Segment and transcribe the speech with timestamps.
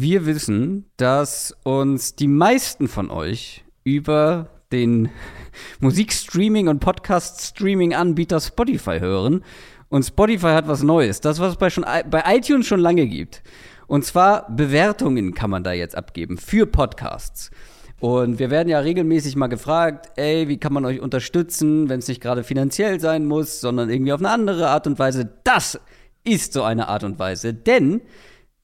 [0.00, 5.08] Wir wissen, dass uns die meisten von euch über den
[5.80, 9.42] Musikstreaming und Podcast-Streaming-Anbieter Spotify hören.
[9.88, 11.20] Und Spotify hat was Neues.
[11.20, 13.42] Das, was es bei, schon, bei iTunes schon lange gibt.
[13.88, 17.50] Und zwar Bewertungen kann man da jetzt abgeben für Podcasts.
[17.98, 22.06] Und wir werden ja regelmäßig mal gefragt, ey, wie kann man euch unterstützen, wenn es
[22.06, 25.28] nicht gerade finanziell sein muss, sondern irgendwie auf eine andere Art und Weise.
[25.42, 25.80] Das
[26.22, 27.52] ist so eine Art und Weise.
[27.52, 28.00] Denn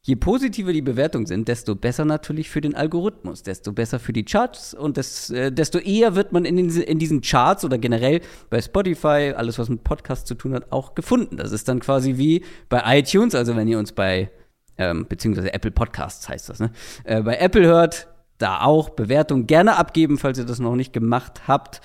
[0.07, 4.25] je positiver die Bewertungen sind, desto besser natürlich für den Algorithmus, desto besser für die
[4.25, 8.21] Charts und des, äh, desto eher wird man in, den, in diesen Charts oder generell
[8.51, 11.39] bei Spotify, alles was mit Podcasts zu tun hat, auch gefunden.
[11.39, 14.31] Das ist dann quasi wie bei iTunes, also wenn ihr uns bei
[14.77, 16.71] ähm, beziehungsweise Apple Podcasts heißt das, ne?
[17.05, 21.43] Äh, bei Apple hört, da auch Bewertungen gerne abgeben, falls ihr das noch nicht gemacht
[21.47, 21.81] habt.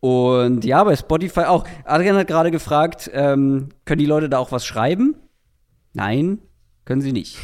[0.00, 1.64] Und ja, bei Spotify auch.
[1.84, 5.14] Adrian hat gerade gefragt, ähm, können die Leute da auch was schreiben?
[5.94, 6.40] Nein,
[6.84, 7.38] können sie nicht.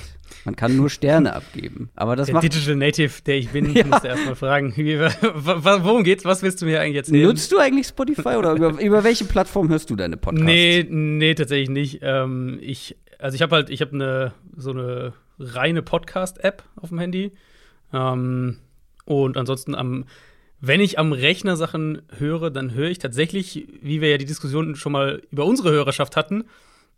[0.45, 1.91] Man kann nur Sterne abgeben.
[1.95, 3.85] Aber das der macht Digital Native, der ich bin, ja.
[3.85, 6.25] musste erstmal fragen, wie, worum geht's?
[6.25, 7.27] Was willst du mir eigentlich erzählen?
[7.27, 10.47] Nutzt du eigentlich Spotify oder über, über welche Plattform hörst du deine Podcasts?
[10.47, 12.01] Nee, nee, tatsächlich nicht.
[12.03, 16.99] Ähm, ich, also ich habe halt, ich habe eine so eine reine Podcast-App auf dem
[16.99, 17.33] Handy.
[17.93, 18.59] Ähm,
[19.05, 20.05] und ansonsten am
[20.61, 24.75] wenn ich am Rechner Sachen höre, dann höre ich tatsächlich, wie wir ja die Diskussion
[24.75, 26.45] schon mal über unsere Hörerschaft hatten,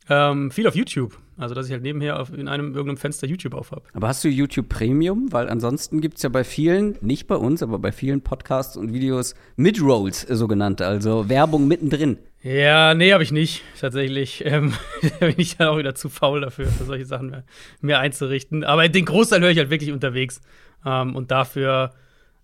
[0.08, 1.18] ähm, viel auf YouTube.
[1.36, 3.84] Also, dass ich halt nebenher auf, in einem irgendeinem Fenster YouTube aufhab.
[3.94, 5.32] Aber hast du YouTube Premium?
[5.32, 8.92] Weil ansonsten gibt es ja bei vielen, nicht bei uns, aber bei vielen Podcasts und
[8.92, 12.18] Videos Mid-Rolls, äh, sogenannte, also Werbung mittendrin.
[12.42, 14.44] Ja, nee, habe ich nicht, tatsächlich.
[14.50, 17.44] Ähm, da bin ich dann auch wieder zu faul dafür, für solche Sachen mehr,
[17.80, 18.64] mehr einzurichten.
[18.64, 20.40] Aber den Großteil höre ich halt wirklich unterwegs.
[20.84, 21.92] Ähm, und dafür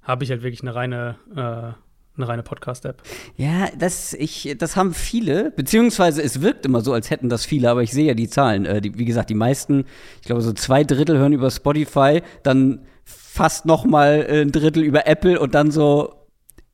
[0.02, 1.85] habe ich halt wirklich eine reine äh,
[2.16, 3.02] eine reine Podcast-App.
[3.36, 7.70] Ja, das, ich, das haben viele, beziehungsweise es wirkt immer so, als hätten das viele,
[7.70, 8.64] aber ich sehe ja die Zahlen.
[8.64, 9.84] Äh, die, wie gesagt, die meisten,
[10.20, 15.06] ich glaube, so zwei Drittel hören über Spotify, dann fast noch mal ein Drittel über
[15.06, 16.14] Apple und dann so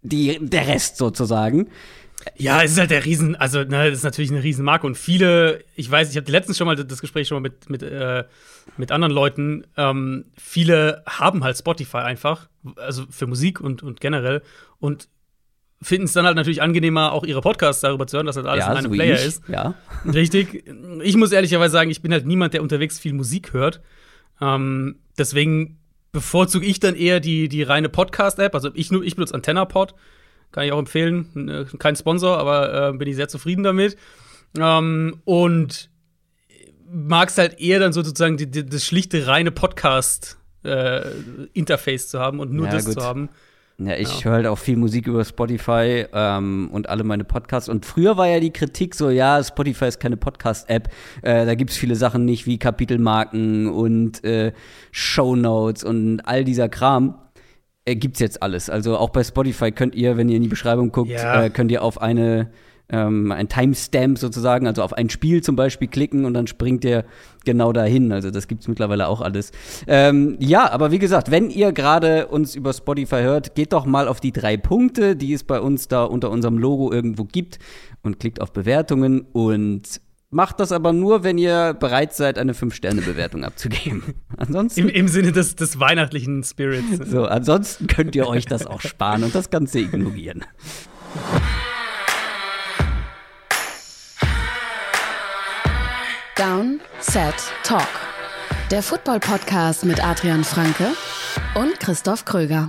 [0.03, 1.69] die, der Rest sozusagen.
[2.37, 5.65] Ja, es ist halt der Riesen, also ne, das ist natürlich eine Riesenmarke und viele,
[5.75, 8.25] ich weiß, ich hatte letztens schon mal das Gespräch schon mal mit, mit, äh,
[8.77, 14.43] mit anderen Leuten, ähm, viele haben halt Spotify einfach, also für Musik und, und generell
[14.79, 15.09] und
[15.83, 18.65] finden es dann halt natürlich angenehmer, auch ihre Podcasts darüber zu hören, dass das alles
[18.65, 19.27] ja, in einem so Player ich.
[19.27, 19.43] ist.
[19.49, 19.75] Ja.
[20.05, 20.65] Richtig.
[21.03, 23.81] Ich muss ehrlicherweise sagen, ich bin halt niemand, der unterwegs viel Musik hört.
[24.41, 25.79] Ähm, deswegen
[26.13, 28.55] bevorzuge ich dann eher die, die reine Podcast-App.
[28.55, 29.95] Also ich, ich benutze AntennaPod.
[30.53, 31.49] Kann ich auch empfehlen.
[31.49, 33.97] Äh, kein Sponsor, aber äh, bin ich sehr zufrieden damit.
[34.59, 35.91] Ähm, und
[36.93, 42.53] magst halt eher dann sozusagen die, die, das schlichte reine Podcast-Interface äh, zu haben und
[42.53, 42.93] nur ja, das gut.
[42.95, 43.31] zu haben.
[43.79, 44.25] Ja, ich ja.
[44.25, 47.69] höre halt auch viel Musik über Spotify ähm, und alle meine Podcasts.
[47.69, 50.89] Und früher war ja die Kritik so, ja, Spotify ist keine Podcast-App.
[51.23, 54.53] Äh, da gibt's viele Sachen nicht wie Kapitelmarken und äh,
[54.91, 57.19] Shownotes und all dieser Kram.
[57.85, 58.71] Äh, gibt's jetzt alles.
[58.71, 61.45] Also auch bei Spotify könnt ihr, wenn ihr in die Beschreibung guckt, ja.
[61.45, 62.51] äh, könnt ihr auf eine
[62.93, 67.05] ähm, ein Timestamp sozusagen, also auf ein Spiel zum Beispiel klicken und dann springt der
[67.45, 68.13] genau dahin.
[68.13, 69.51] Also das gibt es mittlerweile auch alles.
[69.87, 74.07] Ähm, ja, aber wie gesagt, wenn ihr gerade uns über Spotify hört, geht doch mal
[74.07, 77.59] auf die drei Punkte, die es bei uns da unter unserem Logo irgendwo gibt
[78.03, 80.01] und klickt auf Bewertungen und
[80.35, 84.15] Macht das aber nur, wenn ihr bereit seid, eine 5-Sterne-Bewertung abzugeben.
[84.39, 84.81] Ansonsten.
[84.81, 87.11] Im, Im, Sinne des, des weihnachtlichen Spirits.
[87.11, 90.43] So, ansonsten könnt ihr euch das auch sparen und das Ganze ignorieren.
[96.43, 97.87] Down, Set, Talk.
[98.73, 100.89] Der Football-Podcast mit Adrian Franke
[101.55, 102.69] und Christoph Kröger.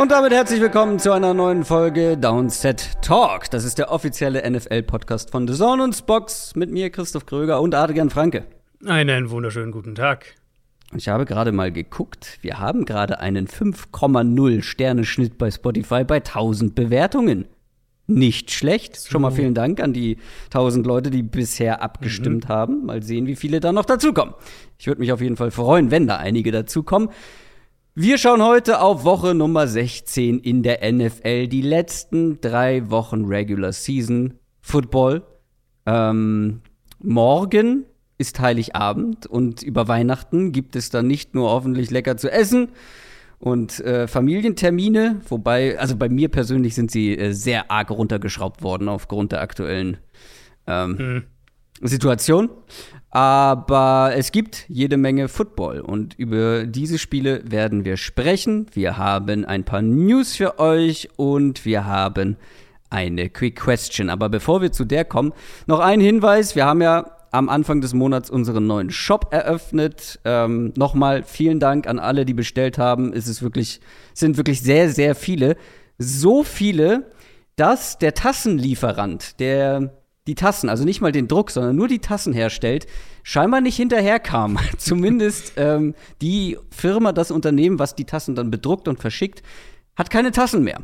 [0.00, 3.48] Und damit herzlich willkommen zu einer neuen Folge Downset Talk.
[3.52, 7.72] Das ist der offizielle NFL-Podcast von The Zone und Spox mit mir, Christoph Kröger und
[7.76, 8.46] Adrian Franke.
[8.84, 10.34] Einen wunderschönen guten Tag.
[10.98, 12.38] Ich habe gerade mal geguckt.
[12.40, 17.46] Wir haben gerade einen 5,0 Sterneschnitt bei Spotify bei 1000 Bewertungen.
[18.06, 18.96] Nicht schlecht.
[18.96, 19.10] So.
[19.10, 22.48] Schon mal vielen Dank an die 1000 Leute, die bisher abgestimmt mhm.
[22.48, 22.86] haben.
[22.86, 24.34] Mal sehen, wie viele da noch dazukommen.
[24.78, 27.10] Ich würde mich auf jeden Fall freuen, wenn da einige dazukommen.
[27.94, 31.48] Wir schauen heute auf Woche Nummer 16 in der NFL.
[31.48, 35.22] Die letzten drei Wochen Regular Season Football.
[35.86, 36.60] Ähm,
[36.98, 37.86] morgen
[38.18, 42.68] ist Heiligabend und über Weihnachten gibt es dann nicht nur hoffentlich lecker zu essen
[43.38, 48.88] und äh, Familientermine, wobei, also bei mir persönlich sind sie äh, sehr arg runtergeschraubt worden
[48.88, 49.98] aufgrund der aktuellen
[50.66, 51.22] ähm, mhm.
[51.86, 52.48] Situation.
[53.10, 58.66] Aber es gibt jede Menge Football und über diese Spiele werden wir sprechen.
[58.72, 62.36] Wir haben ein paar News für euch und wir haben
[62.90, 64.10] eine Quick Question.
[64.10, 65.32] Aber bevor wir zu der kommen,
[65.66, 66.56] noch ein Hinweis.
[66.56, 70.20] Wir haben ja am Anfang des Monats unseren neuen Shop eröffnet.
[70.24, 73.12] Ähm, Nochmal vielen Dank an alle, die bestellt haben.
[73.12, 73.80] Es ist wirklich,
[74.14, 75.56] sind wirklich sehr, sehr viele.
[75.98, 77.10] So viele,
[77.56, 79.92] dass der Tassenlieferant, der
[80.26, 82.86] die Tassen, also nicht mal den Druck, sondern nur die Tassen herstellt,
[83.22, 84.58] scheinbar nicht hinterherkam.
[84.76, 89.42] Zumindest ähm, die Firma, das Unternehmen, was die Tassen dann bedruckt und verschickt,
[89.96, 90.80] hat keine Tassen mehr.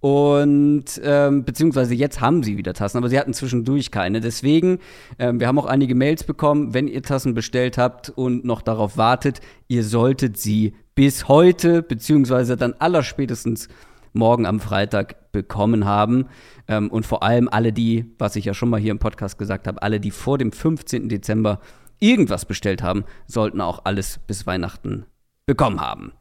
[0.00, 4.20] Und ähm, beziehungsweise jetzt haben sie wieder Tassen, aber sie hatten zwischendurch keine.
[4.20, 4.78] Deswegen,
[5.18, 8.96] ähm, wir haben auch einige Mails bekommen, wenn ihr Tassen bestellt habt und noch darauf
[8.96, 13.68] wartet, ihr solltet sie bis heute, beziehungsweise dann allerspätestens
[14.12, 16.26] morgen am Freitag bekommen haben.
[16.68, 19.66] Ähm, und vor allem alle die, was ich ja schon mal hier im Podcast gesagt
[19.66, 21.08] habe, alle, die vor dem 15.
[21.08, 21.60] Dezember
[21.98, 25.06] irgendwas bestellt haben, sollten auch alles bis Weihnachten
[25.46, 26.12] bekommen haben.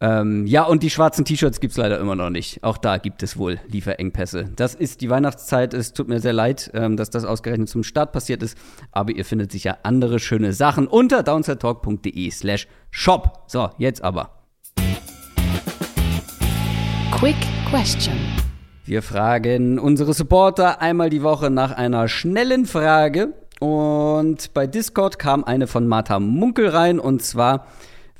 [0.00, 2.62] Ähm, ja, und die schwarzen T-Shirts gibt es leider immer noch nicht.
[2.62, 4.50] Auch da gibt es wohl Lieferengpässe.
[4.56, 5.72] Das ist die Weihnachtszeit.
[5.72, 8.58] Es tut mir sehr leid, ähm, dass das ausgerechnet zum Start passiert ist.
[8.92, 13.44] Aber ihr findet sicher andere schöne Sachen unter downsidetalk.de slash shop.
[13.46, 14.30] So, jetzt aber.
[17.12, 17.36] Quick
[17.70, 18.14] Question.
[18.84, 23.32] Wir fragen unsere Supporter einmal die Woche nach einer schnellen Frage.
[23.60, 26.98] Und bei Discord kam eine von Martha Munkel rein.
[26.98, 27.66] Und zwar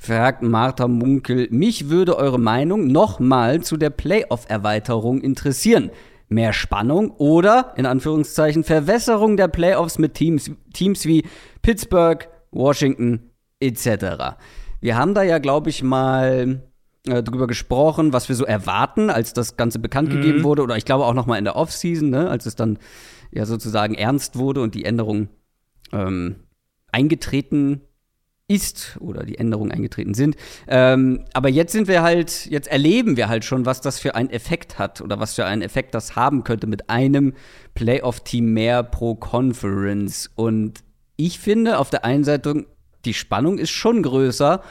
[0.05, 5.89] fragt Martha Munkel, mich würde eure Meinung nochmal zu der Playoff-Erweiterung interessieren.
[6.27, 11.23] Mehr Spannung oder, in Anführungszeichen, Verwässerung der Playoffs mit Teams, Teams wie
[11.61, 14.37] Pittsburgh, Washington etc.
[14.79, 16.61] Wir haben da ja, glaube ich, mal
[17.07, 20.13] äh, drüber gesprochen, was wir so erwarten, als das Ganze bekannt mhm.
[20.13, 20.61] gegeben wurde.
[20.61, 22.77] Oder ich glaube auch noch mal in der Offseason, ne, als es dann
[23.31, 25.29] ja sozusagen ernst wurde und die Änderung
[25.91, 26.35] ähm,
[26.91, 27.81] eingetreten
[28.47, 30.35] ist oder die Änderungen eingetreten sind.
[30.67, 34.29] Ähm, aber jetzt sind wir halt, jetzt erleben wir halt schon, was das für einen
[34.29, 37.33] Effekt hat oder was für einen Effekt das haben könnte mit einem
[37.73, 40.29] Playoff-Team mehr pro Conference.
[40.35, 40.83] Und
[41.17, 42.65] ich finde auf der einen Seite,
[43.03, 44.61] die Spannung ist schon größer,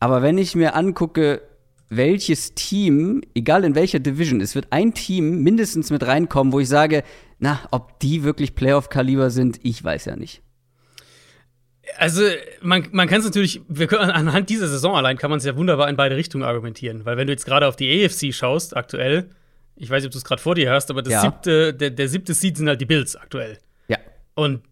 [0.00, 1.42] aber wenn ich mir angucke,
[1.88, 6.68] welches Team, egal in welcher Division, es wird ein Team mindestens mit reinkommen, wo ich
[6.68, 7.02] sage,
[7.38, 10.42] na, ob die wirklich Playoff-Kaliber sind, ich weiß ja nicht.
[11.96, 12.22] Also,
[12.60, 15.56] man, man kann es natürlich, wir können anhand dieser Saison allein kann man es ja
[15.56, 17.04] wunderbar in beide Richtungen argumentieren.
[17.04, 19.30] Weil wenn du jetzt gerade auf die AFC schaust, aktuell,
[19.76, 21.20] ich weiß nicht, ob du es gerade vor dir hast, aber das ja.
[21.22, 23.58] siebte, der, der siebte Seed sind halt die Bills aktuell.
[23.88, 23.98] Ja.
[24.34, 24.62] Und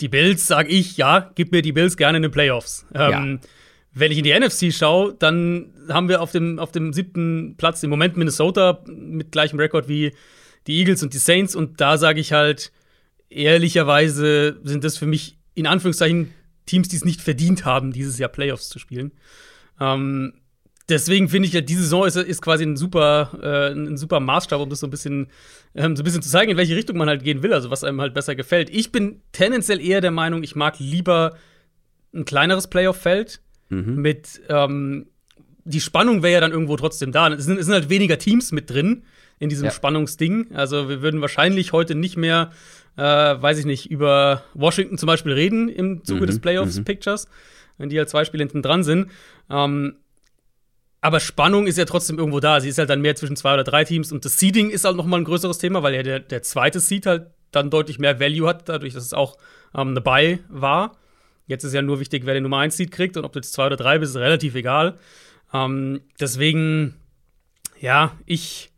[0.00, 2.86] die Bills, sag ich, ja, gib mir die Bills gerne in den Playoffs.
[2.94, 3.48] Ähm, ja.
[3.92, 7.82] Wenn ich in die NFC schaue, dann haben wir auf dem, auf dem siebten Platz
[7.82, 10.12] im Moment Minnesota mit gleichem Rekord wie
[10.66, 11.56] die Eagles und die Saints.
[11.56, 12.72] Und da sage ich halt,
[13.30, 16.32] ehrlicherweise sind das für mich in Anführungszeichen
[16.66, 19.12] Teams, die es nicht verdient haben, dieses Jahr Playoffs zu spielen.
[19.80, 20.34] Ähm,
[20.88, 24.60] deswegen finde ich ja, diese Saison ist, ist quasi ein super, äh, ein super Maßstab,
[24.60, 25.28] um das so ein bisschen,
[25.74, 27.84] ähm, so ein bisschen zu zeigen, in welche Richtung man halt gehen will, also was
[27.84, 28.70] einem halt besser gefällt.
[28.70, 31.36] Ich bin tendenziell eher der Meinung, ich mag lieber
[32.14, 33.96] ein kleineres Playoff-Feld mhm.
[33.96, 35.06] mit ähm,
[35.66, 37.28] die Spannung wäre ja dann irgendwo trotzdem da.
[37.28, 39.02] Es sind, es sind, halt weniger Teams mit drin
[39.38, 39.70] in diesem ja.
[39.72, 40.54] Spannungsding.
[40.54, 42.52] Also wir würden wahrscheinlich heute nicht mehr
[42.96, 47.30] äh, weiß ich nicht, über Washington zum Beispiel reden im Zuge mhm, des Playoffs-Pictures, mhm.
[47.78, 49.10] wenn die halt zwei Spiele hinten dran sind.
[49.50, 49.96] Ähm,
[51.00, 52.60] aber Spannung ist ja trotzdem irgendwo da.
[52.60, 54.96] Sie ist halt dann mehr zwischen zwei oder drei Teams und das Seeding ist halt
[54.96, 58.18] noch mal ein größeres Thema, weil ja der, der zweite Seed halt dann deutlich mehr
[58.18, 59.36] Value hat, dadurch, dass es auch
[59.74, 60.96] ähm, eine Buy war.
[61.46, 63.52] Jetzt ist ja nur wichtig, wer den Nummer 1 Seed kriegt und ob du jetzt
[63.52, 64.98] zwei oder drei bist, ist relativ egal.
[65.52, 66.96] Ähm, deswegen,
[67.78, 68.72] ja, ich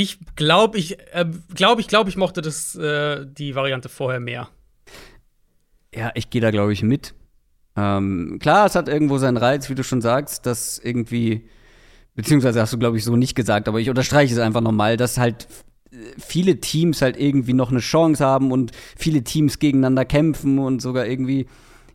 [0.00, 1.26] ich glaube, ich äh,
[1.56, 4.48] glaube, ich glaube, ich mochte das äh, die Variante vorher mehr.
[5.92, 7.14] Ja, ich gehe da glaube ich mit.
[7.76, 11.48] Ähm, klar, es hat irgendwo seinen Reiz, wie du schon sagst, dass irgendwie
[12.14, 15.18] beziehungsweise hast du glaube ich so nicht gesagt, aber ich unterstreiche es einfach nochmal, dass
[15.18, 15.48] halt
[16.16, 21.06] viele Teams halt irgendwie noch eine Chance haben und viele Teams gegeneinander kämpfen und sogar
[21.06, 21.48] irgendwie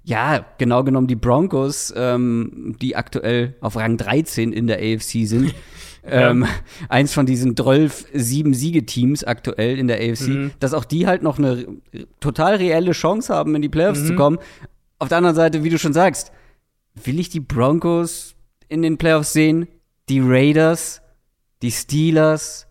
[0.04, 5.56] ja, genau genommen die Broncos, ähm, die aktuell auf Rang 13 in der AFC sind,
[6.06, 6.46] ähm,
[6.90, 10.52] eins von diesen 12 sieben Siegeteams aktuell in der AFC, mhm.
[10.60, 11.68] dass auch die halt noch eine
[12.20, 14.08] total reelle Chance haben, in die Playoffs mhm.
[14.08, 14.40] zu kommen.
[15.00, 16.32] Auf der anderen Seite, wie du schon sagst,
[17.04, 18.36] will ich die Broncos
[18.70, 19.68] in den Playoffs sehen?
[20.10, 21.02] Die Raiders,
[21.62, 22.68] die Steelers,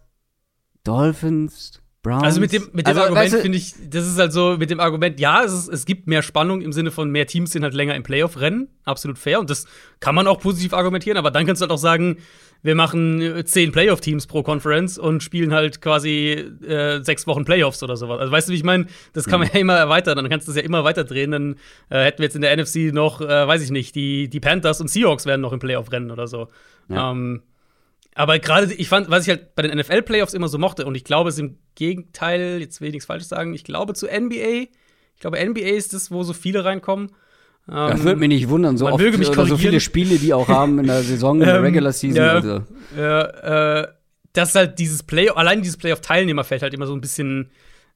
[0.84, 2.24] Dolphins, Browns.
[2.24, 4.56] Also mit dem, mit dem also, Argument weißt du, finde ich, das ist halt so,
[4.58, 7.52] mit dem Argument, ja, es, ist, es gibt mehr Spannung im Sinne von mehr Teams
[7.52, 9.38] sind halt länger im Playoff-Rennen, absolut fair.
[9.38, 9.66] Und das
[10.00, 12.18] kann man auch positiv argumentieren, aber dann kannst du halt auch sagen,
[12.62, 16.30] wir machen äh, zehn Playoff-Teams pro Conference und spielen halt quasi
[16.66, 18.18] äh, sechs Wochen Playoffs oder sowas.
[18.18, 18.86] Also weißt du, wie ich meine?
[19.12, 19.54] Das kann man mhm.
[19.54, 21.30] ja immer erweitern, dann kannst du das ja immer weiter drehen.
[21.30, 21.56] Dann
[21.88, 24.80] äh, hätten wir jetzt in der NFC noch, äh, weiß ich nicht, die, die Panthers
[24.80, 26.48] und Seahawks werden noch im Playoff-Rennen oder so.
[26.88, 27.12] Ja.
[27.12, 27.42] Ähm,
[28.14, 31.04] aber gerade, ich fand, was ich halt bei den NFL-Playoffs immer so mochte, und ich
[31.04, 34.68] glaube, es im Gegenteil, jetzt will ich nichts Falsches sagen, ich glaube zu NBA,
[35.14, 37.12] ich glaube, NBA ist das, wo so viele reinkommen.
[37.66, 40.78] das ähm, würde mich nicht wundern, so, oft, oder so viele Spiele, die auch haben
[40.78, 42.22] in der Saison, in der ähm, Regular Season.
[42.22, 42.62] Ja, also.
[42.96, 43.88] ja äh,
[44.32, 47.50] dass halt dieses Play, allein dieses Playoff-Teilnehmerfeld halt immer so ein bisschen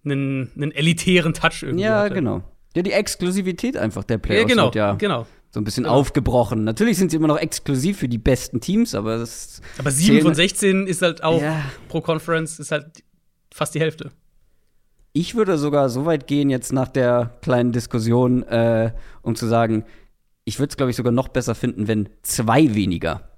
[0.04, 2.14] einen, einen elitären Touch irgendwie Ja, hatte.
[2.14, 2.42] genau.
[2.74, 5.26] Ja, die Exklusivität einfach der Playoffs ja, genau, ja genau.
[5.56, 5.96] So ein bisschen genau.
[5.96, 6.64] aufgebrochen.
[6.64, 10.34] Natürlich sind sie immer noch exklusiv für die besten Teams, aber das Aber 7 von
[10.34, 11.64] 16 ist halt auch ja.
[11.88, 13.02] pro Conference ist halt
[13.50, 14.10] fast die Hälfte.
[15.14, 19.86] Ich würde sogar so weit gehen, jetzt nach der kleinen Diskussion, äh, um zu sagen,
[20.44, 23.30] ich würde es, glaube ich, sogar noch besser finden, wenn zwei weniger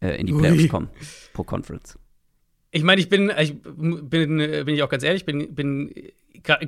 [0.00, 0.68] äh, in die Playoffs Ui.
[0.68, 0.90] kommen
[1.32, 1.98] pro Conference.
[2.72, 5.94] Ich meine, ich bin, ich bin, bin ich auch ganz ehrlich, bin, bin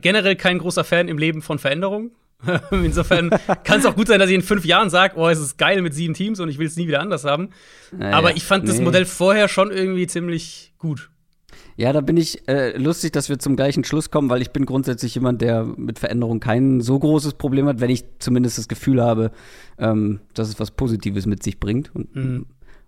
[0.00, 2.12] generell kein großer Fan im Leben von Veränderungen.
[2.70, 3.30] Insofern
[3.64, 5.82] kann es auch gut sein, dass ich in fünf Jahren sage, oh, es ist geil
[5.82, 7.50] mit sieben Teams und ich will es nie wieder anders haben.
[7.96, 8.70] Naja, Aber ich fand nee.
[8.70, 11.10] das Modell vorher schon irgendwie ziemlich gut.
[11.76, 14.64] Ja, da bin ich äh, lustig, dass wir zum gleichen Schluss kommen, weil ich bin
[14.64, 19.02] grundsätzlich jemand, der mit Veränderung kein so großes Problem hat, wenn ich zumindest das Gefühl
[19.02, 19.30] habe,
[19.78, 21.94] ähm, dass es was Positives mit sich bringt.
[21.94, 22.46] Und mhm.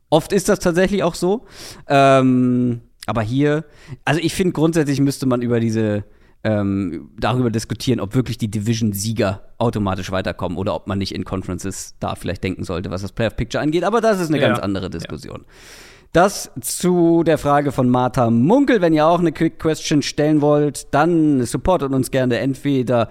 [0.09, 1.45] oft ist das tatsächlich auch so.
[1.87, 3.65] Ähm, aber hier,
[4.07, 6.05] also ich finde grundsätzlich müsste man über diese
[6.45, 11.95] ähm, darüber diskutieren, ob wirklich die Division-Sieger automatisch weiterkommen oder ob man nicht in Conferences
[12.01, 13.85] da vielleicht denken sollte, was das Playoff-Picture angeht.
[13.85, 14.49] Aber das ist eine ja.
[14.49, 15.41] ganz andere Diskussion.
[15.41, 15.53] Ja.
[16.13, 18.81] Das zu der Frage von Martha Munkel.
[18.81, 23.11] Wenn ihr auch eine Quick Question stellen wollt, dann supportet uns gerne entweder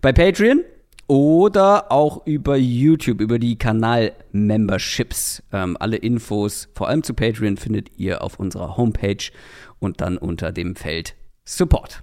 [0.00, 0.62] bei Patreon
[1.08, 5.42] oder auch über YouTube, über die Kanal-Memberships.
[5.52, 9.30] Ähm, alle Infos, vor allem zu Patreon, findet ihr auf unserer Homepage
[9.78, 12.02] und dann unter dem Feld Support.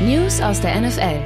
[0.00, 1.18] News aus der NFL.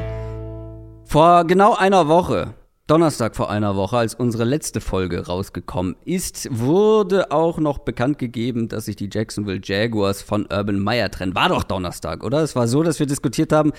[1.05, 2.55] Vor genau einer Woche
[2.93, 8.69] Donnerstag vor einer Woche, als unsere letzte Folge rausgekommen ist, wurde auch noch bekannt gegeben,
[8.69, 11.35] dass sich die Jacksonville Jaguars von Urban Meyer trennen.
[11.35, 12.43] War doch Donnerstag, oder?
[12.43, 13.73] Es war so, dass wir diskutiert haben,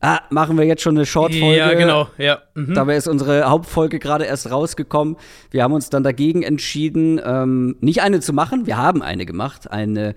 [0.00, 1.56] ah, machen wir jetzt schon eine Short-Folge?
[1.56, 2.38] Ja, genau, ja.
[2.54, 2.74] Mhm.
[2.74, 5.16] Dabei ist unsere Hauptfolge gerade erst rausgekommen.
[5.50, 8.66] Wir haben uns dann dagegen entschieden, ähm, nicht eine zu machen.
[8.66, 10.14] Wir haben eine gemacht, eine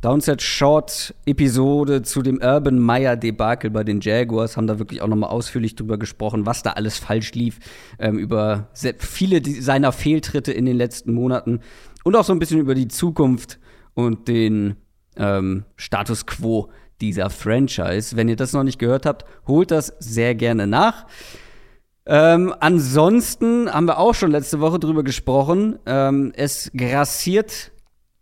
[0.00, 5.08] Downset Short Episode zu dem Urban Meyer Debakel bei den Jaguars haben da wirklich auch
[5.08, 7.58] nochmal ausführlich drüber gesprochen, was da alles falsch lief,
[7.98, 11.60] ähm, über viele seiner Fehltritte in den letzten Monaten
[12.04, 13.58] und auch so ein bisschen über die Zukunft
[13.94, 14.76] und den
[15.16, 18.16] ähm, Status quo dieser Franchise.
[18.16, 21.06] Wenn ihr das noch nicht gehört habt, holt das sehr gerne nach.
[22.06, 25.78] Ähm, ansonsten haben wir auch schon letzte Woche drüber gesprochen.
[25.86, 27.72] Ähm, es grassiert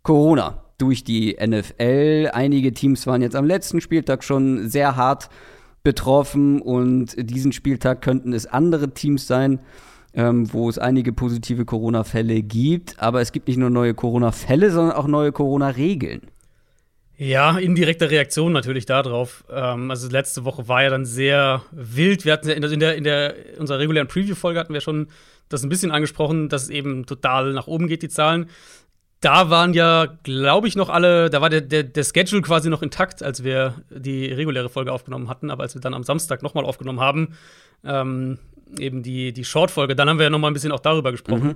[0.01, 2.29] Corona durch die NFL.
[2.33, 5.29] Einige Teams waren jetzt am letzten Spieltag schon sehr hart
[5.83, 9.59] betroffen und diesen Spieltag könnten es andere Teams sein,
[10.13, 12.99] ähm, wo es einige positive Corona-Fälle gibt.
[12.99, 16.21] Aber es gibt nicht nur neue Corona-Fälle, sondern auch neue Corona-Regeln.
[17.17, 19.45] Ja, indirekte Reaktion natürlich darauf.
[19.49, 22.25] Ähm, also letzte Woche war ja dann sehr wild.
[22.25, 25.07] Wir hatten ja in der, in der, in der unserer regulären Preview-Folge hatten wir schon
[25.47, 28.49] das ein bisschen angesprochen, dass es eben total nach oben geht, die Zahlen
[29.21, 32.81] da waren ja, glaube ich, noch alle, da war der, der, der Schedule quasi noch
[32.81, 36.65] intakt, als wir die reguläre Folge aufgenommen hatten, aber als wir dann am Samstag nochmal
[36.65, 37.35] aufgenommen haben,
[37.83, 38.37] ähm,
[38.77, 41.47] eben die, die Short-Folge, dann haben wir ja nochmal ein bisschen auch darüber gesprochen.
[41.49, 41.55] Mhm.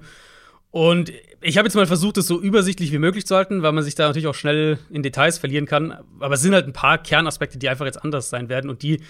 [0.71, 1.11] Und
[1.41, 3.95] ich habe jetzt mal versucht, es so übersichtlich wie möglich zu halten, weil man sich
[3.95, 5.97] da natürlich auch schnell in Details verlieren kann.
[6.19, 9.01] Aber es sind halt ein paar Kernaspekte, die einfach jetzt anders sein werden und die,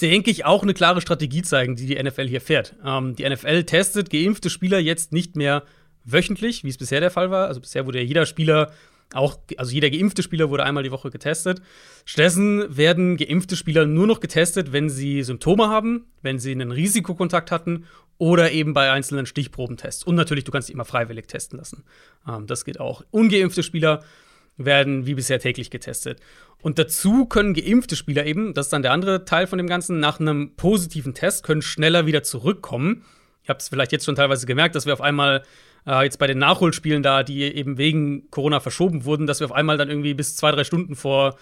[0.00, 2.74] denke ich, auch eine klare Strategie zeigen, die die NFL hier fährt.
[2.82, 5.64] Ähm, die NFL testet geimpfte Spieler jetzt nicht mehr
[6.06, 7.48] wöchentlich, wie es bisher der Fall war.
[7.48, 8.72] Also bisher wurde ja jeder Spieler
[9.12, 11.62] auch, also jeder geimpfte Spieler wurde einmal die Woche getestet.
[12.04, 17.50] Stattdessen werden geimpfte Spieler nur noch getestet, wenn sie Symptome haben, wenn sie einen Risikokontakt
[17.50, 17.84] hatten
[18.18, 20.04] oder eben bei einzelnen Stichprobentests.
[20.04, 21.84] Und natürlich, du kannst dich immer freiwillig testen lassen.
[22.26, 23.02] Ähm, das geht auch.
[23.10, 24.02] Ungeimpfte Spieler
[24.56, 26.20] werden wie bisher täglich getestet.
[26.62, 30.00] Und dazu können geimpfte Spieler eben, das ist dann der andere Teil von dem Ganzen,
[30.00, 33.04] nach einem positiven Test können schneller wieder zurückkommen.
[33.44, 35.42] Ihr habt es vielleicht jetzt schon teilweise gemerkt, dass wir auf einmal
[35.86, 39.52] äh, jetzt bei den Nachholspielen da, die eben wegen Corona verschoben wurden, dass wir auf
[39.52, 41.36] einmal dann irgendwie bis zwei, drei Stunden vor,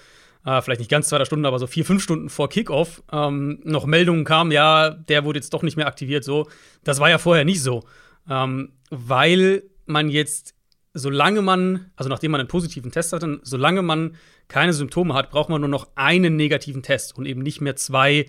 [0.45, 3.61] äh, vielleicht nicht ganz zwei, drei Stunden, aber so vier, fünf Stunden vor Kickoff ähm,
[3.65, 6.25] noch Meldungen kamen, ja, der wurde jetzt doch nicht mehr aktiviert.
[6.25, 6.49] So,
[6.85, 7.85] das war ja vorher nicht so,
[8.29, 10.55] ähm, weil man jetzt,
[10.93, 14.17] solange man, also nachdem man einen positiven Test hatte, solange man
[14.49, 18.27] keine Symptome hat, braucht man nur noch einen negativen Test und eben nicht mehr zwei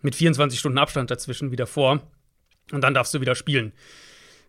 [0.00, 2.00] mit 24 Stunden Abstand dazwischen wieder vor.
[2.72, 3.72] Und dann darfst du wieder spielen.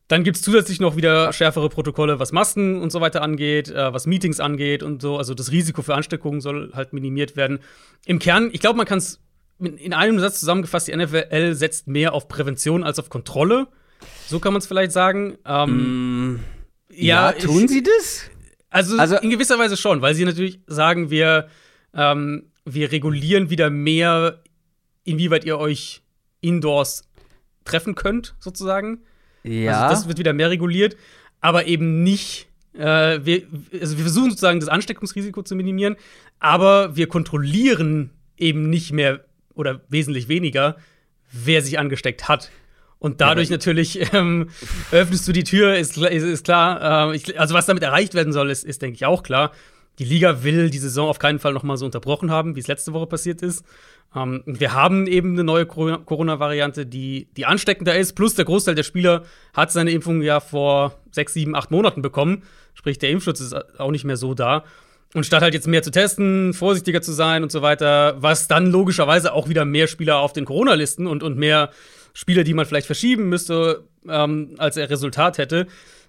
[0.08, 3.94] Dann gibt es zusätzlich noch wieder schärfere Protokolle, was Masken und so weiter angeht, äh,
[3.94, 5.18] was Meetings angeht und so.
[5.18, 7.60] Also das Risiko für Ansteckungen soll halt minimiert werden.
[8.06, 9.20] Im Kern, ich glaube, man kann es
[9.60, 13.68] in einem Satz zusammengefasst, die NFL setzt mehr auf Prävention als auf Kontrolle.
[14.28, 15.38] So kann man es vielleicht sagen.
[15.46, 16.40] Ähm, mm,
[16.92, 18.30] ja, ja, tun ich, sie das?
[18.70, 21.48] Also, also, in gewisser Weise schon, weil sie natürlich sagen, wir,
[21.94, 24.44] ähm, wir regulieren wieder mehr,
[25.04, 26.02] inwieweit ihr euch
[26.42, 27.10] indoors
[27.66, 29.04] treffen könnt, sozusagen.
[29.48, 29.88] Ja.
[29.88, 30.96] Also das wird wieder mehr reguliert,
[31.42, 32.48] aber eben nicht.
[32.74, 33.44] Äh, wir,
[33.80, 35.96] also wir versuchen sozusagen das Ansteckungsrisiko zu minimieren,
[36.40, 39.22] aber wir kontrollieren eben nicht mehr
[39.54, 40.78] oder wesentlich weniger,
[41.32, 42.52] wer sich angesteckt hat.
[43.00, 44.50] Und dadurch natürlich ähm,
[44.92, 47.12] öffnest du die Tür, ist, ist, ist klar.
[47.12, 49.52] Äh, ich, also, was damit erreicht werden soll, ist, ist denke ich, auch klar.
[50.00, 52.68] Die Liga will die Saison auf keinen Fall noch mal so unterbrochen haben, wie es
[52.68, 53.66] letzte Woche passiert ist.
[54.16, 58.14] Ähm, wir haben eben eine neue Corona-Variante, die, die ansteckender ist.
[58.14, 59.24] Plus der Großteil der Spieler
[59.54, 62.44] hat seine Impfung ja vor sechs, sieben, acht Monaten bekommen.
[62.74, 64.64] Sprich, der Impfschutz ist auch nicht mehr so da.
[65.14, 68.68] Und statt halt jetzt mehr zu testen, vorsichtiger zu sein und so weiter, was dann
[68.68, 71.72] logischerweise auch wieder mehr Spieler auf den Corona-Listen und, und mehr
[72.14, 75.68] Spieler, die man vielleicht verschieben müsste, ähm, als er Resultat hätte,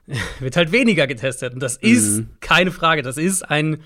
[0.40, 1.54] wird halt weniger getestet.
[1.54, 1.88] Und das mhm.
[1.88, 3.02] ist keine Frage.
[3.02, 3.82] Das ist ein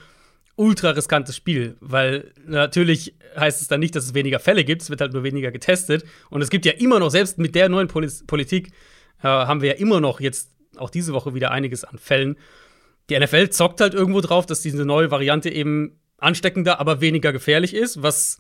[0.57, 4.91] ultra riskantes Spiel, weil natürlich heißt es dann nicht, dass es weniger Fälle gibt, es
[4.91, 6.05] wird halt nur weniger getestet.
[6.29, 8.69] Und es gibt ja immer noch, selbst mit der neuen Poli Politik,
[9.23, 12.37] äh, haben wir ja immer noch jetzt auch diese Woche wieder einiges an Fällen.
[13.09, 17.75] Die NFL zockt halt irgendwo drauf, dass diese neue Variante eben ansteckender, aber weniger gefährlich
[17.75, 18.38] ist, was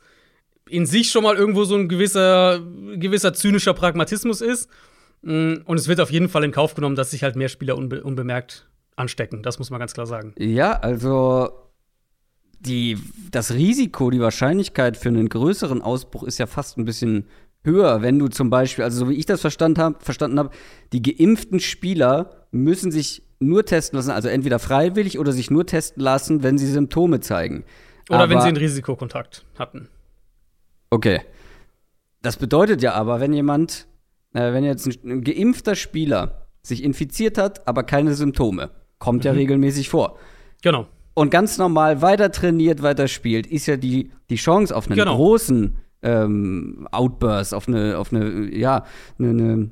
[0.68, 2.60] in sich schon mal irgendwo so ein gewisser,
[2.94, 4.68] gewisser zynischer Pragmatismus ist.
[5.22, 7.76] Mm, und es wird auf jeden Fall in Kauf genommen, dass sich halt mehr Spieler
[7.76, 9.42] unbe unbemerkt anstecken.
[9.42, 10.34] Das muss man ganz klar sagen.
[10.38, 11.50] Ja, also
[12.60, 12.98] die,
[13.30, 17.26] das Risiko, die Wahrscheinlichkeit für einen größeren Ausbruch ist ja fast ein bisschen
[17.64, 20.54] höher, wenn du zum Beispiel, also so wie ich das verstanden habe, verstanden hab,
[20.92, 26.02] die geimpften Spieler müssen sich nur testen lassen, also entweder freiwillig oder sich nur testen
[26.02, 27.64] lassen, wenn sie Symptome zeigen.
[28.08, 29.88] Oder aber, wenn sie einen Risikokontakt hatten.
[30.90, 31.22] Okay.
[32.20, 33.86] Das bedeutet ja aber, wenn jemand,
[34.34, 39.26] äh, wenn jetzt ein, ein, geimpfter Spieler sich infiziert hat, aber keine Symptome, kommt mhm.
[39.26, 40.18] ja regelmäßig vor.
[40.62, 40.86] Genau.
[41.14, 45.16] Und ganz normal weiter trainiert, weiter spielt, ist ja die, die Chance auf einen genau.
[45.16, 48.84] großen ähm, Outburst, auf eine, auf eine, ja,
[49.18, 49.70] eine, eine,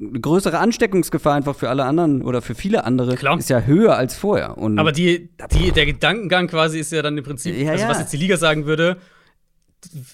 [0.00, 3.38] eine, größere Ansteckungsgefahr einfach für alle anderen oder für viele andere Klar.
[3.38, 4.58] ist ja höher als vorher.
[4.58, 7.98] Und Aber die, die, der Gedankengang quasi ist ja dann im Prinzip, ja, also was
[7.98, 8.98] jetzt die Liga sagen würde,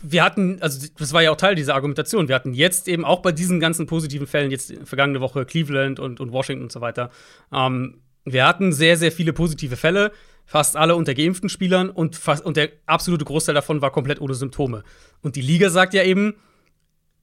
[0.02, 3.20] wir hatten, also das war ja auch Teil dieser Argumentation, wir hatten jetzt eben auch
[3.20, 7.10] bei diesen ganzen positiven Fällen, jetzt vergangene Woche Cleveland und, und Washington und so weiter,
[7.52, 10.12] ähm, wir hatten sehr, sehr viele positive Fälle,
[10.46, 14.34] fast alle unter geimpften Spielern und, fast, und der absolute Großteil davon war komplett ohne
[14.34, 14.82] Symptome.
[15.22, 16.34] Und die Liga sagt ja eben,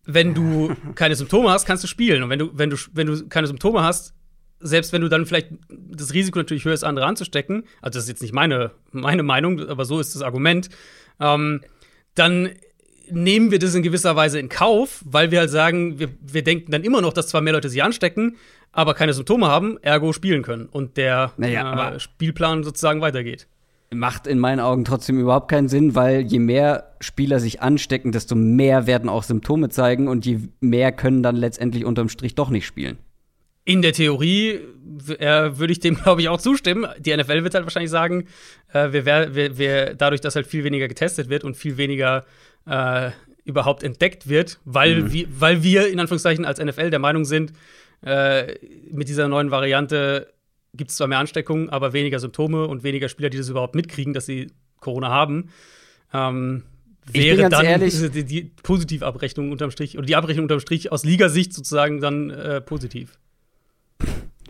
[0.06, 2.24] wenn du keine Symptome hast, kannst du spielen.
[2.24, 4.14] Und wenn du, wenn du, wenn du keine Symptome hast,
[4.60, 8.10] selbst wenn du dann vielleicht das Risiko natürlich höher ist, andere anzustecken, also das ist
[8.10, 10.70] jetzt nicht meine, meine Meinung, aber so ist das Argument,
[11.20, 11.62] ähm,
[12.15, 12.50] dann
[13.10, 16.71] nehmen wir das in gewisser Weise in Kauf, weil wir halt sagen, wir, wir denken
[16.71, 18.38] dann immer noch, dass zwar mehr Leute sich anstecken,
[18.71, 23.47] aber keine Symptome haben, ergo spielen können und der naja, äh, Spielplan sozusagen weitergeht.
[23.93, 28.36] Macht in meinen Augen trotzdem überhaupt keinen Sinn, weil je mehr Spieler sich anstecken, desto
[28.36, 32.65] mehr werden auch Symptome zeigen und je mehr können dann letztendlich unterm Strich doch nicht
[32.65, 32.97] spielen.
[33.63, 34.60] In der Theorie
[35.19, 36.88] äh, würde ich dem, glaube ich, auch zustimmen.
[37.00, 38.28] Die NFL wird halt wahrscheinlich sagen,
[38.74, 42.26] äh, wir, wir, wir, dadurch, dass halt viel weniger getestet wird und viel weniger
[42.65, 43.12] äh,
[43.43, 45.13] überhaupt entdeckt wird, weil, mhm.
[45.13, 47.54] wir, weil wir in Anführungszeichen als NFL der Meinung sind,
[48.04, 48.56] äh,
[48.89, 50.34] mit dieser neuen Variante
[50.74, 54.13] gibt es zwar mehr Ansteckungen, aber weniger Symptome und weniger Spieler, die das überhaupt mitkriegen,
[54.13, 54.47] dass sie
[54.80, 55.50] Corona haben.
[56.13, 56.63] Ähm,
[57.12, 61.54] wäre dann ehrlich, die, die Positivabrechnung unterm Strich oder die Abrechnung unterm Strich aus Ligasicht
[61.54, 63.17] sozusagen dann äh, positiv.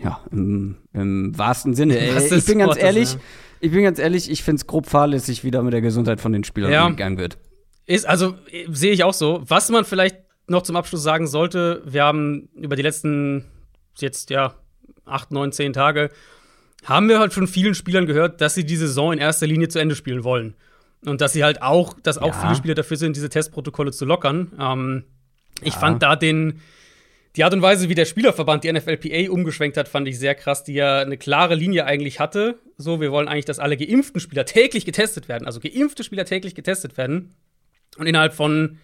[0.04, 1.98] Ja, im, im wahrsten Sinne.
[2.00, 3.20] Ey, ich bin ganz ehrlich, ja.
[3.60, 6.32] ich bin ganz ehrlich, ich finde es grob fahrlässig, wie da mit der Gesundheit von
[6.32, 6.86] den Spielern ja.
[6.86, 7.38] umgegangen wird.
[7.86, 8.36] Ist, also
[8.70, 9.44] sehe ich auch so.
[9.48, 13.46] Was man vielleicht noch zum Abschluss sagen sollte, wir haben über die letzten
[13.98, 14.56] jetzt ja
[15.06, 16.10] acht, neun, zehn Tage
[16.84, 19.80] haben wir halt von vielen Spielern gehört, dass sie die Saison in erster Linie zu
[19.80, 20.56] Ende spielen wollen.
[21.06, 22.42] Und dass sie halt auch, dass auch ja.
[22.42, 24.52] viele Spieler dafür sind, diese Testprotokolle zu lockern.
[24.60, 25.04] Ähm,
[25.60, 25.68] ja.
[25.68, 26.60] Ich fand da den,
[27.36, 30.64] die Art und Weise, wie der Spielerverband die NFLPA umgeschwenkt hat, fand ich sehr krass,
[30.64, 32.60] die ja eine klare Linie eigentlich hatte.
[32.78, 35.46] So, wir wollen eigentlich, dass alle geimpften Spieler täglich getestet werden.
[35.46, 37.34] Also geimpfte Spieler täglich getestet werden.
[37.98, 38.80] Und innerhalb von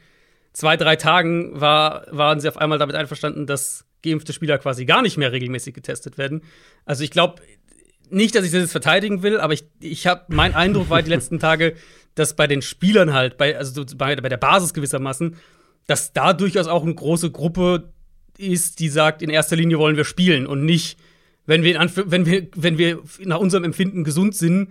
[0.53, 5.01] zwei, drei Tagen war, waren sie auf einmal damit einverstanden, dass geimpfte Spieler quasi gar
[5.01, 6.41] nicht mehr regelmäßig getestet werden.
[6.85, 7.41] Also ich glaube
[8.09, 11.09] nicht, dass ich das jetzt verteidigen will, aber ich, ich habe mein Eindruck war die
[11.09, 11.75] letzten Tage,
[12.15, 15.35] dass bei den Spielern halt, bei, also bei, bei der Basis gewissermaßen,
[15.85, 17.93] dass da durchaus auch eine große Gruppe
[18.37, 20.97] ist, die sagt, in erster Linie wollen wir spielen und nicht,
[21.45, 24.69] wenn wir, wenn wir, wenn wir nach unserem Empfinden gesund sind,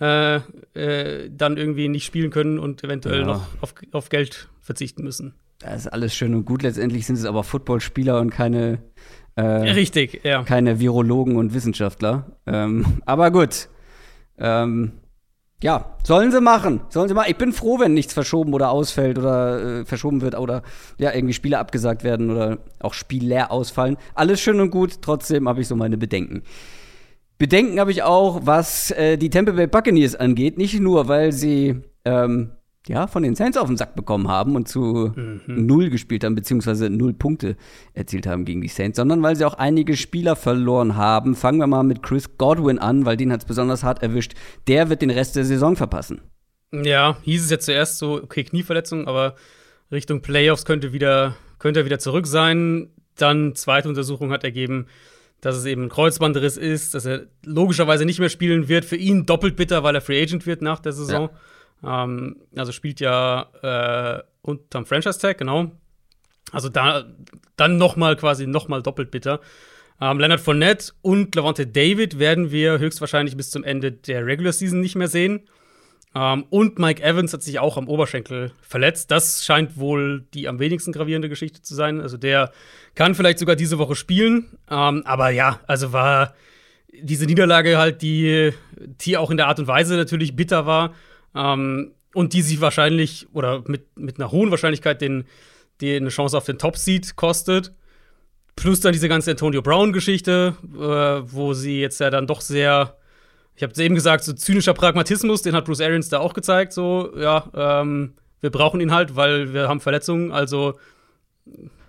[0.00, 0.36] äh,
[0.74, 3.26] äh, dann irgendwie nicht spielen können und eventuell ja.
[3.26, 5.34] noch auf, auf Geld verzichten müssen.
[5.60, 6.62] Das ist alles schön und gut.
[6.62, 8.78] Letztendlich sind es aber Footballspieler und keine
[9.38, 10.42] äh, Richtig, ja.
[10.42, 12.26] Keine Virologen und Wissenschaftler.
[12.46, 13.68] Ähm, aber gut.
[14.36, 14.92] Ähm,
[15.62, 16.80] ja, sollen sie machen.
[16.88, 17.30] Sollen sie machen.
[17.30, 20.62] Ich bin froh, wenn nichts verschoben oder ausfällt oder äh, verschoben wird oder
[20.98, 23.96] ja, irgendwie Spiele abgesagt werden oder auch Spieler ausfallen.
[24.14, 26.42] Alles schön und gut, trotzdem habe ich so meine Bedenken.
[27.38, 30.58] Bedenken habe ich auch, was äh, die Tampa Bay Buccaneers angeht.
[30.58, 32.52] Nicht nur, weil sie ähm,
[32.86, 35.42] ja, von den Saints auf den Sack bekommen haben und zu mhm.
[35.46, 37.56] null gespielt haben, beziehungsweise null Punkte
[37.92, 41.34] erzielt haben gegen die Saints, sondern weil sie auch einige Spieler verloren haben.
[41.34, 44.34] Fangen wir mal mit Chris Godwin an, weil den hat es besonders hart erwischt.
[44.68, 46.22] Der wird den Rest der Saison verpassen.
[46.72, 49.34] Ja, hieß es jetzt zuerst so, okay, Knieverletzung, aber
[49.90, 52.90] Richtung Playoffs könnte wieder, könnte er wieder zurück sein.
[53.16, 54.86] Dann zweite Untersuchung hat ergeben,
[55.40, 58.84] dass es eben ein Kreuzbandriss ist, dass er logischerweise nicht mehr spielen wird.
[58.84, 61.30] Für ihn doppelt bitter, weil er Free Agent wird nach der Saison.
[61.32, 61.40] Ja.
[61.84, 65.72] Ähm, also spielt ja äh, unterm Franchise Tag, genau.
[66.52, 67.04] Also da
[67.56, 69.40] dann noch mal quasi noch mal doppelt bitter.
[70.00, 74.80] Ähm, Leonard Fournette und Lavonte David werden wir höchstwahrscheinlich bis zum Ende der Regular Season
[74.80, 75.48] nicht mehr sehen.
[76.14, 79.10] Ähm, und Mike Evans hat sich auch am Oberschenkel verletzt.
[79.10, 82.00] Das scheint wohl die am wenigsten gravierende Geschichte zu sein.
[82.00, 82.52] Also der
[82.94, 84.58] kann vielleicht sogar diese Woche spielen.
[84.70, 86.34] Ähm, aber ja, also war
[86.92, 90.94] diese Niederlage halt, die, die auch in der Art und Weise natürlich bitter war.
[91.34, 95.24] Ähm, und die sich wahrscheinlich oder mit, mit einer hohen Wahrscheinlichkeit den,
[95.80, 97.72] den eine Chance auf den Top-Seed kostet.
[98.56, 102.96] Plus dann diese ganze Antonio Brown-Geschichte, äh, wo sie jetzt ja dann doch sehr,
[103.54, 106.72] ich habe es eben gesagt, so zynischer Pragmatismus, den hat Bruce Arians da auch gezeigt.
[106.72, 110.78] So, ja, ähm, wir brauchen ihn halt, weil wir haben Verletzungen, also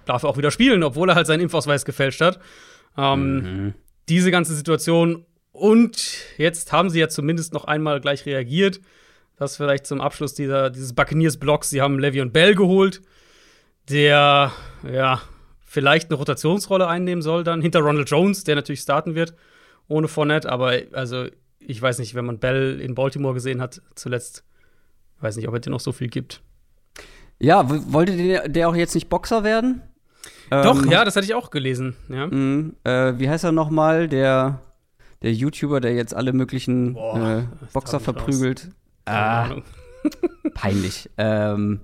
[0.06, 2.40] darf er auch wieder spielen, obwohl er halt seinen Impfausweis gefälscht hat.
[2.98, 3.74] Ähm, mhm.
[4.10, 5.26] Diese ganze Situation.
[5.52, 8.80] Und jetzt haben sie ja zumindest noch einmal gleich reagiert
[9.40, 11.70] das vielleicht zum Abschluss dieser, dieses Buccaneers-Blocks.
[11.70, 13.02] Sie haben Le'Veon Bell geholt,
[13.90, 14.52] der,
[14.84, 15.22] ja,
[15.66, 17.62] vielleicht eine Rotationsrolle einnehmen soll dann.
[17.62, 19.34] Hinter Ronald Jones, der natürlich starten wird,
[19.88, 20.52] ohne Fournette.
[20.52, 21.28] Aber, also,
[21.60, 24.44] ich weiß nicht, wenn man Bell in Baltimore gesehen hat zuletzt,
[25.22, 26.42] weiß nicht, ob es dir noch so viel gibt.
[27.40, 29.82] Ja, wollte der, der auch jetzt nicht Boxer werden?
[30.50, 31.96] Doch, ähm, ja, das hatte ich auch gelesen.
[32.10, 32.28] Ja.
[32.28, 34.10] Mh, äh, wie heißt er nochmal?
[34.10, 34.60] Der,
[35.22, 38.70] der YouTuber, der jetzt alle möglichen Boah, äh, Boxer verprügelt.
[39.10, 39.56] Ah,
[40.54, 41.10] peinlich.
[41.18, 41.82] ähm,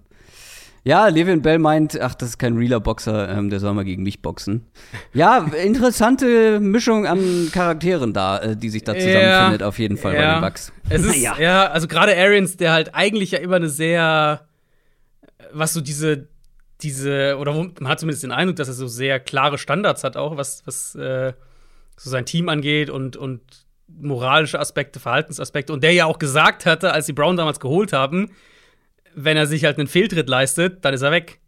[0.87, 4.03] ja, Levin Bell meint, ach, das ist kein realer Boxer, ähm, der soll mal gegen
[4.03, 4.67] mich boxen.
[5.13, 10.13] Ja, interessante Mischung an Charakteren da, äh, die sich da zusammenfindet, ja, auf jeden Fall
[10.13, 10.19] ja.
[10.19, 10.71] bei den Bucks.
[10.89, 11.35] Es ist, ja.
[11.39, 14.47] ja, also gerade Arians, der halt eigentlich ja immer eine sehr,
[15.51, 16.27] was so diese,
[16.83, 20.37] diese, oder man hat zumindest den Eindruck, dass er so sehr klare Standards hat auch,
[20.37, 21.33] was, was äh,
[21.97, 25.73] so sein Team angeht und, und moralische Aspekte, Verhaltensaspekte.
[25.73, 28.31] Und der ja auch gesagt hatte, als die Brown damals geholt haben,
[29.13, 31.39] wenn er sich halt einen Fehltritt leistet, dann ist er weg.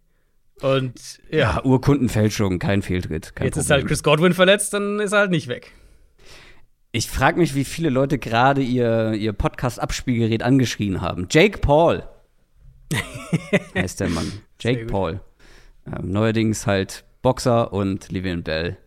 [0.62, 1.38] Und ja.
[1.38, 3.36] ja Urkundenfälschung, kein Fehltritt.
[3.36, 3.62] Kein Jetzt Problem.
[3.62, 5.73] ist halt Chris Godwin verletzt, dann ist er halt nicht weg.
[6.91, 11.28] Ich frage mich, wie viele Leute gerade ihr, ihr Podcast-Abspielgerät angeschrien haben.
[11.30, 12.04] Jake Paul
[13.76, 14.32] heißt der Mann.
[14.60, 15.19] Jake Paul.
[15.86, 18.78] Ähm, neuerdings halt Boxer und Livian Bell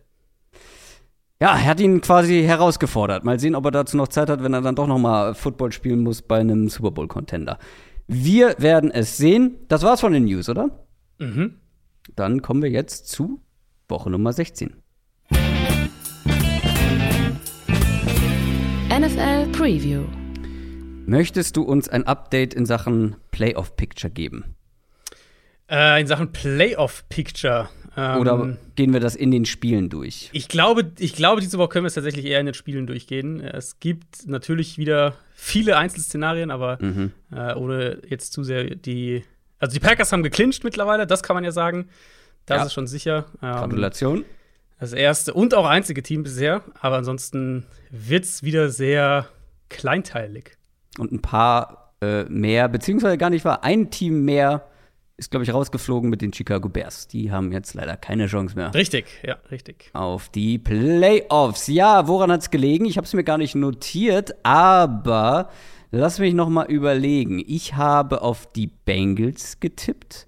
[1.41, 3.23] ja, er hat ihn quasi herausgefordert.
[3.23, 5.71] Mal sehen, ob er dazu noch Zeit hat, wenn er dann doch noch mal Football
[5.71, 7.57] spielen muss bei einem Super Bowl Contender.
[8.05, 9.57] Wir werden es sehen.
[9.67, 10.85] Das war's von den News, oder?
[11.17, 11.55] Mhm.
[12.15, 13.41] Dann kommen wir jetzt zu
[13.89, 14.75] Woche Nummer 16.
[18.89, 20.03] NFL Preview.
[21.07, 24.55] Möchtest du uns ein Update in Sachen Playoff Picture geben?
[25.67, 27.69] Äh, in Sachen Playoff Picture.
[27.95, 30.29] Oder ähm, gehen wir das in den Spielen durch?
[30.31, 33.41] Ich glaube, ich glaube, diese Woche können wir es tatsächlich eher in den Spielen durchgehen.
[33.41, 37.11] Es gibt natürlich wieder viele Einzelszenarien, aber mhm.
[37.35, 39.23] äh, ohne jetzt zu sehr die.
[39.59, 41.89] Also die Packers haben geclincht mittlerweile, das kann man ja sagen.
[42.45, 42.65] Das ja.
[42.65, 43.25] ist schon sicher.
[43.41, 44.25] Ähm, Gratulation.
[44.79, 49.27] Das erste und auch einzige Team bisher, aber ansonsten wird es wieder sehr
[49.69, 50.57] kleinteilig.
[50.97, 54.67] Und ein paar äh, mehr, beziehungsweise gar nicht wahr, ein Team mehr
[55.21, 57.07] ist, glaube ich, rausgeflogen mit den Chicago Bears.
[57.07, 58.73] Die haben jetzt leider keine Chance mehr.
[58.73, 59.91] Richtig, ja, richtig.
[59.93, 61.67] Auf die Playoffs.
[61.67, 62.85] Ja, woran hat es gelegen?
[62.85, 65.49] Ich habe es mir gar nicht notiert, aber
[65.91, 67.41] lass mich noch mal überlegen.
[67.45, 70.27] Ich habe auf die Bengals getippt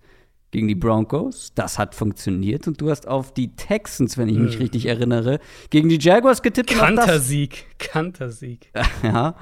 [0.54, 1.52] gegen die Broncos.
[1.56, 2.68] Das hat funktioniert.
[2.68, 4.62] Und du hast auf die Texans, wenn ich mich hm.
[4.62, 5.40] richtig erinnere,
[5.72, 6.70] gegen die Jaguars getippt.
[6.70, 7.66] Kantersieg.
[7.80, 8.72] Kantersieg.
[9.04, 9.36] ja,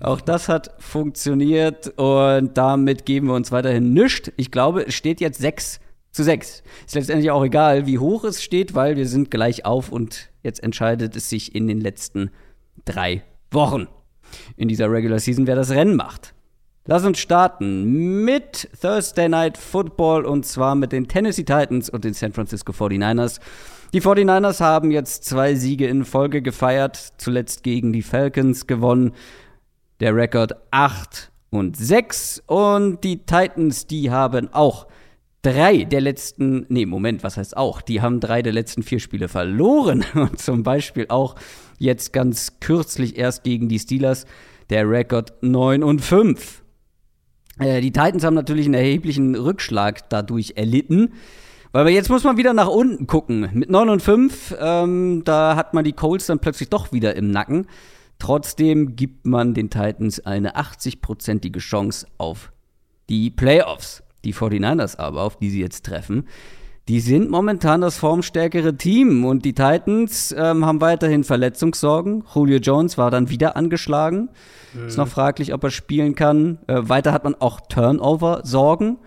[0.00, 1.98] auch das hat funktioniert.
[1.98, 4.30] Und damit geben wir uns weiterhin nichts.
[4.36, 5.80] Ich glaube, es steht jetzt 6
[6.12, 6.62] zu 6.
[6.86, 10.62] Ist letztendlich auch egal, wie hoch es steht, weil wir sind gleich auf und jetzt
[10.62, 12.30] entscheidet es sich in den letzten
[12.84, 13.88] drei Wochen
[14.56, 16.34] in dieser Regular Season, wer das Rennen macht.
[16.90, 22.14] Lass uns starten mit Thursday Night Football und zwar mit den Tennessee Titans und den
[22.14, 23.38] San Francisco 49ers.
[23.92, 29.12] Die 49ers haben jetzt zwei Siege in Folge gefeiert, zuletzt gegen die Falcons gewonnen.
[30.00, 34.88] Der Rekord 8 und 6 und die Titans, die haben auch
[35.42, 37.82] drei der letzten, nee, Moment, was heißt auch?
[37.82, 41.36] Die haben drei der letzten vier Spiele verloren und zum Beispiel auch
[41.78, 44.26] jetzt ganz kürzlich erst gegen die Steelers
[44.70, 46.59] der Rekord 9 und 5.
[47.60, 51.12] Äh, die Titans haben natürlich einen erheblichen Rückschlag dadurch erlitten.
[51.72, 53.48] Weil jetzt muss man wieder nach unten gucken.
[53.52, 57.30] Mit 9 und 5, ähm, da hat man die Colts dann plötzlich doch wieder im
[57.30, 57.68] Nacken.
[58.18, 62.50] Trotzdem gibt man den Titans eine 80-prozentige Chance auf
[63.08, 64.02] die Playoffs.
[64.24, 66.26] Die 49ers aber, auf die sie jetzt treffen,
[66.88, 72.24] die sind momentan das formstärkere Team und die Titans ähm, haben weiterhin Verletzungssorgen.
[72.34, 74.30] Julio Jones war dann wieder angeschlagen.
[74.74, 74.86] Mhm.
[74.86, 76.58] Ist noch fraglich, ob er spielen kann.
[76.66, 78.98] Äh, weiter hat man auch Turnover-Sorgen.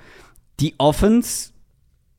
[0.60, 1.53] Die Offense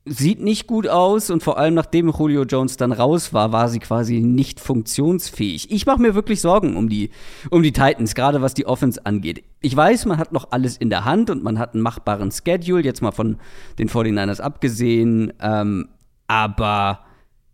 [0.05, 3.79] sieht nicht gut aus und vor allem nachdem Julio Jones dann raus war, war sie
[3.79, 5.71] quasi nicht funktionsfähig.
[5.71, 7.09] Ich mache mir wirklich Sorgen um die,
[7.49, 9.43] um die Titans, gerade was die Offense angeht.
[9.61, 12.83] Ich weiß, man hat noch alles in der Hand und man hat einen machbaren Schedule,
[12.83, 13.37] jetzt mal von
[13.79, 15.89] den 49ers abgesehen, ähm,
[16.27, 16.99] aber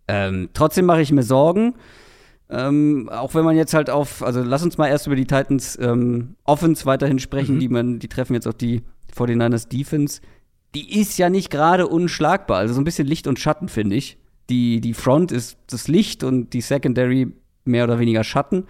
[0.10, 1.76] ähm, trotzdem mache ich mir Sorgen.
[2.50, 5.80] Ähm, auch wenn man jetzt halt auf, also lass uns mal erst über die Titans
[5.82, 7.60] ähm, Offense weiterhin sprechen, mhm.
[7.60, 8.82] die man, die treffen jetzt auch die
[9.16, 10.20] 49ers Defense
[10.76, 12.58] die ist ja nicht gerade unschlagbar.
[12.58, 14.18] Also so ein bisschen Licht und Schatten, finde ich.
[14.50, 17.32] Die, die Front ist das Licht und die Secondary
[17.66, 18.66] mehr oder weniger Schatten.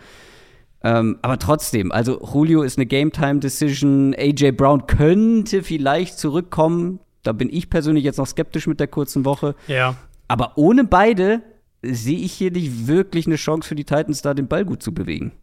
[0.83, 4.15] Ähm, aber trotzdem, also Julio ist eine Game-Time-Decision.
[4.17, 6.99] AJ Brown könnte vielleicht zurückkommen.
[7.23, 9.55] Da bin ich persönlich jetzt noch skeptisch mit der kurzen Woche.
[9.67, 9.95] Ja.
[10.27, 11.41] Aber ohne beide
[11.83, 14.93] sehe ich hier nicht wirklich eine Chance für die Titans, da den Ball gut zu
[14.93, 15.33] bewegen.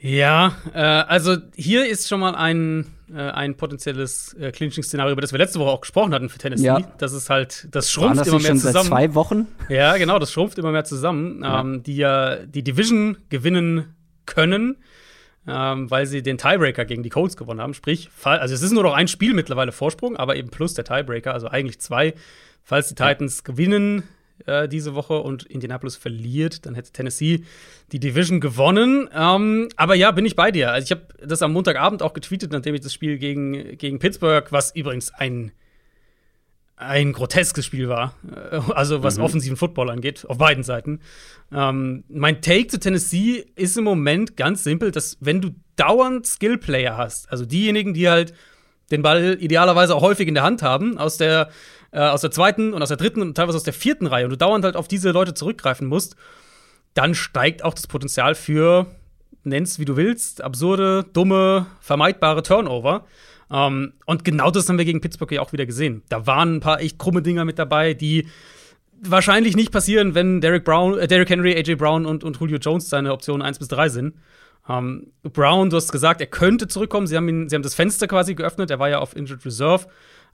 [0.00, 5.32] Ja, äh, also hier ist schon mal ein äh, ein potenzielles äh, Clinching-Szenario, über das
[5.32, 6.66] wir letzte Woche auch gesprochen hatten für Tennessee.
[6.66, 6.80] Ja.
[6.98, 8.74] Das ist halt, das schrumpft das immer mehr schon zusammen.
[8.74, 9.46] Seit zwei Wochen?
[9.68, 11.42] Ja, genau, das schrumpft immer mehr zusammen.
[11.42, 11.60] Ja.
[11.60, 13.94] Ähm, die ja die Division gewinnen
[14.26, 14.76] können,
[15.46, 17.74] ähm, weil sie den Tiebreaker gegen die Colts gewonnen haben.
[17.74, 21.32] Sprich, also es ist nur noch ein Spiel mittlerweile Vorsprung, aber eben plus der Tiebreaker,
[21.32, 22.14] also eigentlich zwei.
[22.64, 24.02] Falls die Titans gewinnen,
[24.44, 27.44] äh, diese Woche und Indianapolis verliert, dann hätte Tennessee
[27.92, 29.08] die Division gewonnen.
[29.14, 30.72] Ähm, aber ja, bin ich bei dir.
[30.72, 34.50] Also ich habe das am Montagabend auch getweetet, nachdem ich das Spiel gegen, gegen Pittsburgh,
[34.50, 35.52] was übrigens ein
[36.78, 39.24] ein groteskes Spiel war, äh, also was mhm.
[39.24, 41.00] offensiven Football angeht, auf beiden Seiten.
[41.50, 46.96] Ähm, mein Take zu Tennessee ist im Moment ganz simpel, dass wenn du dauernd Skillplayer
[46.96, 48.34] hast, also diejenigen, die halt
[48.90, 51.50] den Ball idealerweise auch häufig in der Hand haben, aus der
[51.96, 54.30] äh, aus der zweiten und aus der dritten und teilweise aus der vierten Reihe und
[54.30, 56.14] du dauernd halt auf diese Leute zurückgreifen musst,
[56.92, 58.86] dann steigt auch das Potenzial für,
[59.44, 63.06] nenn's wie du willst, absurde, dumme, vermeidbare Turnover.
[63.50, 66.02] Ähm, und genau das haben wir gegen Pittsburgh ja auch wieder gesehen.
[66.10, 68.28] Da waren ein paar echt krumme Dinger mit dabei, die
[69.00, 72.90] wahrscheinlich nicht passieren, wenn Derek Brown, äh, Derrick Henry, AJ Brown und, und Julio Jones
[72.90, 74.16] seine Optionen 1 bis 3 sind.
[74.68, 77.06] Ähm, Brown, du hast gesagt, er könnte zurückkommen.
[77.06, 78.70] Sie haben, ihn, sie haben das Fenster quasi geöffnet.
[78.70, 79.86] Er war ja auf Injured Reserve.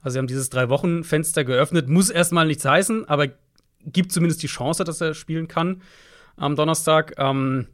[0.03, 1.87] Also sie haben dieses Drei-Wochen-Fenster geöffnet.
[1.87, 3.27] Muss erstmal nichts heißen, aber
[3.85, 5.81] gibt zumindest die Chance, dass er spielen kann
[6.35, 7.13] am Donnerstag.
[7.17, 7.67] Ähm,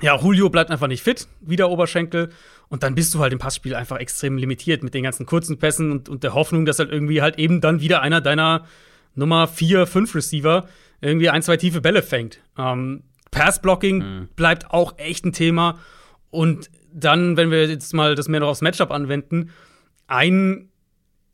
[0.00, 2.30] ja, Julio bleibt einfach nicht fit, wieder Oberschenkel.
[2.68, 5.90] Und dann bist du halt im Passspiel einfach extrem limitiert mit den ganzen kurzen Pässen
[5.90, 8.66] und, und der Hoffnung, dass halt irgendwie halt eben dann wieder einer deiner
[9.14, 10.68] Nummer 4, 5 Receiver
[11.00, 12.40] irgendwie ein, zwei tiefe Bälle fängt.
[12.56, 14.28] Ähm, Passblocking mhm.
[14.36, 15.78] bleibt auch echt ein Thema.
[16.30, 19.50] Und dann, wenn wir jetzt mal das mehr noch aufs Matchup anwenden,
[20.06, 20.67] ein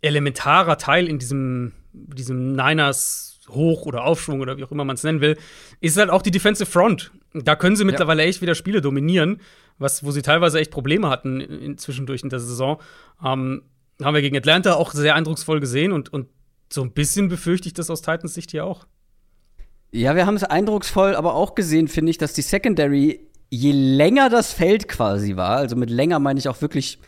[0.04, 5.02] elementarer Teil in diesem, diesem Niners Hoch- oder Aufschwung oder wie auch immer man es
[5.02, 5.36] nennen will,
[5.80, 7.12] ist halt auch die Defensive Front.
[7.34, 8.28] Da können sie mittlerweile ja.
[8.28, 9.40] echt wieder Spiele dominieren,
[9.78, 12.80] was, wo sie teilweise echt Probleme hatten in, zwischendurch in der Saison.
[13.24, 13.62] Ähm,
[14.02, 16.28] haben wir gegen Atlanta auch sehr eindrucksvoll gesehen und, und
[16.72, 18.86] so ein bisschen befürchte ich das aus Titans Sicht hier auch.
[19.90, 24.28] Ja, wir haben es eindrucksvoll aber auch gesehen, finde ich, dass die Secondary, je länger
[24.28, 26.98] das Feld quasi war, also mit länger meine ich auch wirklich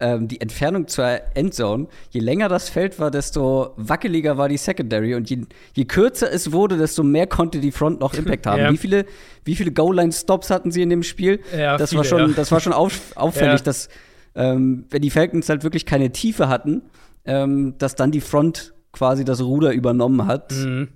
[0.00, 5.14] ähm, die Entfernung zur Endzone, je länger das Feld war, desto wackeliger war die Secondary
[5.14, 5.42] und je,
[5.74, 8.60] je kürzer es wurde, desto mehr konnte die Front noch Impact haben.
[8.60, 8.72] Ja.
[8.72, 9.04] Wie viele,
[9.44, 11.40] wie viele Goal-Line-Stops hatten sie in dem Spiel?
[11.56, 12.36] Ja, das, viele, war schon, ja.
[12.36, 13.88] das war schon auf, auffällig, dass
[14.34, 16.82] ähm, wenn die Falcons halt wirklich keine Tiefe hatten,
[17.24, 20.52] ähm, dass dann die Front quasi das Ruder übernommen hat.
[20.52, 20.88] Mhm.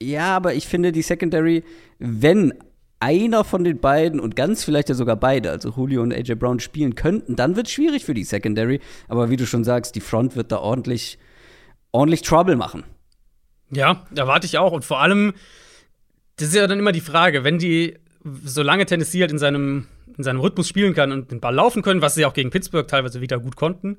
[0.00, 1.64] Ja, aber ich finde die Secondary,
[1.98, 2.54] wenn
[3.02, 6.60] einer von den beiden und ganz vielleicht ja sogar beide, also Julio und AJ Brown,
[6.60, 8.80] spielen könnten, dann wird es schwierig für die Secondary.
[9.08, 11.18] Aber wie du schon sagst, die Front wird da ordentlich,
[11.90, 12.84] ordentlich Trouble machen.
[13.70, 14.72] Ja, erwarte ich auch.
[14.72, 15.34] Und vor allem,
[16.36, 17.98] das ist ja dann immer die Frage, wenn die,
[18.44, 22.02] solange Tennessee halt in seinem, in seinem Rhythmus spielen kann und den Ball laufen können,
[22.02, 23.98] was sie auch gegen Pittsburgh teilweise wieder gut konnten,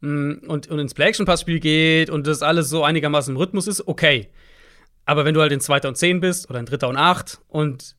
[0.00, 4.28] mm, und, und ins Play-Action-Passspiel geht und das alles so einigermaßen im Rhythmus ist, okay.
[5.06, 7.96] Aber wenn du halt in Zweiter und Zehn bist oder in Dritter und Acht und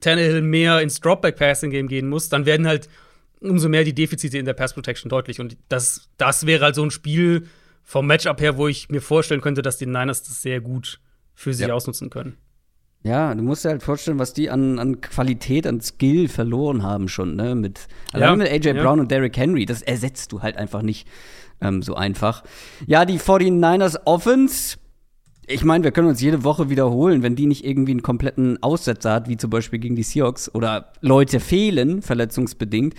[0.00, 2.88] Tannehill mehr ins Dropback-Passing-Game gehen muss, dann werden halt
[3.40, 5.40] umso mehr die Defizite in der Pass-Protection deutlich.
[5.40, 7.46] Und das, das wäre halt so ein Spiel
[7.82, 11.00] vom Matchup her, wo ich mir vorstellen könnte, dass die Niners das sehr gut
[11.34, 11.74] für sich ja.
[11.74, 12.36] ausnutzen können.
[13.02, 17.08] Ja, du musst dir halt vorstellen, was die an, an Qualität, an Skill verloren haben
[17.08, 17.54] schon, ne?
[17.54, 18.82] Mit, allein ja, mit AJ ja.
[18.82, 19.66] Brown und Derrick Henry.
[19.66, 21.06] Das ersetzt du halt einfach nicht
[21.60, 22.44] ähm, so einfach.
[22.86, 24.78] Ja, die 49ers Offense
[25.46, 29.12] ich meine, wir können uns jede Woche wiederholen, wenn die nicht irgendwie einen kompletten Aussetzer
[29.12, 32.94] hat, wie zum Beispiel gegen die Seahawks, oder Leute fehlen, verletzungsbedingt,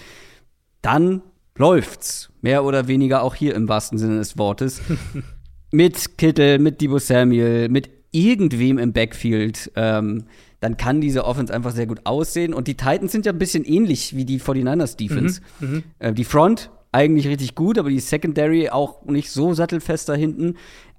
[0.81, 1.21] dann
[1.57, 2.31] läuft's.
[2.41, 4.81] Mehr oder weniger auch hier im wahrsten Sinne des Wortes.
[5.71, 10.25] mit Kittel, mit Debo Samuel, mit irgendwem im Backfield, ähm,
[10.61, 12.53] dann kann diese Offense einfach sehr gut aussehen.
[12.53, 15.41] Und die Titans sind ja ein bisschen ähnlich wie die 49ers Defense.
[15.59, 20.07] Mhm, mhm, äh, die Front eigentlich richtig gut, aber die Secondary auch nicht so sattelfest
[20.07, 20.55] da hinten.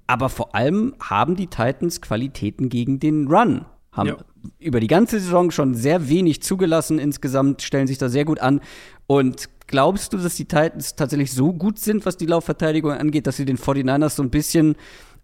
[0.07, 3.65] Aber vor allem haben die Titans Qualitäten gegen den Run.
[3.91, 4.17] Haben ja.
[4.59, 8.61] über die ganze Saison schon sehr wenig zugelassen insgesamt, stellen sich da sehr gut an.
[9.05, 13.37] Und glaubst du, dass die Titans tatsächlich so gut sind, was die Laufverteidigung angeht, dass
[13.37, 14.75] sie den 49ers so ein bisschen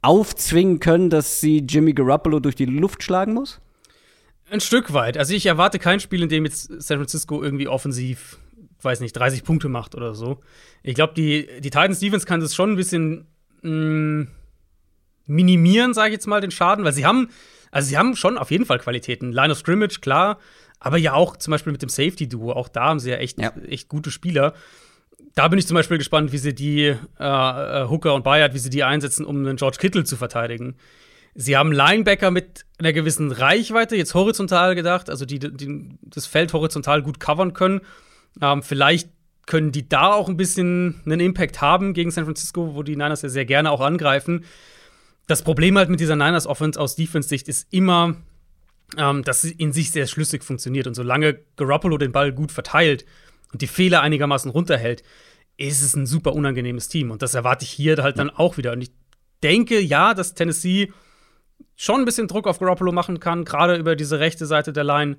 [0.02, 3.62] aufzwingen können, dass sie Jimmy Garoppolo durch die Luft schlagen muss?
[4.50, 5.17] Ein Stück weit.
[5.17, 8.38] Also ich erwarte kein Spiel, in dem jetzt San Francisco irgendwie offensiv,
[8.82, 10.41] weiß nicht, 30 Punkte macht oder so.
[10.84, 13.26] Ich glaube, die, die Titans Defense kann das schon ein bisschen
[13.62, 14.28] mh, mm,
[15.26, 17.30] minimieren, sage ich jetzt mal, den Schaden, weil sie haben,
[17.72, 19.32] also sie haben schon auf jeden Fall Qualitäten.
[19.32, 20.40] Line of Scrimmage, klar,
[20.80, 23.54] aber ja auch zum Beispiel mit dem Safety-Duo, auch da haben sie ja echt, ja.
[23.68, 24.54] echt gute Spieler.
[25.36, 28.60] Da bin ich zum Beispiel gespannt, wie sie die äh, äh Hooker und Bayard, wie
[28.60, 30.76] sie die einsetzen, um einen George Kittle zu verteidigen.
[31.36, 36.54] Sie haben Linebacker mit einer gewissen Reichweite, jetzt horizontal gedacht, also die, die das Feld
[36.54, 37.82] horizontal gut covern können.
[38.40, 39.10] Ähm, vielleicht
[39.46, 43.24] können die da auch ein bisschen einen Impact haben gegen San Francisco, wo die Niners
[43.24, 44.46] ja sehr gerne auch angreifen
[45.28, 48.16] das Problem halt mit dieser Niners Offense aus Defense-Sicht ist immer,
[48.98, 50.88] ähm, dass sie in sich sehr schlüssig funktioniert.
[50.88, 53.06] Und solange Garoppolo den Ball gut verteilt
[53.52, 55.04] und die Fehler einigermaßen runterhält,
[55.58, 57.12] ist es ein super unangenehmes Team.
[57.12, 58.74] Und das erwarte ich hier halt dann auch wieder.
[58.74, 58.92] Und ich
[59.44, 60.92] denke, ja, dass Tennessee
[61.76, 65.18] schon ein bisschen Druck auf Garoppolo machen kann, gerade über diese rechte Seite der Line,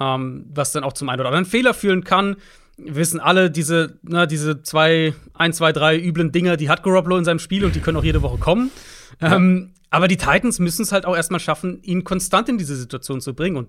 [0.00, 2.36] ähm, was dann auch zum einen oder anderen Fehler führen kann.
[2.76, 7.16] Wir wissen alle, diese, na, diese zwei, ein, zwei, drei üblen Dinger, die hat Garoppolo
[7.16, 8.70] in seinem Spiel und die können auch jede Woche kommen.
[9.20, 13.20] Ähm, aber die Titans müssen es halt auch erstmal schaffen, ihn konstant in diese Situation
[13.20, 13.56] zu bringen.
[13.56, 13.68] Und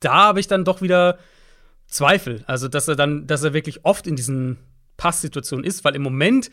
[0.00, 1.18] da habe ich dann doch wieder
[1.86, 2.44] Zweifel.
[2.46, 4.58] Also, dass er dann, dass er wirklich oft in diesen
[4.96, 6.50] Passsituationen ist, weil im Moment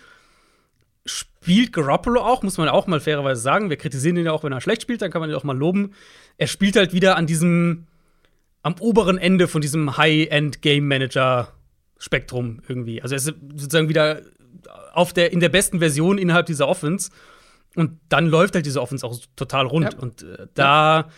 [1.06, 3.70] spielt Garoppolo auch, muss man auch mal fairerweise sagen.
[3.70, 5.58] Wir kritisieren ihn ja auch, wenn er schlecht spielt, dann kann man ihn auch mal
[5.58, 5.94] loben.
[6.38, 7.88] Er spielt halt wieder an diesem,
[8.62, 11.50] am oberen Ende von diesem High-End Game Manager
[11.98, 13.02] Spektrum irgendwie.
[13.02, 14.22] Also er ist sozusagen wieder
[14.94, 17.12] auf der, in der besten Version innerhalb dieser Offense.
[17.76, 19.94] Und dann läuft halt diese Offense auch total rund.
[19.94, 20.00] Ja.
[20.00, 21.10] Und äh, da,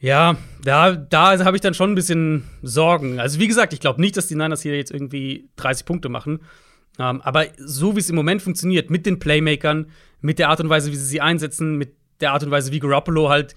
[0.00, 3.20] ja, da, da habe ich dann schon ein bisschen Sorgen.
[3.20, 6.40] Also, wie gesagt, ich glaube nicht, dass die Niners hier jetzt irgendwie 30 Punkte machen.
[6.98, 10.68] Ähm, aber so wie es im Moment funktioniert, mit den Playmakern, mit der Art und
[10.68, 13.54] Weise, wie sie sie einsetzen, mit der Art und Weise, wie Garoppolo halt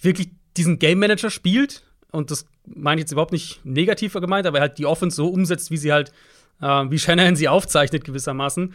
[0.00, 4.58] wirklich diesen Game Manager spielt, und das meine ich jetzt überhaupt nicht negativer gemeint, aber
[4.58, 6.12] er halt die Offense so umsetzt, wie sie halt,
[6.60, 8.74] äh, wie Shanahan sie aufzeichnet, gewissermaßen,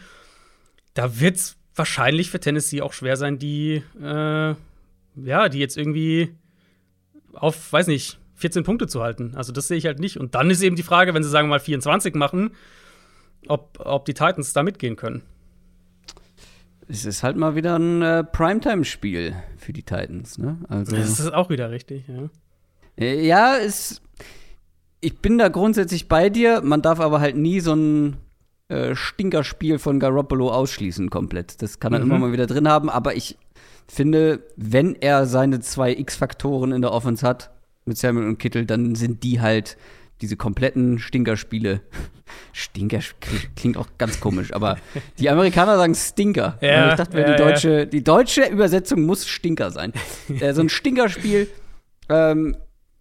[0.94, 4.54] da wird's wahrscheinlich für Tennessee auch schwer sein, die, äh,
[5.16, 6.34] ja, die jetzt irgendwie
[7.32, 9.32] auf, weiß nicht, 14 Punkte zu halten.
[9.34, 10.18] Also das sehe ich halt nicht.
[10.18, 12.52] Und dann ist eben die Frage, wenn sie sagen wir mal 24 machen,
[13.46, 15.22] ob, ob die Titans da mitgehen können.
[16.88, 20.56] Es ist halt mal wieder ein äh, Primetime-Spiel für die Titans, ne?
[20.68, 22.30] Also, das ist auch wieder richtig, ja.
[22.96, 24.00] Äh, ja, es,
[25.00, 26.62] ich bin da grundsätzlich bei dir.
[26.62, 28.16] Man darf aber halt nie so ein
[28.68, 31.62] äh, Stinkerspiel von Garoppolo ausschließen komplett.
[31.62, 32.04] Das kann er mhm.
[32.06, 33.38] immer mal wieder drin haben, aber ich
[33.86, 37.50] finde, wenn er seine zwei X-Faktoren in der Offense hat,
[37.86, 39.76] mit Samuel und Kittel, dann sind die halt
[40.20, 41.80] diese kompletten Stinkerspiele.
[42.52, 43.00] Stinker
[43.56, 44.76] klingt auch ganz komisch, aber
[45.18, 46.58] die Amerikaner sagen Stinker.
[46.60, 47.84] Ja, ich dachte, ja, die, deutsche, ja.
[47.86, 49.92] die deutsche Übersetzung muss Stinker sein.
[50.40, 51.48] äh, so ein Stinkerspiel
[52.10, 52.56] ähm,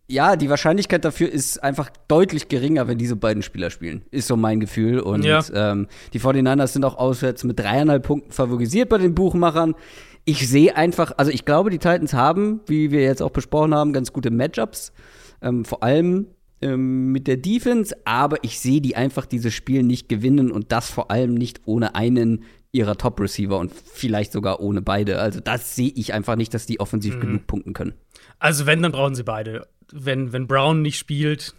[0.10, 4.04] ja, die Wahrscheinlichkeit dafür ist einfach deutlich geringer, wenn diese beiden Spieler spielen.
[4.10, 5.00] Ist so mein Gefühl.
[5.00, 5.44] Und ja.
[5.54, 9.76] ähm, die 49ers sind auch auswärts mit dreieinhalb Punkten favorisiert bei den Buchmachern.
[10.24, 13.92] Ich sehe einfach, also ich glaube, die Titans haben, wie wir jetzt auch besprochen haben,
[13.92, 14.94] ganz gute Matchups.
[15.42, 16.28] Ähm, vor allem
[16.62, 20.90] ähm, mit der Defense, aber ich sehe die einfach dieses Spiel nicht gewinnen und das
[20.90, 25.20] vor allem nicht ohne einen ihrer Top-Receiver und vielleicht sogar ohne beide.
[25.20, 27.22] Also das sehe ich einfach nicht, dass die offensiv mhm.
[27.22, 27.94] genug punkten können.
[28.40, 29.68] Also wenn, dann brauchen sie beide.
[29.92, 31.56] Wenn, wenn Brown nicht spielt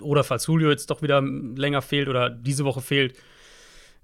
[0.00, 3.16] oder falls Julio jetzt doch wieder länger fehlt oder diese Woche fehlt,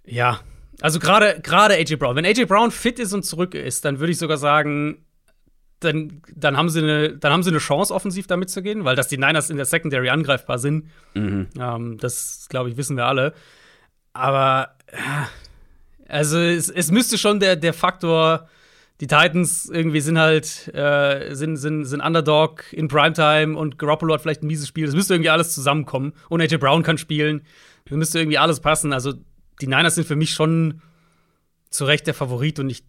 [0.04, 0.40] ja.
[0.80, 2.16] Also gerade gerade AJ Brown.
[2.16, 5.04] Wenn AJ Brown fit ist und zurück ist, dann würde ich sogar sagen,
[5.80, 9.08] dann, dann, haben sie eine, dann haben sie eine Chance, offensiv da mitzugehen, weil dass
[9.08, 11.48] die Niners in der Secondary angreifbar sind, mhm.
[11.58, 13.32] ähm, das, glaube ich, wissen wir alle.
[14.12, 14.76] Aber
[16.08, 18.48] also es, es, müsste schon der, der Faktor,
[19.00, 24.22] die Titans irgendwie sind halt, äh, sind, sind, sind Underdog in Primetime und Garoppolo hat
[24.22, 24.88] vielleicht ein mieses Spiel.
[24.88, 26.12] Es müsste irgendwie alles zusammenkommen.
[26.28, 27.42] Und AJ Brown kann spielen.
[27.84, 28.92] Es müsste irgendwie alles passen.
[28.92, 29.14] Also
[29.60, 30.82] die Niners sind für mich schon
[31.70, 32.84] zu Recht der Favorit und ich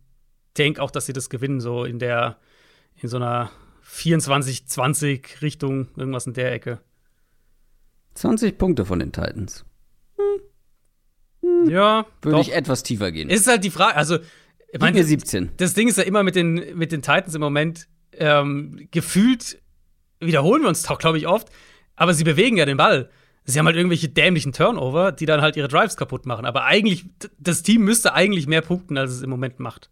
[0.57, 2.37] denke auch, dass sie das gewinnen, so in der
[2.95, 3.51] in so einer
[3.85, 6.79] 24-20 Richtung, irgendwas in der Ecke.
[8.15, 9.63] 20 Punkte von den Titans.
[10.17, 11.69] Hm.
[11.69, 12.05] Ja.
[12.21, 12.41] Würde doch.
[12.41, 13.29] ich etwas tiefer gehen.
[13.29, 14.19] Ist halt die Frage, also.
[14.71, 15.51] Ich meine, 17.
[15.57, 19.59] Das Ding ist ja immer mit den, mit den Titans im Moment ähm, gefühlt,
[20.19, 21.49] wiederholen wir uns doch, glaube ich, oft,
[21.95, 23.09] aber sie bewegen ja den Ball.
[23.45, 26.45] Sie haben halt irgendwelche dämlichen Turnover, die dann halt ihre Drives kaputt machen.
[26.45, 27.05] Aber eigentlich,
[27.39, 29.89] das Team müsste eigentlich mehr punkten, als es im Moment macht.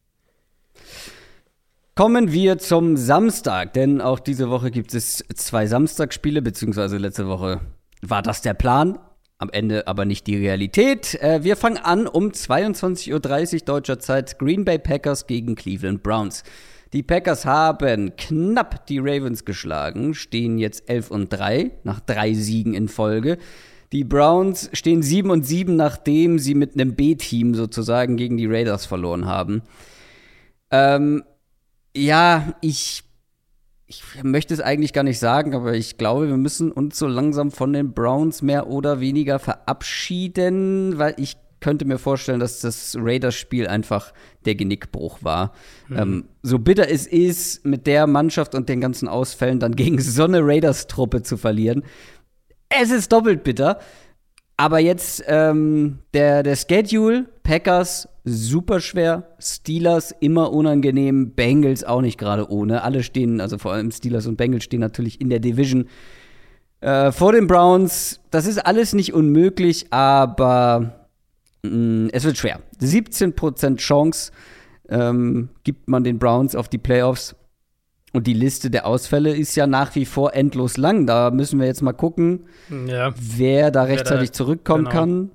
[1.95, 7.61] Kommen wir zum Samstag, denn auch diese Woche gibt es zwei Samstagsspiele, beziehungsweise letzte Woche
[8.01, 8.99] war das der Plan,
[9.37, 11.15] am Ende aber nicht die Realität.
[11.21, 13.13] Äh, wir fangen an um 22.30
[13.53, 16.43] Uhr deutscher Zeit, Green Bay Packers gegen Cleveland Browns.
[16.93, 22.73] Die Packers haben knapp die Ravens geschlagen, stehen jetzt 11 und 3 nach drei Siegen
[22.73, 23.37] in Folge.
[23.91, 28.85] Die Browns stehen 7 und 7, nachdem sie mit einem B-Team sozusagen gegen die Raiders
[28.85, 29.63] verloren haben.
[30.71, 31.23] Ähm,
[31.95, 33.03] ja, ich,
[33.87, 37.51] ich möchte es eigentlich gar nicht sagen, aber ich glaube, wir müssen uns so langsam
[37.51, 43.67] von den Browns mehr oder weniger verabschieden, weil ich könnte mir vorstellen, dass das Raiders-Spiel
[43.67, 44.13] einfach
[44.45, 45.53] der Genickbruch war.
[45.87, 45.97] Mhm.
[45.97, 50.25] Ähm, so bitter es ist, mit der Mannschaft und den ganzen Ausfällen dann gegen so
[50.25, 51.83] eine Raiders-Truppe zu verlieren.
[52.69, 53.79] Es ist doppelt bitter.
[54.57, 62.17] Aber jetzt ähm, der, der Schedule, Packers super schwer, Steelers immer unangenehm, Bengals auch nicht
[62.17, 62.83] gerade ohne.
[62.83, 65.85] Alle stehen, also vor allem Steelers und Bengals stehen natürlich in der Division
[66.81, 68.19] äh, vor den Browns.
[68.31, 71.07] Das ist alles nicht unmöglich, aber
[71.63, 72.59] mh, mm, es wird schwer.
[72.81, 74.31] 17% Chance
[74.89, 77.35] ähm, gibt man den Browns auf die Playoffs.
[78.13, 81.05] Und die Liste der Ausfälle ist ja nach wie vor endlos lang.
[81.05, 82.45] Da müssen wir jetzt mal gucken,
[82.87, 83.13] ja.
[83.17, 84.95] wer da rechtzeitig wer da, zurückkommen genau.
[84.95, 85.31] kann.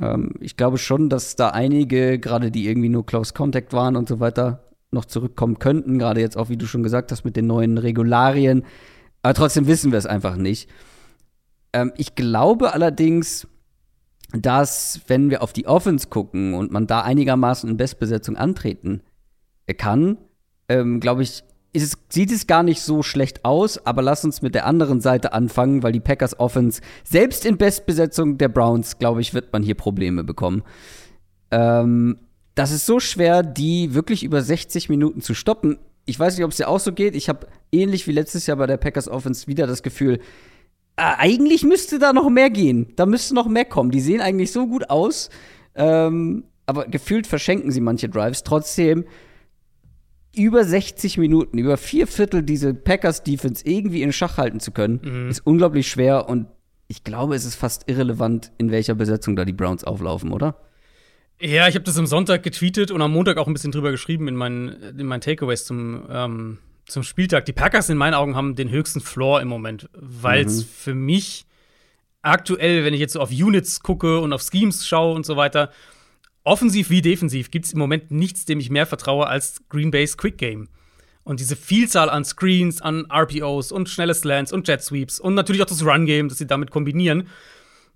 [0.00, 4.08] Ähm, ich glaube schon, dass da einige, gerade die irgendwie nur Close Contact waren und
[4.08, 5.98] so weiter, noch zurückkommen könnten.
[5.98, 8.64] Gerade jetzt auch, wie du schon gesagt hast, mit den neuen Regularien.
[9.22, 10.68] Aber trotzdem wissen wir es einfach nicht.
[11.72, 13.48] Ähm, ich glaube allerdings,
[14.32, 19.02] dass, wenn wir auf die Offense gucken und man da einigermaßen in Bestbesetzung antreten
[19.78, 20.18] kann,
[20.68, 21.44] ähm, glaube ich,
[21.82, 25.32] es, sieht es gar nicht so schlecht aus, aber lass uns mit der anderen Seite
[25.32, 29.74] anfangen, weil die Packers Offense, selbst in Bestbesetzung der Browns, glaube ich, wird man hier
[29.74, 30.62] Probleme bekommen.
[31.50, 32.18] Ähm,
[32.54, 35.78] das ist so schwer, die wirklich über 60 Minuten zu stoppen.
[36.06, 37.16] Ich weiß nicht, ob es dir auch so geht.
[37.16, 40.20] Ich habe ähnlich wie letztes Jahr bei der Packers Offense wieder das Gefühl,
[40.96, 42.92] äh, eigentlich müsste da noch mehr gehen.
[42.94, 43.90] Da müsste noch mehr kommen.
[43.90, 45.30] Die sehen eigentlich so gut aus.
[45.74, 48.44] Ähm, aber gefühlt verschenken sie manche Drives.
[48.44, 49.04] Trotzdem
[50.36, 55.30] über 60 Minuten, über vier Viertel diese Packers-Defense irgendwie in Schach halten zu können, mhm.
[55.30, 56.46] ist unglaublich schwer und
[56.88, 60.56] ich glaube, es ist fast irrelevant, in welcher Besetzung da die Browns auflaufen, oder?
[61.40, 64.28] Ja, ich habe das am Sonntag getweetet und am Montag auch ein bisschen drüber geschrieben
[64.28, 67.46] in meinen, in meinen Takeaways zum, ähm, zum Spieltag.
[67.46, 70.68] Die Packers in meinen Augen haben den höchsten Floor im Moment, weil es mhm.
[70.68, 71.46] für mich
[72.22, 75.70] aktuell, wenn ich jetzt so auf Units gucke und auf Schemes schaue und so weiter,
[76.44, 80.16] offensiv wie defensiv gibt es im Moment nichts, dem ich mehr vertraue als Green Bay's
[80.16, 80.68] Quick Game.
[81.24, 85.62] Und diese Vielzahl an Screens, an RPOs und schnelle Slants und Jet Sweeps und natürlich
[85.62, 87.28] auch das Run Game, das sie damit kombinieren,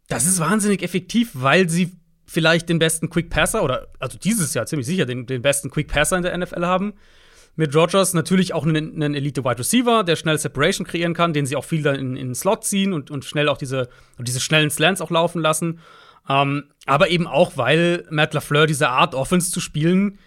[0.09, 1.93] das ist wahnsinnig effektiv, weil sie
[2.25, 5.89] vielleicht den besten Quick Passer oder also dieses Jahr ziemlich sicher den, den besten Quick
[5.89, 6.95] Passer in der NFL haben.
[7.57, 11.45] Mit Rogers natürlich auch einen, einen Elite Wide Receiver, der schnell Separation kreieren kann, den
[11.45, 13.89] sie auch viel dann in, in den Slot ziehen und, und schnell auch diese,
[14.19, 15.81] diese schnellen Slants auch laufen lassen.
[16.29, 20.19] Ähm, aber eben auch, weil Matt LaFleur diese Art, Offense zu spielen,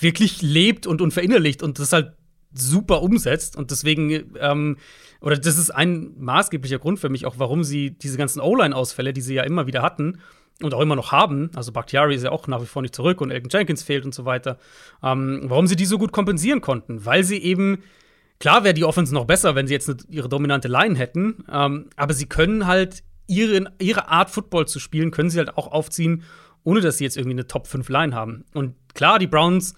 [0.00, 2.12] wirklich lebt und, und verinnerlicht und das halt
[2.52, 3.56] super umsetzt.
[3.56, 4.76] Und deswegen, ähm,
[5.20, 9.20] oder das ist ein maßgeblicher Grund für mich auch, warum sie diese ganzen O-Line-Ausfälle, die
[9.20, 10.20] sie ja immer wieder hatten
[10.62, 13.20] und auch immer noch haben, also Bakhtiari ist ja auch nach wie vor nicht zurück
[13.20, 14.58] und Elton Jenkins fehlt und so weiter,
[15.02, 17.04] ähm, warum sie die so gut kompensieren konnten.
[17.04, 17.78] Weil sie eben,
[18.38, 22.14] klar wäre die Offense noch besser, wenn sie jetzt ihre dominante Line hätten, ähm, aber
[22.14, 26.24] sie können halt ihre, ihre Art Football zu spielen, können sie halt auch aufziehen
[26.64, 28.44] ohne dass sie jetzt irgendwie eine Top 5 Line haben.
[28.54, 29.74] Und klar, die Browns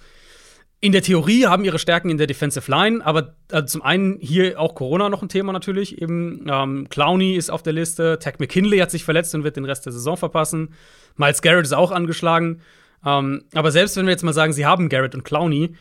[0.81, 4.61] in der Theorie haben ihre Stärken in der Defensive Line, aber also zum einen hier
[4.61, 6.01] auch Corona noch ein Thema natürlich.
[6.01, 9.65] Eben ähm, Clowney ist auf der Liste, Tech McKinley hat sich verletzt und wird den
[9.65, 10.75] Rest der Saison verpassen.
[11.17, 12.61] Miles Garrett ist auch angeschlagen.
[13.05, 15.75] Ähm, aber selbst wenn wir jetzt mal sagen, sie haben Garrett und Clowney,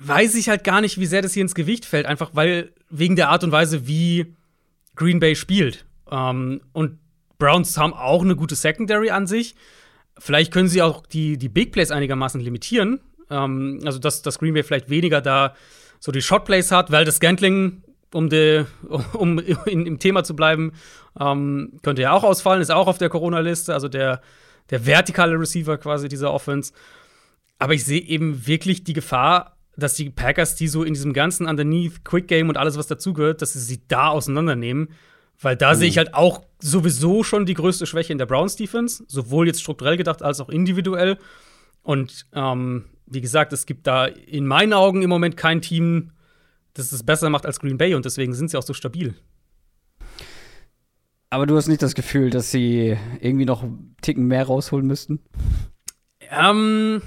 [0.00, 3.14] weiß ich halt gar nicht, wie sehr das hier ins Gewicht fällt, einfach weil wegen
[3.14, 4.34] der Art und Weise, wie
[4.96, 5.84] Green Bay spielt.
[6.10, 6.98] Ähm, und
[7.38, 9.54] Browns haben auch eine gute Secondary an sich.
[10.18, 13.00] Vielleicht können sie auch die, die Big Plays einigermaßen limitieren.
[13.30, 15.54] Ähm, also, dass, dass Green Bay vielleicht weniger da
[16.00, 17.82] so die Shot Plays hat, weil das Scantling,
[18.12, 18.64] um, de,
[19.12, 20.72] um in, im Thema zu bleiben,
[21.18, 24.20] ähm, könnte ja auch ausfallen, ist auch auf der Corona-Liste, also der,
[24.70, 26.72] der vertikale Receiver quasi dieser Offense.
[27.58, 31.46] Aber ich sehe eben wirklich die Gefahr, dass die Packers die so in diesem ganzen
[31.46, 34.88] Underneath, Quick Game und alles, was dazugehört, dass sie sie da auseinandernehmen.
[35.40, 35.78] Weil da mhm.
[35.78, 39.60] sehe ich halt auch sowieso schon die größte Schwäche in der Browns Defense, sowohl jetzt
[39.60, 41.18] strukturell gedacht als auch individuell.
[41.82, 46.10] Und ähm, wie gesagt, es gibt da in meinen Augen im Moment kein Team,
[46.74, 49.14] das es besser macht als Green Bay und deswegen sind sie auch so stabil.
[51.30, 55.20] Aber du hast nicht das Gefühl, dass sie irgendwie noch einen Ticken mehr rausholen müssten?
[56.30, 57.02] Ähm,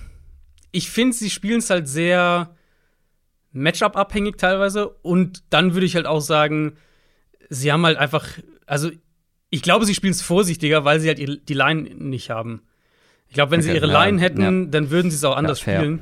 [0.71, 2.55] ich finde, sie spielen es halt sehr
[3.51, 4.89] Matchup-abhängig teilweise.
[4.89, 6.77] Und dann würde ich halt auch sagen,
[7.51, 8.27] sie haben halt einfach,
[8.65, 8.89] also
[9.49, 12.61] ich glaube, sie spielen es vorsichtiger, weil sie halt die Line nicht haben.
[13.27, 14.69] Ich glaube, wenn okay, sie ihre ja, Line hätten, ja.
[14.69, 15.99] dann würden sie es auch anders ja, spielen.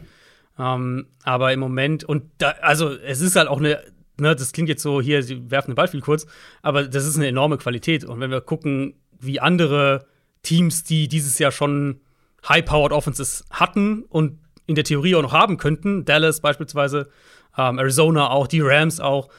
[0.57, 3.81] Ähm, aber im Moment, und da, also es ist halt auch eine,
[4.17, 6.27] ne, das klingt jetzt so, hier, sie werfen den Ball viel kurz,
[6.61, 8.05] aber das ist eine enorme Qualität.
[8.05, 10.05] Und wenn wir gucken, wie andere
[10.43, 12.01] Teams, die dieses Jahr schon
[12.47, 17.09] High-Powered Offenses hatten und in der Theorie auch noch haben könnten, Dallas beispielsweise,
[17.57, 19.29] ähm, Arizona auch, die Rams auch,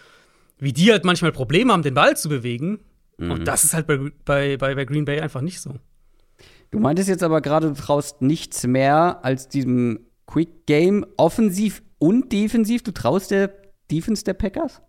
[0.61, 2.81] wie die halt manchmal Probleme haben, den Ball zu bewegen.
[3.19, 3.31] Mhm.
[3.31, 5.75] Und das ist halt bei, bei, bei, Green Bay einfach nicht so.
[6.71, 12.33] Du meintest jetzt aber gerade, du traust nichts mehr als diesem Quick Game offensiv und
[12.33, 12.83] defensiv.
[12.83, 13.53] Du traust der
[13.91, 14.81] Defense der Packers?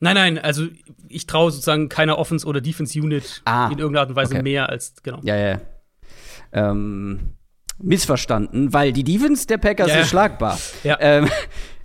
[0.00, 0.66] Nein, nein, also
[1.08, 4.42] ich traue sozusagen keiner Offense- oder Defense-Unit ah, in irgendeiner Art und Weise okay.
[4.42, 5.18] mehr als, genau.
[5.24, 5.60] Ja, ja.
[6.52, 7.34] Ähm,
[7.78, 10.00] missverstanden, weil die Defense der Packers ja.
[10.00, 10.56] ist schlagbar.
[10.84, 10.98] Ja.
[11.00, 11.28] Ähm,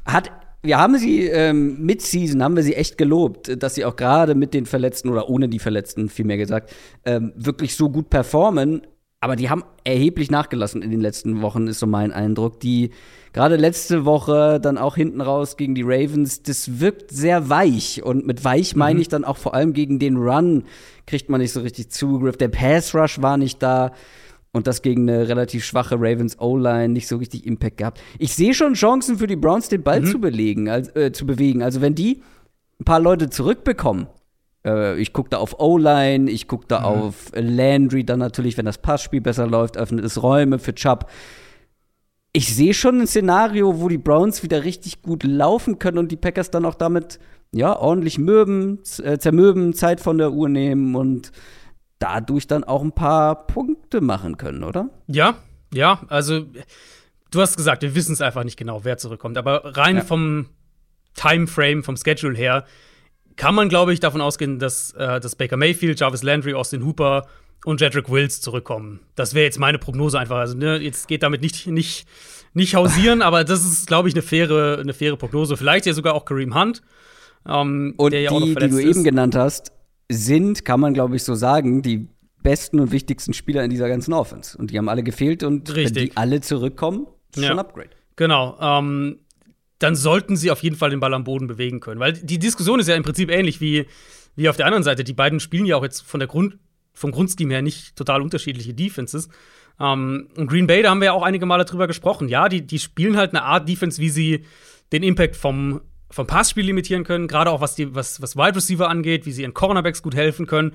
[0.06, 0.32] hat
[0.64, 4.34] wir haben sie ähm, mit Season haben wir sie echt gelobt, dass sie auch gerade
[4.34, 6.74] mit den Verletzten oder ohne die Verletzten, vielmehr gesagt,
[7.06, 8.82] ähm, wirklich so gut performen.
[9.20, 12.60] Aber die haben erheblich nachgelassen in den letzten Wochen, ist so mein Eindruck.
[12.60, 12.92] Die
[13.32, 18.04] gerade letzte Woche dann auch hinten raus gegen die Ravens, das wirkt sehr weich.
[18.04, 19.02] Und mit weich meine mhm.
[19.02, 20.64] ich dann auch vor allem gegen den Run
[21.08, 22.38] kriegt man nicht so richtig Zugriff.
[22.38, 23.92] Der Pass Rush war nicht da
[24.54, 28.02] und das gegen eine relativ schwache Ravens O-Line nicht so richtig Impact gehabt.
[28.20, 30.06] Ich sehe schon Chancen für die Browns, den Ball mhm.
[30.06, 31.62] zu belegen, äh, zu bewegen.
[31.64, 32.22] Also wenn die
[32.80, 34.08] ein paar Leute zurückbekommen,
[34.66, 36.86] äh, ich gucke da auf O-Line, ich gucke da mhm.
[36.86, 41.10] auf Landry, dann natürlich, wenn das Passspiel besser läuft, öffnet es Räume für Chubb.
[42.32, 46.16] Ich sehe schon ein Szenario, wo die Browns wieder richtig gut laufen können und die
[46.16, 47.20] Packers dann auch damit
[47.52, 51.32] ja ordentlich mürben, äh, zermürben, Zeit von der Uhr nehmen und
[52.00, 54.90] dadurch dann auch ein paar Punkte machen können, oder?
[55.08, 55.36] Ja,
[55.74, 56.46] ja, also
[57.32, 59.38] du hast gesagt, wir wissen es einfach nicht genau, wer zurückkommt.
[59.38, 60.02] Aber rein ja.
[60.04, 60.48] vom
[61.16, 62.66] Timeframe, vom Schedule her,
[63.36, 67.26] kann man, glaube ich, davon ausgehen, dass, äh, dass Baker Mayfield, Jarvis Landry, Austin Hooper
[67.66, 69.00] und Jedrick Wills zurückkommen.
[69.16, 70.38] Das wäre jetzt meine Prognose einfach.
[70.38, 72.08] Also, ne, jetzt geht damit nicht, nicht,
[72.54, 75.58] nicht hausieren, aber das ist, glaube ich, eine faire, eine faire Prognose.
[75.58, 76.82] Vielleicht ja sogar auch Kareem Hunt.
[77.48, 78.86] Ähm, und ja die, die du ist.
[78.86, 79.72] eben genannt hast,
[80.10, 82.08] sind, kann man glaube ich so sagen, die
[82.44, 84.58] besten und wichtigsten Spieler in dieser ganzen Offense.
[84.58, 85.96] Und die haben alle gefehlt und Richtig.
[85.96, 87.48] wenn die alle zurückkommen, ist ja.
[87.48, 87.90] schon ein Upgrade.
[88.16, 88.58] Genau.
[88.60, 89.20] Ähm,
[89.80, 92.00] dann sollten sie auf jeden Fall den Ball am Boden bewegen können.
[92.00, 93.88] Weil die Diskussion ist ja im Prinzip ähnlich wie,
[94.36, 95.04] wie auf der anderen Seite.
[95.04, 96.58] Die beiden spielen ja auch jetzt von der Grund,
[96.94, 99.30] vom Grundscheme her nicht total unterschiedliche Defenses.
[99.80, 102.30] Ähm, und Green Bay, da haben wir ja auch einige Male drüber gesprochen.
[102.30, 104.46] Ja, die, die spielen halt eine Art Defense, wie sie
[104.92, 105.82] den Impact vom
[106.14, 109.42] vom Passspiel limitieren können, gerade auch was die, was, was Wide Receiver angeht, wie sie
[109.42, 110.74] ihren Cornerbacks gut helfen können.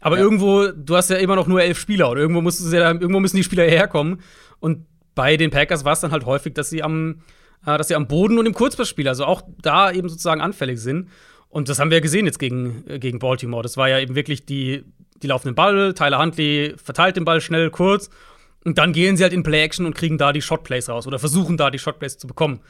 [0.00, 0.22] Aber ja.
[0.22, 3.18] irgendwo, du hast ja immer noch nur elf Spieler und irgendwo, musst du ja, irgendwo
[3.18, 4.20] müssen die Spieler herkommen.
[4.60, 7.22] Und bei den Packers war es dann halt häufig, dass sie am,
[7.66, 11.08] äh, dass sie am Boden und im Kurzpassspiel, also auch da eben sozusagen anfällig sind.
[11.48, 13.64] Und das haben wir ja gesehen jetzt gegen, äh, gegen Baltimore.
[13.64, 14.84] Das war ja eben wirklich die,
[15.22, 18.10] die laufen den Ball, Tyler Huntley verteilt den Ball schnell, kurz.
[18.64, 21.56] Und dann gehen sie halt in Play-Action und kriegen da die Shotplays raus oder versuchen
[21.56, 22.60] da die Shotplays zu bekommen.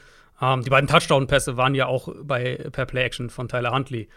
[0.41, 4.09] Ähm, die beiden Touchdown-Pässe waren ja auch bei per Play-Action von Tyler Huntley.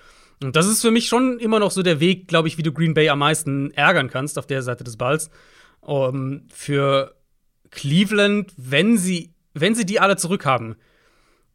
[0.42, 2.72] Und das ist für mich schon immer noch so der Weg, glaube ich, wie du
[2.72, 5.30] Green Bay am meisten ärgern kannst auf der Seite des Balls.
[5.80, 7.16] Um, ähm, für
[7.70, 10.76] Cleveland, wenn sie, wenn sie die alle zurückhaben,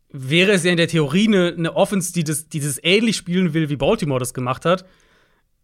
[0.10, 3.54] wäre es ja in der Theorie eine, eine Offense, die das, die das ähnlich spielen
[3.54, 4.86] will, wie Baltimore das gemacht hat,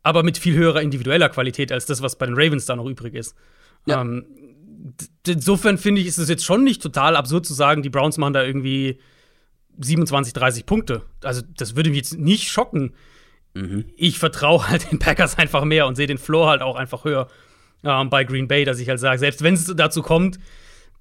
[0.01, 3.15] aber mit viel höherer individueller Qualität als das, was bei den Ravens da noch übrig
[3.15, 3.35] ist.
[3.85, 4.01] Ja.
[4.01, 4.25] Ähm,
[5.27, 8.33] insofern finde ich, ist es jetzt schon nicht total absurd zu sagen, die Browns machen
[8.33, 8.99] da irgendwie
[9.79, 11.03] 27, 30 Punkte.
[11.23, 12.93] Also, das würde mich jetzt nicht schocken.
[13.53, 13.85] Mhm.
[13.95, 17.27] Ich vertraue halt den Packers einfach mehr und sehe den Floor halt auch einfach höher
[17.83, 20.39] äh, bei Green Bay, dass ich halt sage, selbst wenn es dazu kommt,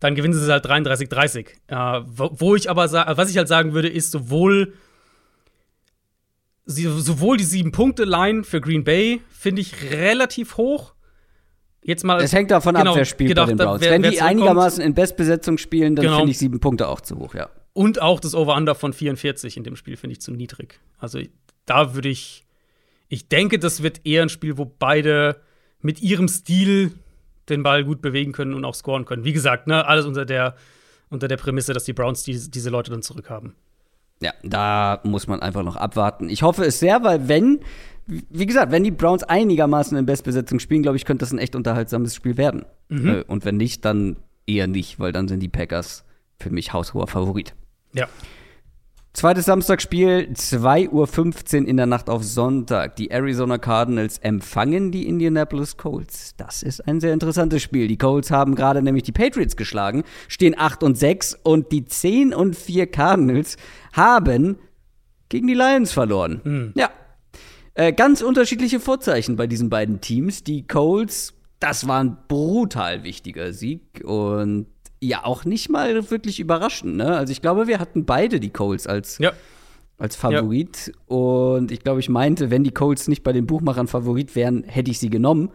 [0.00, 1.46] dann gewinnen sie es halt 33-30.
[1.68, 4.74] Äh, wo, wo, ich aber was ich halt sagen würde, ist sowohl
[6.64, 10.94] sowohl die sieben Punkte Line für Green Bay finde ich relativ hoch.
[11.84, 12.22] Jetzt mal.
[12.22, 13.80] Es hängt davon genau, ab, wer spielt gedacht, bei den Browns.
[13.80, 16.18] Wer, Wenn wer die einigermaßen in Bestbesetzung spielen, dann genau.
[16.18, 17.48] finde ich sieben Punkte auch zu hoch, ja.
[17.72, 20.80] Und auch das Over-Under von 44 in dem Spiel finde ich zu niedrig.
[20.98, 21.20] Also
[21.66, 22.44] da würde ich.
[23.08, 25.36] Ich denke, das wird eher ein Spiel, wo beide
[25.80, 26.92] mit ihrem Stil
[27.48, 29.24] den Ball gut bewegen können und auch scoren können.
[29.24, 30.54] Wie gesagt, ne, alles unter der,
[31.10, 33.54] unter der Prämisse, dass die Browns die, diese Leute dann zurückhaben.
[34.22, 36.28] Ja, da muss man einfach noch abwarten.
[36.28, 37.60] Ich hoffe es sehr, weil wenn,
[38.06, 41.54] wie gesagt, wenn die Browns einigermaßen in Bestbesetzung spielen, glaube ich, könnte das ein echt
[41.54, 42.64] unterhaltsames Spiel werden.
[42.88, 43.08] Mhm.
[43.08, 46.04] Äh, und wenn nicht, dann eher nicht, weil dann sind die Packers
[46.38, 47.54] für mich haushoher Favorit.
[47.92, 48.08] Ja.
[49.14, 52.96] Zweites Samstagspiel, 2.15 Uhr in der Nacht auf Sonntag.
[52.96, 56.34] Die Arizona Cardinals empfangen die Indianapolis Colts.
[56.38, 57.88] Das ist ein sehr interessantes Spiel.
[57.88, 62.32] Die Colts haben gerade nämlich die Patriots geschlagen, stehen 8 und 6 und die 10
[62.32, 63.58] und 4 Cardinals
[63.92, 64.56] haben
[65.28, 66.40] gegen die Lions verloren.
[66.42, 66.72] Mhm.
[66.74, 66.88] Ja.
[67.74, 70.44] Äh, ganz unterschiedliche Vorzeichen bei diesen beiden Teams.
[70.44, 74.66] Die Colts, das war ein brutal wichtiger Sieg und
[75.00, 76.96] ja auch nicht mal wirklich überraschend.
[76.96, 77.16] Ne?
[77.16, 79.32] Also ich glaube, wir hatten beide die Colts als, ja.
[79.98, 80.88] als Favorit.
[80.88, 81.16] Ja.
[81.16, 84.90] Und ich glaube, ich meinte, wenn die Colts nicht bei den Buchmachern Favorit wären, hätte
[84.90, 85.50] ich sie genommen.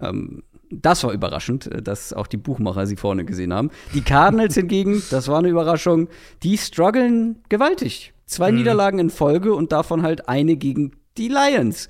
[0.00, 3.70] Ähm, das war überraschend, äh, dass auch die Buchmacher sie vorne gesehen haben.
[3.92, 6.08] Die Cardinals hingegen, das war eine Überraschung,
[6.42, 8.12] die strugglen gewaltig.
[8.24, 8.58] Zwei mhm.
[8.58, 11.88] Niederlagen in Folge und davon halt eine gegen die Lions.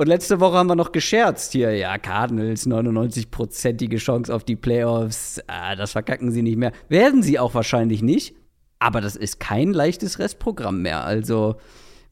[0.00, 5.40] Und letzte Woche haben wir noch gescherzt hier, ja, Cardinals, 99-prozentige Chance auf die Playoffs.
[5.48, 6.72] Ah, das verkacken sie nicht mehr.
[6.88, 8.36] Werden sie auch wahrscheinlich nicht.
[8.78, 11.04] Aber das ist kein leichtes Restprogramm mehr.
[11.04, 11.56] Also,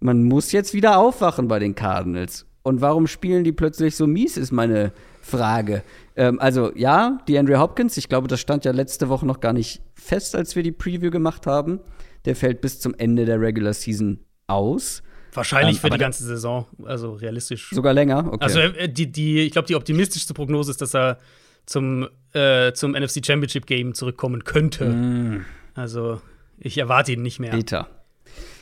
[0.01, 2.47] man muss jetzt wieder aufwachen bei den Cardinals.
[2.65, 5.85] Und warum spielen die plötzlich so mies, ist meine Frage.
[6.17, 9.53] Ähm, also, ja, die Andrew Hopkins, ich glaube, das stand ja letzte Woche noch gar
[9.53, 11.79] nicht fest, als wir die Preview gemacht haben.
[12.25, 14.19] Der fällt bis zum Ende der Regular Season
[14.49, 15.05] aus.
[15.37, 17.71] Wahrscheinlich ähm, für die ganze Saison, also realistisch.
[17.71, 18.45] Sogar länger, okay.
[18.45, 21.19] Also äh, die, die, ich glaube, die optimistischste Prognose ist, dass er
[21.67, 24.87] zum, äh, zum NFC Championship Game zurückkommen könnte.
[24.87, 25.45] Mm.
[25.75, 26.21] Also
[26.59, 27.51] ich erwarte ihn nicht mehr.
[27.51, 27.89] Bitter.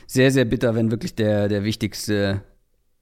[0.07, 2.41] Sehr, sehr bitter, wenn wirklich der, der wichtigste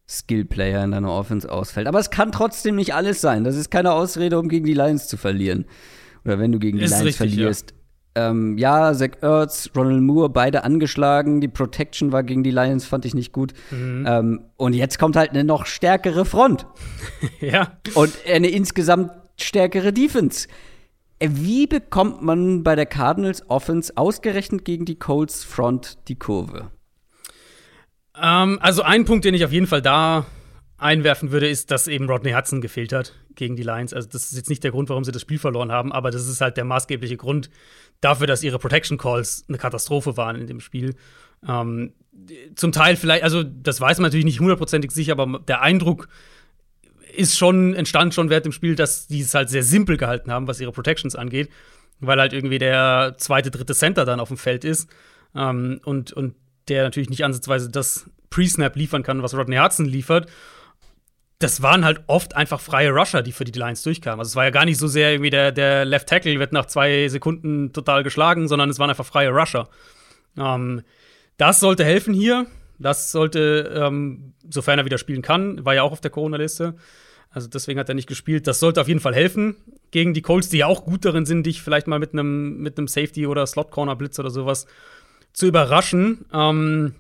[0.08, 1.88] Skill-Player in deiner Offense ausfällt.
[1.88, 3.44] Aber es kann trotzdem nicht alles sein.
[3.44, 5.66] Das ist keine Ausrede, um gegen die Lions zu verlieren.
[6.26, 7.72] Oder wenn du gegen die ist Lions richtig, verlierst.
[7.72, 7.78] Ja.
[8.16, 11.42] Ähm, ja, Zach Ertz, Ronald Moore, beide angeschlagen.
[11.42, 13.54] Die Protection war gegen die Lions, fand ich nicht gut.
[13.72, 14.06] Mhm.
[14.08, 16.68] Ähm, und jetzt kommt halt eine noch stärkere Front.
[17.40, 17.72] ja.
[17.96, 20.48] Und eine insgesamt stärkere Defense.
[21.20, 26.70] Äh, wie bekommt man bei der Cardinals Offense ausgerechnet gegen die Colts Front die Kurve?
[28.22, 30.26] Ähm, also ein Punkt, den ich auf jeden Fall da
[30.78, 33.94] einwerfen würde, ist, dass eben Rodney Hudson gefehlt hat gegen die Lions.
[33.94, 36.28] Also das ist jetzt nicht der Grund, warum sie das Spiel verloren haben, aber das
[36.28, 37.50] ist halt der maßgebliche Grund
[38.02, 40.96] dafür, dass ihre Protection Calls eine Katastrophe waren in dem Spiel.
[41.48, 41.94] Ähm,
[42.56, 46.08] zum Teil vielleicht, also das weiß man natürlich nicht hundertprozentig sicher, aber der Eindruck
[47.16, 50.48] ist schon, entstand schon während dem Spiel, dass die es halt sehr simpel gehalten haben,
[50.48, 51.50] was ihre Protections angeht,
[52.00, 54.90] weil halt irgendwie der zweite, dritte Center dann auf dem Feld ist
[55.36, 56.36] ähm, und, und
[56.68, 60.28] der natürlich nicht ansatzweise das Pre-Snap liefern kann, was Rodney Hudson liefert
[61.44, 64.20] das waren halt oft einfach freie Rusher, die für die Lions durchkamen.
[64.20, 66.68] Also es war ja gar nicht so sehr irgendwie der, der Left Tackle wird nach
[66.68, 69.68] zwei Sekunden total geschlagen, sondern es waren einfach freie Rusher.
[70.38, 70.84] Ähm,
[71.38, 72.46] das sollte helfen hier.
[72.80, 76.76] Das sollte, ähm, sofern er wieder spielen kann, war ja auch auf der Corona-Liste.
[77.30, 78.48] Also deswegen hat er nicht gespielt.
[78.48, 79.56] Das sollte auf jeden Fall helfen
[79.92, 82.78] gegen die Colts, die ja auch gut darin sind, dich vielleicht mal mit einem mit
[82.90, 84.66] Safety oder Slot Corner Blitz oder sowas
[85.34, 86.26] zu überraschen.
[86.34, 86.96] Ähm,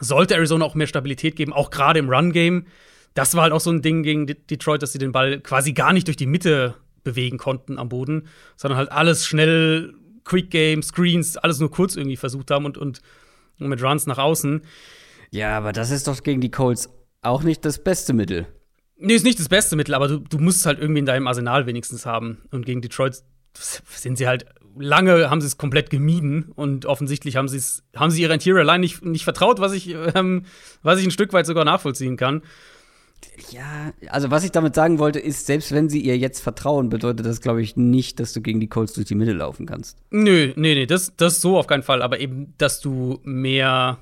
[0.00, 2.66] sollte Arizona auch mehr Stabilität geben, auch gerade im Run Game
[3.14, 5.92] das war halt auch so ein Ding gegen Detroit, dass sie den Ball quasi gar
[5.92, 9.94] nicht durch die Mitte bewegen konnten am Boden, sondern halt alles schnell,
[10.24, 13.00] Quick Game, Screens, alles nur kurz irgendwie versucht haben und, und,
[13.60, 14.62] und mit Runs nach außen.
[15.30, 16.88] Ja, aber das ist doch gegen die Colts
[17.22, 18.46] auch nicht das beste Mittel.
[18.96, 21.26] Nee, ist nicht das beste Mittel, aber du, du musst es halt irgendwie in deinem
[21.26, 22.42] Arsenal wenigstens haben.
[22.50, 23.22] Und gegen Detroit
[23.54, 24.46] sind sie halt
[24.76, 27.48] lange haben sie es komplett gemieden und offensichtlich haben,
[27.94, 30.44] haben sie ihrer Interior Line nicht, nicht vertraut, was ich, ähm,
[30.82, 32.42] was ich ein Stück weit sogar nachvollziehen kann.
[33.50, 37.26] Ja, also was ich damit sagen wollte, ist, selbst wenn sie ihr jetzt vertrauen, bedeutet
[37.26, 39.98] das, glaube ich, nicht, dass du gegen die Colts durch die Mitte laufen kannst.
[40.10, 43.98] Nö, nee, nee, das, das so auf keinen Fall, aber eben, dass du mehr,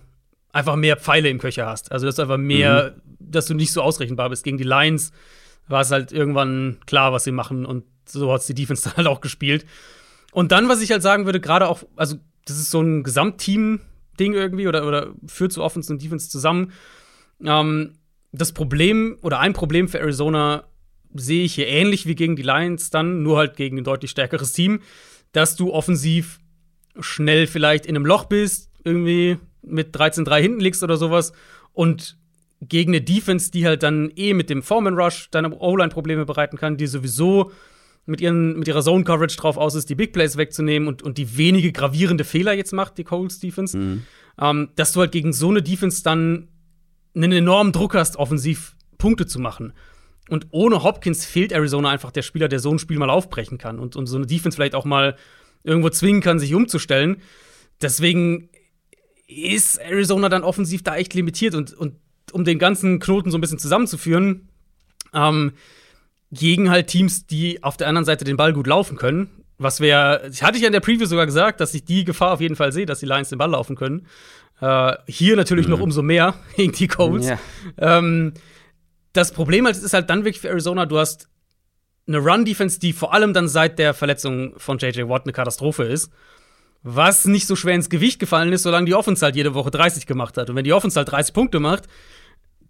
[0.53, 1.93] einfach mehr Pfeile im Köcher hast.
[1.93, 3.03] Also, dass du einfach mehr, mhm.
[3.19, 4.45] dass du nicht so ausrechenbar bist.
[4.45, 5.13] Gegen die Lions
[5.69, 9.07] war es halt irgendwann klar, was sie machen und so hat's die Defense dann halt
[9.07, 9.67] auch gespielt.
[10.33, 12.17] Und dann, was ich halt sagen würde, gerade auch, also
[12.47, 16.73] das ist so ein Gesamtteam-Ding irgendwie oder, oder führt zu Offense und Defense zusammen.
[17.45, 17.95] Ähm,
[18.33, 20.65] das Problem oder ein Problem für Arizona
[21.15, 24.53] sehe ich hier ähnlich wie gegen die Lions dann, nur halt gegen ein deutlich stärkeres
[24.53, 24.81] Team,
[25.33, 26.41] dass du offensiv
[26.99, 31.33] schnell vielleicht in einem Loch bist, irgendwie mit 13-3 hinten liegst oder sowas
[31.73, 32.17] und
[32.61, 36.57] gegen eine Defense, die halt dann eh mit dem Foreman Rush deine O-Line Probleme bereiten
[36.57, 37.51] kann, die sowieso
[38.07, 41.19] mit, ihren, mit ihrer Zone Coverage drauf aus ist, die Big Plays wegzunehmen und, und
[41.19, 44.03] die wenige gravierende Fehler jetzt macht, die Coles Defense, mhm.
[44.41, 46.49] ähm, dass du halt gegen so eine Defense dann
[47.15, 49.73] einen enormen Druck hast, offensiv Punkte zu machen.
[50.29, 53.79] Und ohne Hopkins fehlt Arizona einfach der Spieler, der so ein Spiel mal aufbrechen kann
[53.79, 55.17] und, und so eine Defense vielleicht auch mal
[55.65, 57.17] irgendwo zwingen kann, sich umzustellen.
[57.81, 58.49] Deswegen
[59.27, 61.97] ist Arizona dann offensiv da echt limitiert und, und
[62.33, 64.49] um den ganzen Knoten so ein bisschen zusammenzuführen,
[65.13, 65.53] ähm,
[66.31, 69.29] gegen halt Teams, die auf der anderen Seite den Ball gut laufen können.
[69.59, 72.41] Was wäre, hatte ich ja in der Preview sogar gesagt, dass ich die Gefahr auf
[72.41, 74.07] jeden Fall sehe, dass die Lions den Ball laufen können.
[74.63, 75.73] Äh, hier natürlich mhm.
[75.73, 77.29] noch umso mehr gegen die Colts.
[77.29, 77.39] Ja.
[77.79, 78.33] Ähm,
[79.13, 81.29] das Problem halt ist halt dann wirklich für Arizona, du hast
[82.07, 85.09] eine Run-Defense, die vor allem dann seit der Verletzung von J.J.
[85.09, 86.13] Watt eine Katastrophe ist.
[86.85, 90.07] Was nicht so schwer ins Gewicht gefallen ist, solange die Offense halt jede Woche 30
[90.07, 90.49] gemacht hat.
[90.49, 91.87] Und wenn die Offense halt 30 Punkte macht,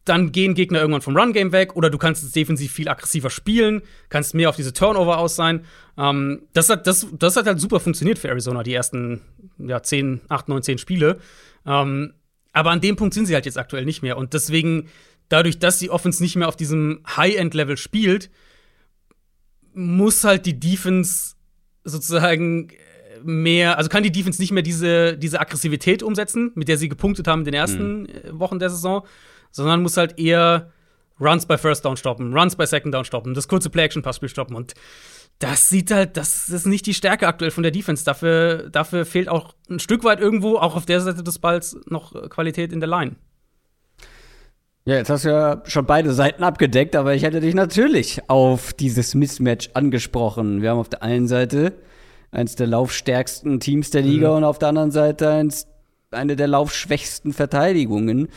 [0.05, 3.82] dann gehen Gegner irgendwann vom Run-Game weg oder du kannst es defensiv viel aggressiver spielen,
[4.09, 5.64] kannst mehr auf diese Turnover aus sein.
[5.97, 9.22] Ähm, das, hat, das, das hat halt super funktioniert für Arizona, die ersten
[9.59, 11.18] ja, 10, 8, 9, 10 Spiele.
[11.66, 12.14] Ähm,
[12.52, 14.16] aber an dem Punkt sind sie halt jetzt aktuell nicht mehr.
[14.16, 14.88] Und deswegen,
[15.28, 18.30] dadurch, dass die Offense nicht mehr auf diesem High-End-Level spielt,
[19.74, 21.34] muss halt die Defense
[21.84, 22.68] sozusagen
[23.24, 27.26] mehr, also kann die Defense nicht mehr diese, diese Aggressivität umsetzen, mit der sie gepunktet
[27.26, 28.08] haben in den ersten mhm.
[28.32, 29.06] Wochen der Saison,
[29.50, 30.72] sondern muss halt eher
[31.23, 34.57] Runs bei First Down stoppen, Runs bei Second Down stoppen, das kurze Play-Action-Passspiel stoppen.
[34.57, 34.75] Und
[35.39, 38.05] das sieht halt, das ist nicht die Stärke aktuell von der Defense.
[38.05, 42.29] Dafür, dafür fehlt auch ein Stück weit irgendwo, auch auf der Seite des Balls, noch
[42.31, 43.16] Qualität in der Line.
[44.85, 48.73] Ja, jetzt hast du ja schon beide Seiten abgedeckt, aber ich hätte dich natürlich auf
[48.73, 50.61] dieses Mismatch angesprochen.
[50.61, 51.75] Wir haben auf der einen Seite
[52.33, 54.37] eins der laufstärksten Teams der Liga mhm.
[54.39, 55.68] und auf der anderen Seite eins,
[56.11, 58.29] eine der laufschwächsten Verteidigungen.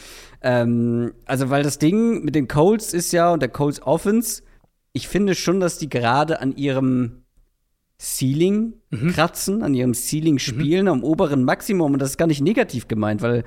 [0.46, 4.43] Ähm, also, weil das Ding mit den Colts ist ja und der Colts Offense,
[4.93, 7.24] ich finde schon, dass die gerade an ihrem
[8.00, 9.08] Ceiling mhm.
[9.08, 10.39] kratzen, an ihrem Ceiling mhm.
[10.39, 10.91] spielen, mhm.
[10.91, 11.93] am oberen Maximum.
[11.93, 13.43] Und das ist gar nicht negativ gemeint, weil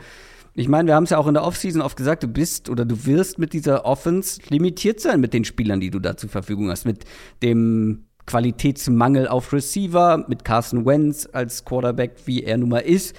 [0.54, 2.84] ich meine, wir haben es ja auch in der Offseason oft gesagt, du bist oder
[2.84, 6.68] du wirst mit dieser Offense limitiert sein mit den Spielern, die du da zur Verfügung
[6.68, 6.84] hast.
[6.84, 7.04] Mit
[7.44, 13.14] dem Qualitätsmangel auf Receiver, mit Carson Wentz als Quarterback, wie er nun mal ist.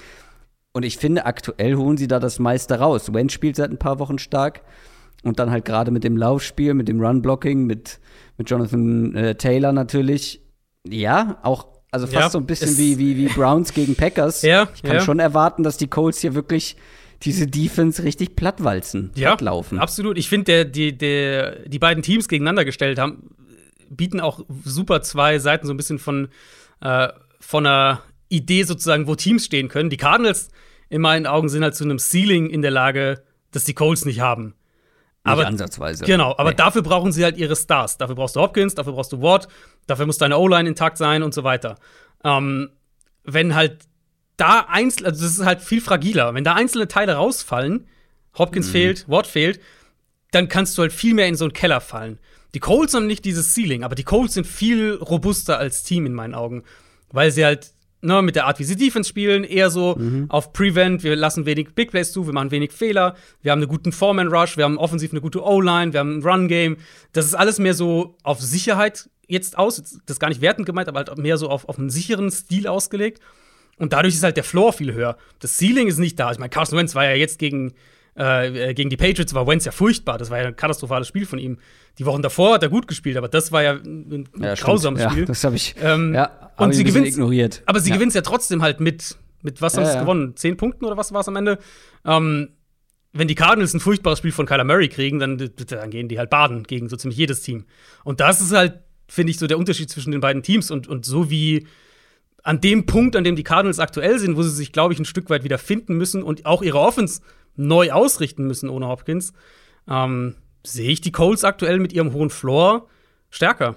[0.72, 3.12] Und ich finde, aktuell holen sie da das meiste raus.
[3.12, 4.62] Wentz spielt seit ein paar Wochen stark.
[5.22, 8.00] Und dann halt gerade mit dem Laufspiel, mit dem Run-Blocking, mit,
[8.38, 10.40] mit Jonathan äh, Taylor natürlich.
[10.86, 14.42] Ja, auch, also fast ja, so ein bisschen wie, wie, wie Browns gegen Packers.
[14.50, 15.00] Ja, ich kann ja.
[15.02, 16.76] schon erwarten, dass die Colts hier wirklich
[17.22, 19.78] diese Defense richtig plattwalzen, ja, plattlaufen.
[19.78, 20.16] Absolut.
[20.16, 23.34] Ich finde, die, der, die beiden Teams gegeneinander gestellt haben,
[23.90, 26.28] bieten auch super zwei Seiten so ein bisschen von,
[26.80, 27.08] äh,
[27.40, 28.00] von einer
[28.30, 29.90] Idee sozusagen, wo Teams stehen können.
[29.90, 30.48] Die Cardinals
[30.88, 34.20] in meinen Augen sind halt zu einem Ceiling in der Lage, das die Colts nicht
[34.20, 34.54] haben.
[35.22, 36.04] Aber, nicht ansatzweise.
[36.04, 36.56] Genau, aber nee.
[36.56, 37.98] dafür brauchen sie halt ihre Stars.
[37.98, 39.48] Dafür brauchst du Hopkins, dafür brauchst du Watt,
[39.86, 41.76] dafür muss deine O-Line intakt sein und so weiter.
[42.24, 42.70] Ähm,
[43.24, 43.82] wenn halt
[44.36, 47.86] da einzelne, also das ist halt viel fragiler, wenn da einzelne Teile rausfallen,
[48.38, 48.72] Hopkins mhm.
[48.72, 49.60] fehlt, Watt fehlt,
[50.30, 52.18] dann kannst du halt viel mehr in so einen Keller fallen.
[52.54, 56.14] Die Colts haben nicht dieses Ceiling, aber die Colts sind viel robuster als Team in
[56.14, 56.64] meinen Augen,
[57.12, 60.26] weil sie halt ne, mit der Art, wie sie Defense spielen, eher so mhm.
[60.28, 61.02] auf Prevent.
[61.02, 63.14] Wir lassen wenig Big Plays zu, wir machen wenig Fehler.
[63.42, 66.22] Wir haben einen guten Foreman Rush, wir haben offensiv eine gute O-Line, wir haben ein
[66.22, 66.76] Run Game.
[67.12, 69.76] Das ist alles mehr so auf Sicherheit jetzt aus.
[69.76, 72.66] Das ist gar nicht wertend gemeint, aber halt mehr so auf, auf einen sicheren Stil
[72.66, 73.20] ausgelegt.
[73.78, 75.16] Und dadurch ist halt der Floor viel höher.
[75.38, 76.30] Das Ceiling ist nicht da.
[76.30, 77.72] Ich meine, Carson Wentz war ja jetzt gegen,
[78.14, 80.18] äh, gegen die Patriots, war Wentz ja furchtbar.
[80.18, 81.58] Das war ja ein katastrophales Spiel von ihm.
[82.00, 85.12] Die Wochen davor hat er gut gespielt, aber das war ja ein ja, grausames stimmt.
[85.12, 85.22] Spiel.
[85.24, 87.62] Ja, das habe ich ähm, ja, und sie gewinnt ignoriert.
[87.66, 87.96] Aber sie ja.
[87.96, 90.34] gewinnt ja trotzdem halt mit, mit was haben sie gewonnen?
[90.34, 91.58] Zehn Punkten oder was war es am Ende?
[92.06, 92.48] Ähm,
[93.12, 96.30] wenn die Cardinals ein furchtbares Spiel von Kyler Murray kriegen, dann, dann gehen die halt
[96.30, 97.66] baden gegen so ziemlich jedes Team.
[98.02, 100.70] Und das ist halt, finde ich, so der Unterschied zwischen den beiden Teams.
[100.70, 101.66] Und, und so wie
[102.42, 105.04] an dem Punkt, an dem die Cardinals aktuell sind, wo sie sich, glaube ich, ein
[105.04, 107.20] Stück weit wieder finden müssen und auch ihre Offense
[107.56, 109.34] neu ausrichten müssen ohne Hopkins,
[109.86, 112.86] ähm, sehe ich die Colts aktuell mit ihrem hohen Floor
[113.30, 113.76] stärker.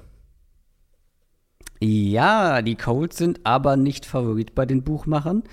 [1.80, 5.44] Ja, die Colts sind aber nicht Favorit bei den Buchmachern.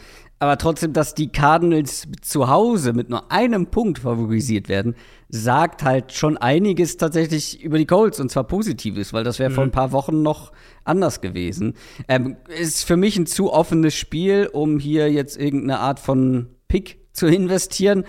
[0.43, 4.95] Aber trotzdem, dass die Cardinals zu Hause mit nur einem Punkt favorisiert werden,
[5.29, 9.55] sagt halt schon einiges tatsächlich über die Colts und zwar Positives, weil das wäre mhm.
[9.55, 10.53] vor ein paar Wochen noch
[10.85, 11.75] anders gewesen.
[12.09, 17.01] Ähm, ist für mich ein zu offenes Spiel, um hier jetzt irgendeine Art von Pick
[17.13, 18.05] zu investieren.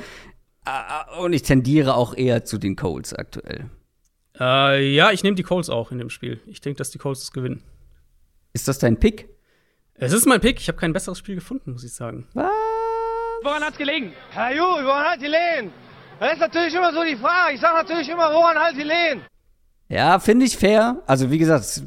[0.65, 3.69] Äh, und ich tendiere auch eher zu den Colts aktuell.
[4.39, 6.39] Äh, ja, ich nehme die Colts auch in dem Spiel.
[6.45, 7.63] Ich denke, dass die Colts es gewinnen.
[8.53, 9.29] Ist das dein Pick?
[9.93, 10.59] Es ist mein Pick.
[10.59, 12.27] Ich habe kein besseres Spiel gefunden, muss ich sagen.
[12.33, 12.49] Was?
[13.43, 14.13] Woran hat's gelegen?
[14.31, 15.71] Herr Ju, woran hat gelegen?
[16.19, 17.55] Das ist natürlich immer so die Frage.
[17.55, 19.21] Ich sage natürlich immer, woran hat gelegen?
[19.89, 21.01] Ja, finde ich fair.
[21.05, 21.83] Also, wie gesagt,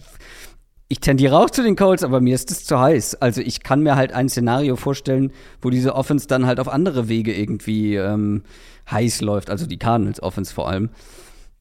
[0.89, 3.17] ich tendiere auch zu den Colts, aber mir ist es zu heiß.
[3.17, 7.09] Also, ich kann mir halt ein Szenario vorstellen, wo diese Offense dann halt auf andere
[7.09, 8.43] Wege irgendwie ähm,
[8.91, 9.51] heiß läuft.
[9.51, 10.91] Also, die Cardinals Offense vor allem.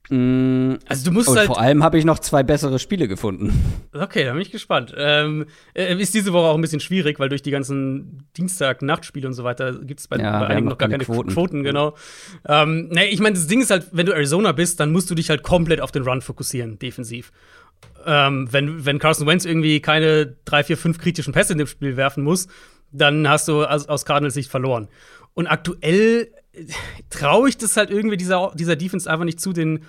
[0.10, 3.54] Mm, also du musst und halt vor allem habe ich noch zwei bessere Spiele gefunden.
[3.94, 4.94] Okay, da bin ich gespannt.
[4.98, 9.34] Ähm, äh, ist diese Woche auch ein bisschen schwierig, weil durch die ganzen Dienstag-Nachtspiele und
[9.34, 11.30] so weiter gibt es bei, ja, bei einigen noch gar keine Quoten.
[11.30, 11.96] Quoten genau.
[12.46, 15.16] Ähm, nee, ich meine, das Ding ist halt, wenn du Arizona bist, dann musst du
[15.16, 17.32] dich halt komplett auf den Run fokussieren, defensiv.
[18.06, 21.98] Ähm, wenn, wenn Carson Wentz irgendwie keine drei, vier, fünf kritischen Pässe in dem Spiel
[21.98, 22.48] werfen muss,
[22.92, 24.88] dann hast du aus, aus Cardinals Sicht verloren.
[25.34, 26.30] Und aktuell
[27.10, 29.84] traue ich das halt irgendwie dieser, dieser Defense einfach nicht zu, den,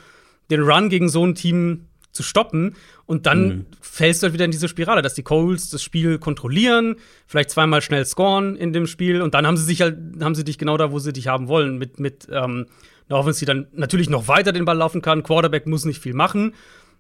[0.51, 2.75] den Run gegen so ein Team zu stoppen.
[3.07, 3.67] Und dann mhm.
[3.81, 6.97] fällst du halt wieder in diese Spirale, dass die Coles das Spiel kontrollieren,
[7.27, 10.45] vielleicht zweimal schnell scoren in dem Spiel und dann haben sie sich halt, haben sie
[10.45, 12.67] dich genau da, wo sie dich haben wollen, mit, mit ähm,
[13.09, 15.23] einer Offense, die dann natürlich noch weiter den Ball laufen kann.
[15.23, 16.55] Quarterback muss nicht viel machen.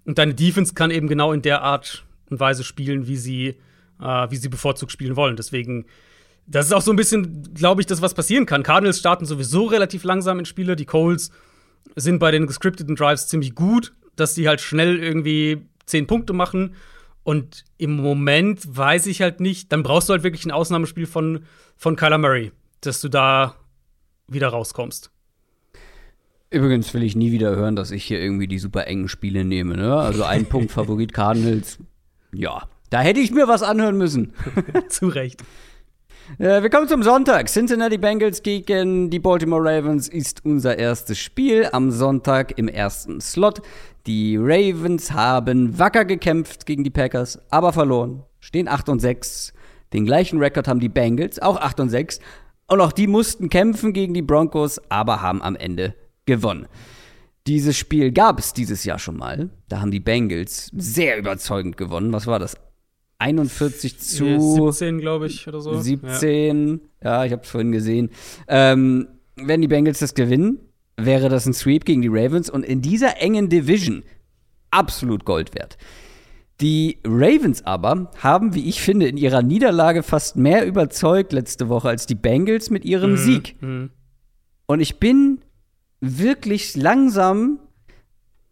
[0.05, 3.57] Und deine Defense kann eben genau in der Art und Weise spielen, wie sie,
[4.01, 5.37] äh, wie sie bevorzugt spielen wollen.
[5.37, 5.87] Deswegen
[6.47, 8.63] das ist auch so ein bisschen, glaube ich, das, was passieren kann.
[8.63, 10.77] Cardinals starten sowieso relativ langsam in Spiele.
[10.77, 11.31] Die Coles
[11.97, 16.75] sind bei den gescripteten Drives ziemlich gut, dass die halt schnell irgendwie zehn Punkte machen.
[17.23, 21.45] Und im Moment weiß ich halt nicht, dann brauchst du halt wirklich ein Ausnahmespiel von,
[21.77, 22.53] von Kyler Murray,
[22.83, 23.55] dass du da
[24.29, 25.11] wieder rauskommst.
[26.55, 29.77] Übrigens will ich nie wieder hören, dass ich hier irgendwie die super engen Spiele nehme.
[29.77, 29.93] Ne?
[29.93, 31.79] Also ein Punkt Favorit Cardinals.
[32.33, 34.33] Ja, da hätte ich mir was anhören müssen.
[34.89, 35.43] Zu Recht.
[36.39, 37.49] Äh, wir kommen zum Sonntag.
[37.49, 43.61] Cincinnati Bengals gegen die Baltimore Ravens ist unser erstes Spiel am Sonntag im ersten Slot.
[44.07, 48.23] Die Ravens haben wacker gekämpft gegen die Packers, aber verloren.
[48.39, 49.53] Stehen 8 und 6.
[49.93, 52.21] Den gleichen Rekord haben die Bengals, auch 8 und 6.
[52.69, 55.95] Und auch die mussten kämpfen gegen die Broncos, aber haben am Ende
[56.27, 56.66] gewonnen.
[57.47, 59.51] Dieses Spiel gab es dieses Jahr schon mal.
[59.68, 62.12] Da haben die Bengals sehr überzeugend gewonnen.
[62.12, 62.57] Was war das?
[63.18, 65.79] 41 zu 17, glaube ich, oder so.
[65.79, 68.11] 17, ja, ja ich habe es vorhin gesehen.
[68.49, 70.59] Ähm, wenn die Bengals das gewinnen,
[70.97, 74.05] wäre das ein Sweep gegen die Ravens und in dieser engen Division
[74.70, 75.77] absolut Gold wert.
[76.61, 81.89] Die Ravens aber haben, wie ich finde, in ihrer Niederlage fast mehr überzeugt letzte Woche
[81.89, 83.16] als die Bengals mit ihrem mhm.
[83.16, 83.57] Sieg.
[83.61, 83.91] Mhm.
[84.66, 85.41] Und ich bin
[86.05, 87.59] wirklich langsam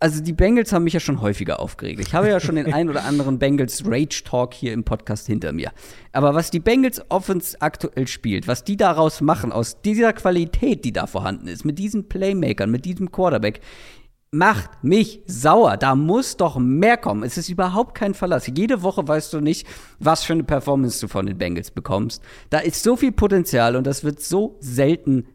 [0.03, 2.01] also die Bengals haben mich ja schon häufiger aufgeregt.
[2.01, 5.53] Ich habe ja schon den ein oder anderen Bengals Rage Talk hier im Podcast hinter
[5.53, 5.71] mir.
[6.11, 10.93] Aber was die Bengals Offense aktuell spielt, was die daraus machen, aus dieser Qualität, die
[10.93, 13.61] da vorhanden ist, mit diesen Playmakern, mit diesem Quarterback,
[14.33, 15.77] macht mich sauer.
[15.77, 17.23] Da muss doch mehr kommen.
[17.23, 18.51] Es ist überhaupt kein Verlass.
[18.53, 19.69] Jede Woche weißt du nicht,
[20.01, 22.25] was für eine Performance du von den Bengals bekommst.
[22.51, 25.29] Da ist so viel Potenzial und das wird so selten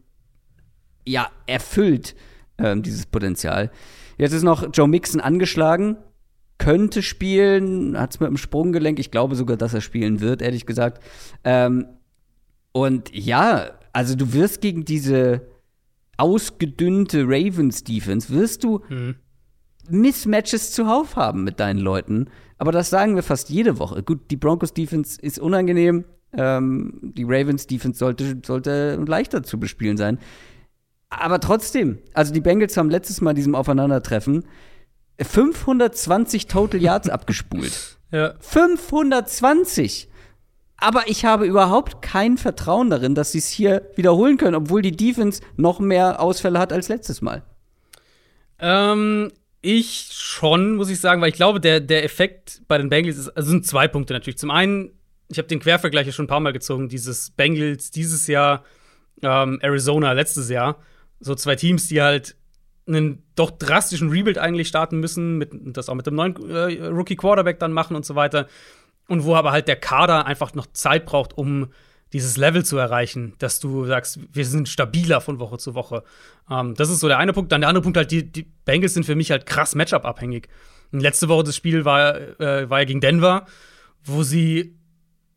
[1.06, 2.14] ja erfüllt,
[2.58, 3.70] ähm, dieses Potenzial.
[4.16, 5.96] Jetzt ist noch Joe Mixon angeschlagen,
[6.58, 8.98] könnte spielen, hat es mit dem Sprunggelenk.
[8.98, 11.02] Ich glaube sogar, dass er spielen wird, ehrlich gesagt.
[11.44, 11.86] Ähm,
[12.72, 15.42] und ja, also du wirst gegen diese
[16.16, 19.14] ausgedünnte Ravens-Defense, wirst du hm.
[19.88, 22.26] Mismatches zuhauf haben mit deinen Leuten.
[22.58, 24.02] Aber das sagen wir fast jede Woche.
[24.02, 26.04] Gut, die Broncos-Defense ist unangenehm.
[26.32, 30.18] Ähm, die Ravens-Defense sollte, sollte leichter zu bespielen sein.
[31.10, 34.44] Aber trotzdem, also die Bengals haben letztes Mal in diesem Aufeinandertreffen
[35.20, 37.98] 520 Total Yards abgespult.
[38.10, 38.34] Ja.
[38.40, 40.08] 520!
[40.80, 44.92] Aber ich habe überhaupt kein Vertrauen darin, dass sie es hier wiederholen können, obwohl die
[44.92, 47.42] Defense noch mehr Ausfälle hat als letztes Mal.
[48.60, 53.18] Ähm, ich schon, muss ich sagen, weil ich glaube, der, der Effekt bei den Bengals
[53.18, 54.38] ist, also sind zwei Punkte natürlich.
[54.38, 54.92] Zum einen,
[55.28, 58.62] ich habe den Quervergleich ja schon ein paar Mal gezogen, dieses Bengals dieses Jahr,
[59.20, 60.76] ähm, Arizona letztes Jahr
[61.20, 62.36] so zwei Teams, die halt
[62.86, 67.16] einen doch drastischen Rebuild eigentlich starten müssen, mit, das auch mit dem neuen äh, Rookie
[67.16, 68.48] Quarterback dann machen und so weiter.
[69.08, 71.68] Und wo aber halt der Kader einfach noch Zeit braucht, um
[72.12, 76.02] dieses Level zu erreichen, dass du sagst, wir sind stabiler von Woche zu Woche.
[76.50, 77.52] Ähm, das ist so der eine Punkt.
[77.52, 80.48] Dann der andere Punkt halt, die, die Bengals sind für mich halt krass Matchup-abhängig.
[80.90, 83.46] Letzte Woche das Spiel war, äh, war ja gegen Denver,
[84.04, 84.74] wo sie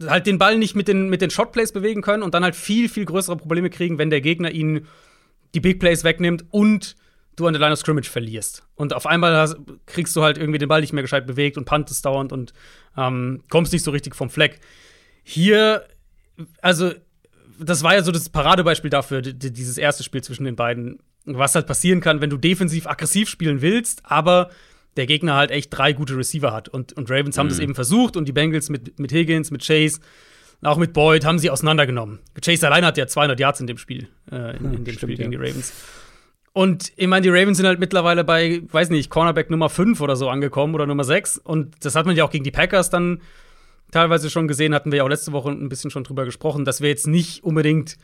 [0.01, 2.87] halt den Ball nicht mit den, mit den Shotplays bewegen können und dann halt viel,
[2.87, 4.87] viel größere Probleme kriegen, wenn der Gegner ihnen
[5.53, 6.95] die Big Plays wegnimmt und
[7.35, 8.63] du an der Line of Scrimmage verlierst.
[8.75, 11.65] Und auf einmal hast, kriegst du halt irgendwie den Ball nicht mehr gescheit bewegt und
[11.65, 12.53] puntest dauernd und
[12.97, 14.59] ähm, kommst nicht so richtig vom Fleck.
[15.23, 15.85] Hier,
[16.61, 16.93] also,
[17.59, 20.99] das war ja so das Paradebeispiel dafür, dieses erste Spiel zwischen den beiden.
[21.25, 24.49] Was halt passieren kann, wenn du defensiv aggressiv spielen willst, aber
[24.97, 26.67] der Gegner halt echt drei gute Receiver hat.
[26.67, 27.63] Und, und Ravens haben das mhm.
[27.65, 29.99] eben versucht und die Bengals mit, mit Higgins, mit Chase,
[30.63, 32.19] auch mit Boyd haben sie auseinandergenommen.
[32.43, 35.31] Chase alleine hat ja 200 Yards in dem Spiel, äh, in, in, dem Spiel gegen
[35.31, 35.39] ja.
[35.39, 35.73] die Ravens.
[36.53, 40.15] Und ich meine, die Ravens sind halt mittlerweile bei, weiß nicht, Cornerback Nummer 5 oder
[40.15, 41.37] so angekommen oder Nummer 6.
[41.37, 43.21] Und das hat man ja auch gegen die Packers dann
[43.91, 46.81] teilweise schon gesehen, hatten wir ja auch letzte Woche ein bisschen schon drüber gesprochen, dass
[46.81, 47.97] wir jetzt nicht unbedingt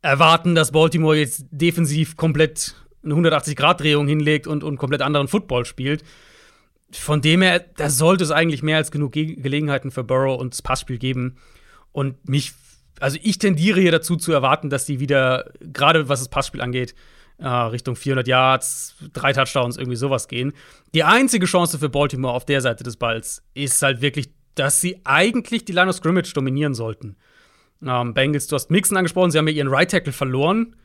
[0.00, 2.74] erwarten, dass Baltimore jetzt defensiv komplett
[3.04, 6.04] eine 180-Grad-Drehung hinlegt und, und komplett anderen Football spielt.
[6.92, 10.52] Von dem her, da sollte es eigentlich mehr als genug Ge Gelegenheiten für Burrow und
[10.52, 11.36] das Passspiel geben.
[11.92, 12.52] Und mich,
[13.00, 16.94] also ich tendiere hier dazu zu erwarten, dass die wieder, gerade was das Passspiel angeht,
[17.38, 20.52] äh, Richtung 400 Yards, drei Touchdowns, irgendwie sowas gehen.
[20.94, 25.00] Die einzige Chance für Baltimore auf der Seite des Balls ist halt wirklich, dass sie
[25.04, 27.16] eigentlich die Line of Scrimmage dominieren sollten.
[27.84, 30.76] Ähm, Bengals, du hast Mixon angesprochen, sie haben ja ihren Right Tackle verloren.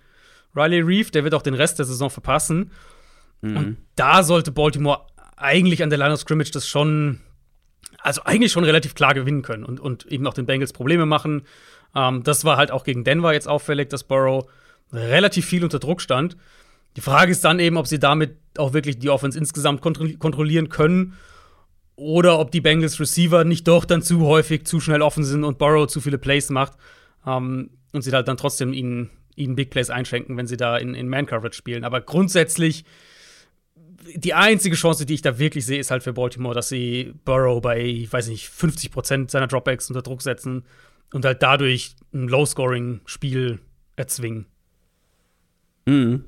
[0.55, 2.71] Riley Reeve, der wird auch den Rest der Saison verpassen.
[3.41, 3.57] Mhm.
[3.57, 5.05] Und da sollte Baltimore
[5.35, 7.19] eigentlich an der Line of Scrimmage das schon,
[8.07, 11.43] also eigentlich schon relativ klar gewinnen können und, und eben auch den Bengals Probleme machen.
[11.95, 14.49] Ähm, das war halt auch gegen Denver jetzt auffällig, dass Burrow
[14.91, 16.37] relativ viel unter Druck stand.
[16.95, 21.13] Die Frage ist dann eben, ob sie damit auch wirklich die Offense insgesamt kontrollieren können
[21.95, 25.57] oder ob die Bengals Receiver nicht doch dann zu häufig zu schnell offen sind und
[25.57, 26.73] Burrow zu viele Plays macht
[27.25, 30.95] ähm, und sie halt dann trotzdem ihnen ihnen Big Plays einschenken, wenn sie da in,
[30.95, 31.83] in Man-Coverage spielen.
[31.83, 32.85] Aber grundsätzlich,
[34.15, 37.61] die einzige Chance, die ich da wirklich sehe, ist halt für Baltimore, dass sie Burrow
[37.61, 40.63] bei, ich weiß nicht, 50 Prozent seiner Dropbacks unter Druck setzen
[41.13, 43.59] und halt dadurch ein Low-Scoring-Spiel
[43.95, 44.45] erzwingen.
[45.85, 46.25] Mhm.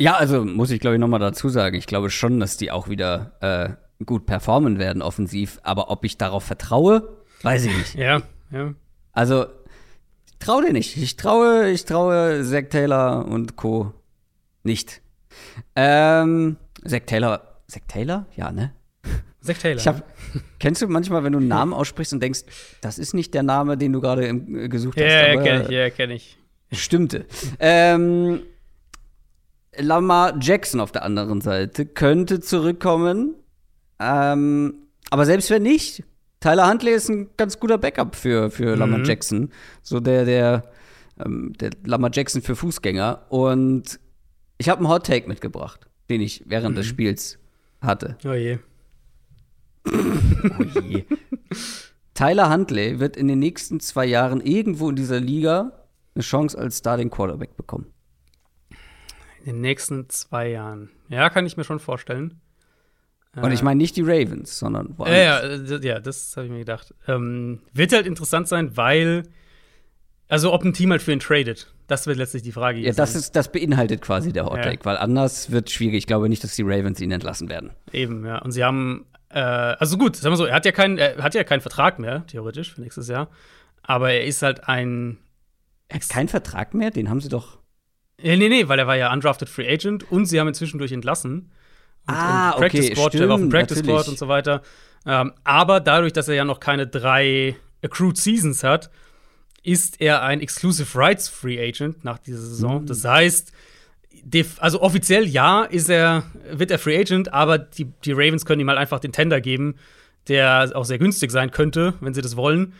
[0.00, 2.70] Ja, also muss ich glaube ich noch mal dazu sagen, ich glaube schon, dass die
[2.70, 7.94] auch wieder äh, gut performen werden offensiv, aber ob ich darauf vertraue, weiß ich nicht.
[7.94, 8.74] ja, ja.
[9.12, 9.46] Also
[10.40, 10.96] traue dir nicht.
[10.96, 13.92] Ich traue, ich traue Zack Taylor und Co.
[14.62, 15.00] nicht.
[15.76, 16.56] Ähm,
[16.86, 17.60] Zack Taylor.
[17.68, 18.26] Zack Taylor?
[18.36, 18.72] Ja, ne?
[19.40, 19.80] Zack Taylor.
[19.80, 20.02] Ich hab,
[20.58, 22.44] kennst du manchmal, wenn du einen Namen aussprichst und denkst,
[22.80, 25.04] das ist nicht der Name, den du gerade äh, gesucht hast?
[25.04, 26.38] Ja, kenn ich, ja, kenn ich.
[26.72, 27.26] Stimmte.
[27.58, 28.42] ähm,
[29.76, 33.34] Lamar Jackson auf der anderen Seite könnte zurückkommen.
[33.98, 34.74] Ähm,
[35.10, 36.04] aber selbst wenn nicht,
[36.40, 38.78] Tyler Huntley ist ein ganz guter Backup für, für mhm.
[38.78, 39.50] Lamar Jackson.
[39.82, 40.64] So der, der,
[41.24, 43.26] ähm, der Lamar Jackson für Fußgänger.
[43.28, 43.98] Und
[44.58, 46.76] ich habe einen Hot Take mitgebracht, den ich während mhm.
[46.76, 47.38] des Spiels
[47.80, 48.16] hatte.
[48.24, 48.58] Oh je.
[49.86, 51.04] oh je.
[52.14, 55.72] Tyler Huntley wird in den nächsten zwei Jahren irgendwo in dieser Liga
[56.14, 57.92] eine Chance als Starting Quarterback bekommen.
[59.40, 60.90] In den nächsten zwei Jahren.
[61.08, 62.40] Ja, kann ich mir schon vorstellen.
[63.36, 65.68] Und ich meine nicht die Ravens, sondern woanders.
[65.68, 66.94] Ja, ja, ja das habe ich mir gedacht.
[67.08, 69.24] Ähm, wird halt interessant sein, weil,
[70.28, 72.80] also ob ein Team halt für ihn tradet, das wird letztlich die Frage.
[72.80, 74.84] Ja, das, ist, das beinhaltet quasi der Hot Take, ja.
[74.84, 75.98] weil anders wird es schwierig.
[75.98, 77.70] Ich glaube nicht, dass die Ravens ihn entlassen werden.
[77.92, 78.38] Eben, ja.
[78.38, 81.34] Und sie haben, äh, also gut, sagen wir so, er hat ja keinen, er hat
[81.34, 83.28] ja keinen Vertrag mehr, theoretisch, für nächstes Jahr.
[83.82, 85.18] Aber er ist halt ein.
[85.88, 86.90] Er hat keinen Vertrag mehr?
[86.90, 87.58] Den haben sie doch.
[88.22, 90.92] Nee, nee, nee, weil er war ja undrafted Free Agent und sie haben ihn zwischendurch
[90.92, 91.50] entlassen
[92.06, 94.00] und, ah, und Practice okay, Squad, stimmt, der war auf dem Practice natürlich.
[94.00, 94.62] Squad und so weiter.
[95.06, 98.90] Ähm, aber dadurch, dass er ja noch keine drei Accrued Seasons hat,
[99.64, 102.82] ist er ein Exclusive Rights Free Agent nach dieser Saison.
[102.82, 102.86] Mhm.
[102.86, 103.52] Das heißt,
[104.58, 108.68] also offiziell ja, ist er, wird er Free Agent, aber die, die Ravens können ihm
[108.68, 109.74] halt einfach den Tender geben,
[110.28, 112.74] der auch sehr günstig sein könnte, wenn sie das wollen.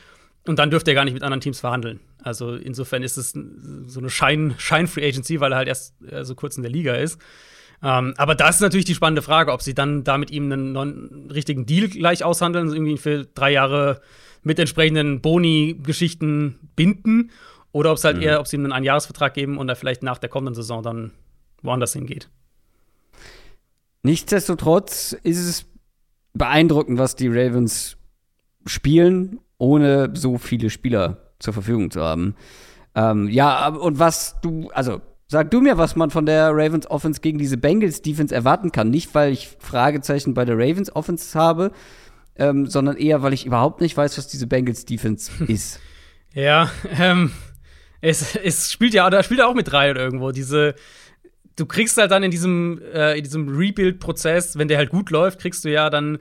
[0.46, 2.00] Und dann dürfte er gar nicht mit anderen Teams verhandeln.
[2.22, 6.56] Also insofern ist es so eine Schein-Free Agency, weil er halt erst äh, so kurz
[6.56, 7.18] in der Liga ist.
[7.82, 11.30] Ähm, aber das ist natürlich die spannende Frage, ob sie dann da mit ihm einen
[11.30, 14.00] richtigen Deal gleich aushandeln, irgendwie für drei Jahre
[14.44, 17.30] mit entsprechenden Boni-Geschichten binden
[17.72, 18.22] oder ob es halt mhm.
[18.22, 21.12] eher, ob sie ihm einen Einjahresvertrag geben und er vielleicht nach der kommenden Saison dann
[21.62, 22.28] woanders hingeht.
[24.02, 25.66] Nichtsdestotrotz ist es
[26.34, 27.96] beeindruckend, was die Ravens
[28.66, 32.36] spielen, ohne so viele Spieler zur Verfügung zu haben.
[32.94, 37.20] Ähm, ja, und was du, also Sag du mir, was man von der Ravens Offense
[37.20, 38.90] gegen diese Bengals Defense erwarten kann.
[38.90, 41.72] Nicht, weil ich Fragezeichen bei der Ravens Offense habe,
[42.36, 45.80] ähm, sondern eher, weil ich überhaupt nicht weiß, was diese Bengals Defense ist.
[46.34, 47.30] Ja, ähm,
[48.00, 50.32] es, es spielt ja, da spielt ja auch mit rein irgendwo.
[50.32, 50.74] Diese,
[51.56, 55.40] du kriegst halt dann in diesem, äh, in diesem Rebuild-Prozess, wenn der halt gut läuft,
[55.40, 56.18] kriegst du ja dann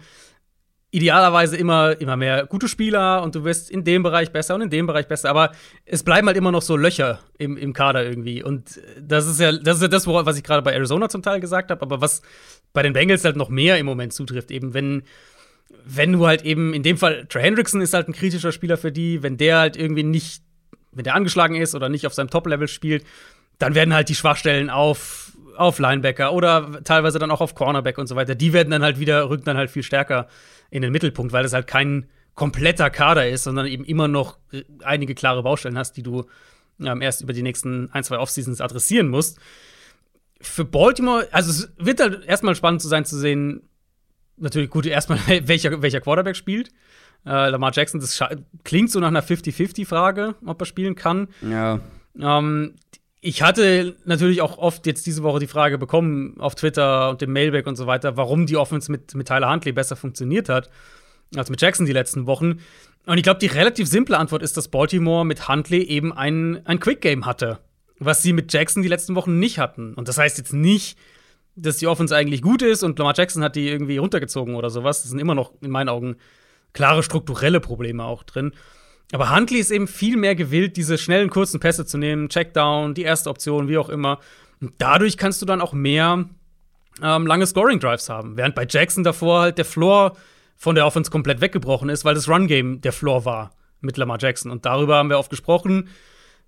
[0.93, 4.70] idealerweise immer, immer mehr gute Spieler und du wirst in dem Bereich besser und in
[4.70, 5.51] dem Bereich besser, aber
[5.86, 8.43] es bleiben halt immer noch so Löcher im, im Kader irgendwie.
[8.43, 11.39] Und das ist ja das, ist ja das was ich gerade bei Arizona zum Teil
[11.39, 12.22] gesagt habe, aber was
[12.74, 15.01] bei den Bengals halt noch mehr im Moment zutrifft, eben wenn,
[15.86, 18.91] wenn du halt eben, in dem Fall, Trey Hendrickson ist halt ein kritischer Spieler für
[18.91, 20.43] die, wenn der halt irgendwie nicht,
[20.91, 23.03] wenn der angeschlagen ist oder nicht auf seinem Top-Level spielt,
[23.59, 28.07] dann werden halt die Schwachstellen auf, auf Linebacker oder teilweise dann auch auf Cornerback und
[28.07, 30.28] so weiter, die werden dann halt wieder, rücken dann halt viel stärker
[30.69, 34.38] in den Mittelpunkt, weil es halt kein kompletter Kader ist, sondern eben immer noch
[34.84, 36.26] einige klare Baustellen hast, die du
[36.80, 39.39] ähm, erst über die nächsten ein, zwei Offseasons adressieren musst.
[40.41, 43.61] Für Baltimore, also es wird halt erstmal spannend zu sein zu sehen,
[44.38, 46.70] natürlich gut, erstmal welcher, welcher Quarterback spielt.
[47.26, 48.22] Äh, Lamar Jackson, das
[48.64, 51.28] klingt so nach einer 50-50-Frage, ob er spielen kann.
[51.42, 51.80] Ja.
[52.20, 52.76] Ähm,
[53.22, 57.32] ich hatte natürlich auch oft jetzt diese Woche die Frage bekommen auf Twitter und dem
[57.32, 60.70] Mailback und so weiter, warum die Offense mit, mit Tyler Huntley besser funktioniert hat
[61.36, 62.60] als mit Jackson die letzten Wochen.
[63.06, 66.80] Und ich glaube, die relativ simple Antwort ist, dass Baltimore mit Huntley eben ein, ein
[66.80, 67.60] Quick Game hatte,
[68.00, 69.94] was sie mit Jackson die letzten Wochen nicht hatten.
[69.94, 70.98] Und das heißt jetzt nicht,
[71.56, 75.01] dass die Offense eigentlich gut ist und Lamar Jackson hat die irgendwie runtergezogen oder sowas.
[75.01, 76.18] Das sind immer noch in meinen Augen
[76.74, 78.54] klare strukturelle Probleme auch drin.
[79.12, 83.04] Aber Huntley ist eben viel mehr gewillt, diese schnellen, kurzen Pässe zu nehmen, Checkdown, die
[83.04, 84.20] erste Option, wie auch immer.
[84.60, 86.26] Und dadurch kannst du dann auch mehr
[87.01, 88.38] ähm, lange Scoring-Drives haben.
[88.38, 90.16] Während bei Jackson davor halt der Floor
[90.58, 93.51] von der Offense komplett weggebrochen ist, weil das Run-Game der Floor war
[93.82, 94.51] mit Lamar Jackson.
[94.51, 95.89] Und darüber haben wir oft gesprochen,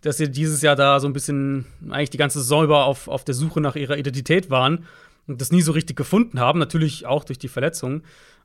[0.01, 3.23] dass sie dieses Jahr da so ein bisschen, eigentlich die ganze Saison über auf, auf
[3.23, 4.85] der Suche nach ihrer Identität waren
[5.27, 6.59] und das nie so richtig gefunden haben.
[6.59, 8.03] Natürlich auch durch die Verletzungen.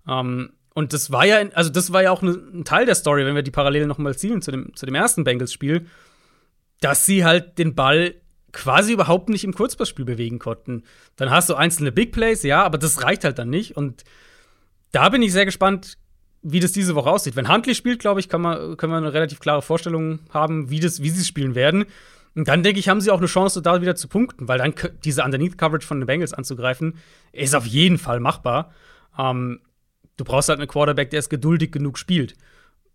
[0.08, 3.34] Ähm, und das war ja, also das war ja auch ein Teil der Story, wenn
[3.34, 5.86] wir die Parallelen nochmal zielen zu dem, zu dem ersten Bengals-Spiel,
[6.80, 8.14] dass sie halt den Ball
[8.52, 10.84] quasi überhaupt nicht im Kurzpassspiel bewegen konnten.
[11.16, 13.76] Dann hast du einzelne Big Plays, ja, aber das reicht halt dann nicht.
[13.76, 14.04] Und
[14.92, 15.98] da bin ich sehr gespannt,
[16.42, 17.36] wie das diese Woche aussieht.
[17.36, 20.80] Wenn Huntley spielt, glaube ich, kann man, können wir eine relativ klare Vorstellung haben, wie,
[20.80, 21.84] das, wie sie spielen werden.
[22.34, 24.74] Und dann denke ich, haben sie auch eine Chance, da wieder zu punkten, weil dann
[25.04, 26.94] diese Underneath-Coverage von den Bengals anzugreifen,
[27.32, 28.72] ist auf jeden Fall machbar.
[29.18, 29.60] Ähm,
[30.16, 32.34] du brauchst halt einen Quarterback, der es geduldig genug spielt.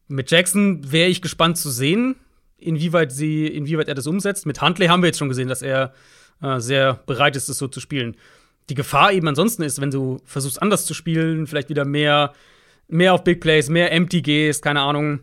[0.08, 2.16] Mit Jackson wäre ich gespannt zu sehen,
[2.58, 4.46] inwieweit, sie, inwieweit er das umsetzt.
[4.46, 5.93] Mit Huntley haben wir jetzt schon gesehen, dass er
[6.41, 8.16] äh, sehr bereit ist, das so zu spielen.
[8.70, 12.34] Die Gefahr eben ansonsten ist, wenn du versuchst, anders zu spielen, vielleicht wieder mehr,
[12.88, 15.19] mehr auf Big Plays, mehr Empty gehst, keine Ahnung,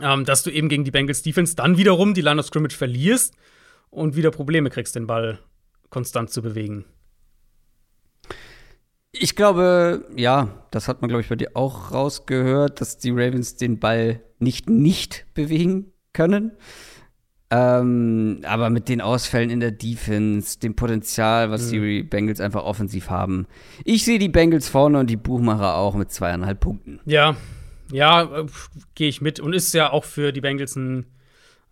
[0.00, 3.34] ähm, dass du eben gegen die Bengals Defense dann wiederum die Line of Scrimmage verlierst
[3.90, 5.38] und wieder Probleme kriegst, den Ball
[5.90, 6.84] konstant zu bewegen.
[9.10, 13.56] Ich glaube, ja, das hat man, glaube ich, bei dir auch rausgehört, dass die Ravens
[13.56, 16.52] den Ball nicht nicht bewegen können.
[17.50, 21.82] Ähm, aber mit den Ausfällen in der Defense, dem Potenzial, was mhm.
[21.82, 23.46] die Bengals einfach offensiv haben.
[23.84, 27.00] Ich sehe die Bengals vorne und die Buchmacher auch mit zweieinhalb Punkten.
[27.06, 27.36] Ja,
[27.90, 28.46] ja, äh,
[28.94, 29.40] gehe ich mit.
[29.40, 31.06] Und ist ja auch für die Bengals ein,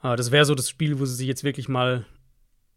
[0.02, 2.06] äh, das wäre so das Spiel, wo sie sich jetzt wirklich mal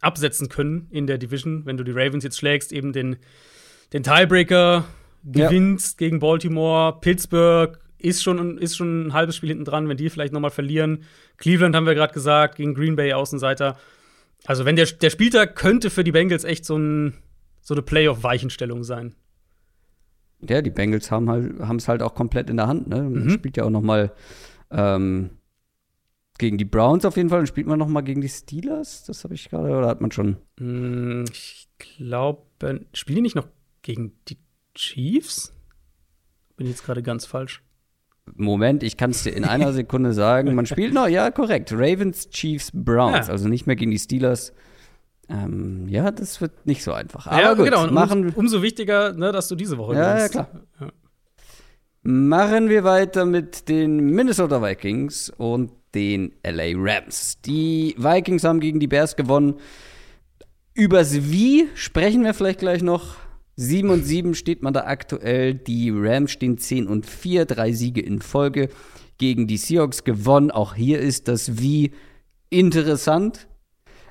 [0.01, 1.65] absetzen können in der Division.
[1.65, 3.17] Wenn du die Ravens jetzt schlägst, eben den
[3.93, 4.85] den Tiebreaker
[5.23, 6.07] gewinnst ja.
[6.07, 6.97] gegen Baltimore.
[7.01, 10.49] Pittsburgh ist schon, ist schon ein halbes Spiel hinten dran, wenn die vielleicht noch mal
[10.49, 11.03] verlieren.
[11.37, 13.77] Cleveland haben wir gerade gesagt, gegen Green Bay Außenseiter.
[14.45, 17.17] Also, wenn der, der Spieltag könnte für die Bengals echt so, ein,
[17.61, 19.15] so eine Playoff-Weichenstellung sein.
[20.47, 22.87] Ja, die Bengals haben halt, es halt auch komplett in der Hand.
[22.87, 23.03] Ne?
[23.03, 23.29] Man mhm.
[23.31, 24.13] spielt ja auch noch mal
[24.71, 25.31] ähm,
[26.37, 27.39] gegen die Browns auf jeden Fall.
[27.39, 29.03] Dann spielt man noch mal gegen die Steelers.
[29.03, 30.37] Das habe ich gerade, oder hat man schon?
[30.57, 32.43] Mm, ich glaube,
[32.93, 33.47] spielen die nicht noch
[33.81, 34.37] gegen die
[34.73, 35.53] Chiefs?
[36.55, 37.61] Bin ich jetzt gerade ganz falsch.
[38.35, 40.55] Moment, ich kann es dir in einer Sekunde sagen.
[40.55, 41.71] Man spielt noch, ja, korrekt.
[41.73, 43.27] Ravens, Chiefs, Browns.
[43.27, 43.33] Ja.
[43.33, 44.53] Also nicht mehr gegen die Steelers.
[45.29, 47.27] Ähm, ja, das wird nicht so einfach.
[47.27, 47.83] Aber ja, gut, genau.
[47.83, 50.49] Und machen, um, umso wichtiger, ne, dass du diese Woche ja, ja, klar.
[50.79, 50.87] Ja.
[52.01, 57.41] Machen wir weiter mit den Minnesota Vikings und den LA Rams.
[57.41, 59.55] Die Vikings haben gegen die Bears gewonnen.
[60.73, 63.15] Übers Wie sprechen wir vielleicht gleich noch.
[63.59, 65.53] 7 und 7 steht man da aktuell.
[65.53, 68.69] Die Rams stehen 10 und 4, drei Siege in Folge
[69.17, 70.49] gegen die Seahawks gewonnen.
[70.49, 71.91] Auch hier ist das wie
[72.49, 73.49] interessant.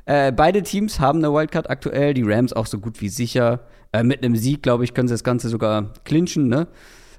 [0.05, 3.67] Äh, beide Teams haben eine Wildcard aktuell, die Rams auch so gut wie sicher.
[3.91, 6.49] Äh, mit einem Sieg, glaube ich, können sie das Ganze sogar clinchen.
[6.49, 6.69] Ne?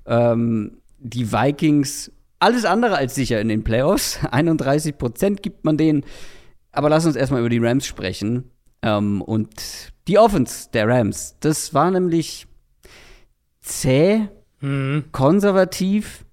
[0.05, 4.19] Ähm, die Vikings, alles andere als sicher in den Playoffs.
[4.31, 6.05] 31% gibt man denen.
[6.71, 8.51] Aber lass uns erstmal über die Rams sprechen.
[8.81, 12.47] Ähm, und die Offense der Rams, das war nämlich
[13.61, 14.27] zäh,
[14.61, 15.05] mhm.
[15.11, 16.25] konservativ,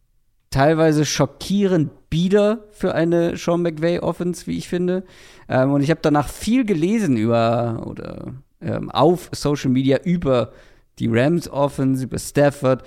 [0.50, 5.04] teilweise schockierend bieder für eine Sean McVay Offense, wie ich finde.
[5.48, 10.52] Ähm, und ich habe danach viel gelesen über oder ähm, auf Social Media über
[10.98, 12.84] die Rams Offense, über Stafford.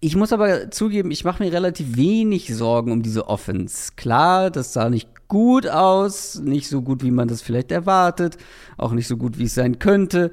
[0.00, 3.92] Ich muss aber zugeben, ich mache mir relativ wenig Sorgen um diese Offense.
[3.96, 8.36] Klar, das sah nicht gut aus, nicht so gut, wie man das vielleicht erwartet,
[8.76, 10.30] auch nicht so gut, wie es sein könnte.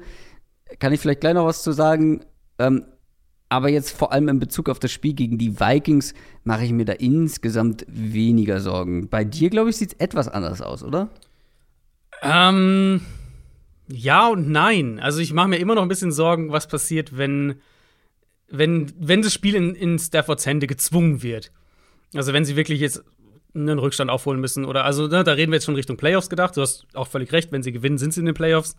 [0.78, 2.20] Kann ich vielleicht gleich noch was zu sagen?
[2.58, 2.84] Ähm,
[3.48, 6.12] aber jetzt vor allem in Bezug auf das Spiel gegen die Vikings
[6.44, 9.08] mache ich mir da insgesamt weniger Sorgen.
[9.08, 11.08] Bei dir, glaube ich, sieht es etwas anders aus, oder?
[12.20, 13.00] Ähm,
[13.88, 15.00] ja und nein.
[15.00, 17.54] Also ich mache mir immer noch ein bisschen Sorgen, was passiert, wenn,
[18.50, 21.52] wenn, wenn das Spiel in, in Staffords Hände gezwungen wird.
[22.14, 23.02] Also wenn sie wirklich jetzt
[23.54, 26.56] einen Rückstand aufholen müssen oder also ne, da reden wir jetzt schon Richtung Playoffs gedacht.
[26.56, 28.76] Du hast auch völlig recht, wenn sie gewinnen, sind sie in den Playoffs.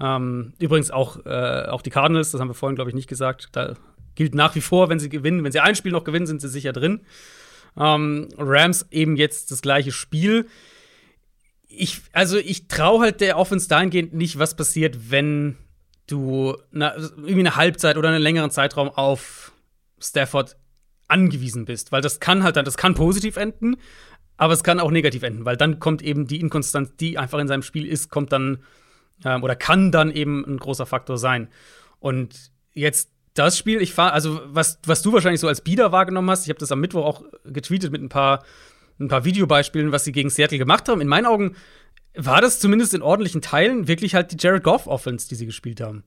[0.00, 3.48] Ähm, übrigens auch, äh, auch die Cardinals, das haben wir vorhin, glaube ich, nicht gesagt.
[3.52, 3.74] Da
[4.14, 6.48] gilt nach wie vor, wenn sie gewinnen, wenn sie ein Spiel noch gewinnen, sind sie
[6.48, 7.00] sicher drin.
[7.76, 10.46] Ähm, Rams eben jetzt das gleiche Spiel.
[11.68, 15.56] Ich, also ich traue halt der Offense dahingehend nicht, was passiert, wenn
[16.06, 19.52] du na, irgendwie eine Halbzeit oder einen längeren Zeitraum auf
[20.00, 20.56] Stafford
[21.08, 23.76] angewiesen bist, weil das kann halt dann, das kann positiv enden,
[24.36, 27.48] aber es kann auch negativ enden, weil dann kommt eben die Inkonstanz, die einfach in
[27.48, 28.62] seinem Spiel ist, kommt dann
[29.24, 31.48] ähm, oder kann dann eben ein großer Faktor sein.
[31.98, 36.30] Und jetzt das Spiel, ich war, also was, was du wahrscheinlich so als Bieder wahrgenommen
[36.30, 38.44] hast, ich habe das am Mittwoch auch getweetet mit ein paar,
[38.98, 41.00] ein paar Videobeispielen, was sie gegen Seattle gemacht haben.
[41.00, 41.54] In meinen Augen
[42.14, 46.04] war das zumindest in ordentlichen Teilen wirklich halt die Jared Goff-Offense, die sie gespielt haben.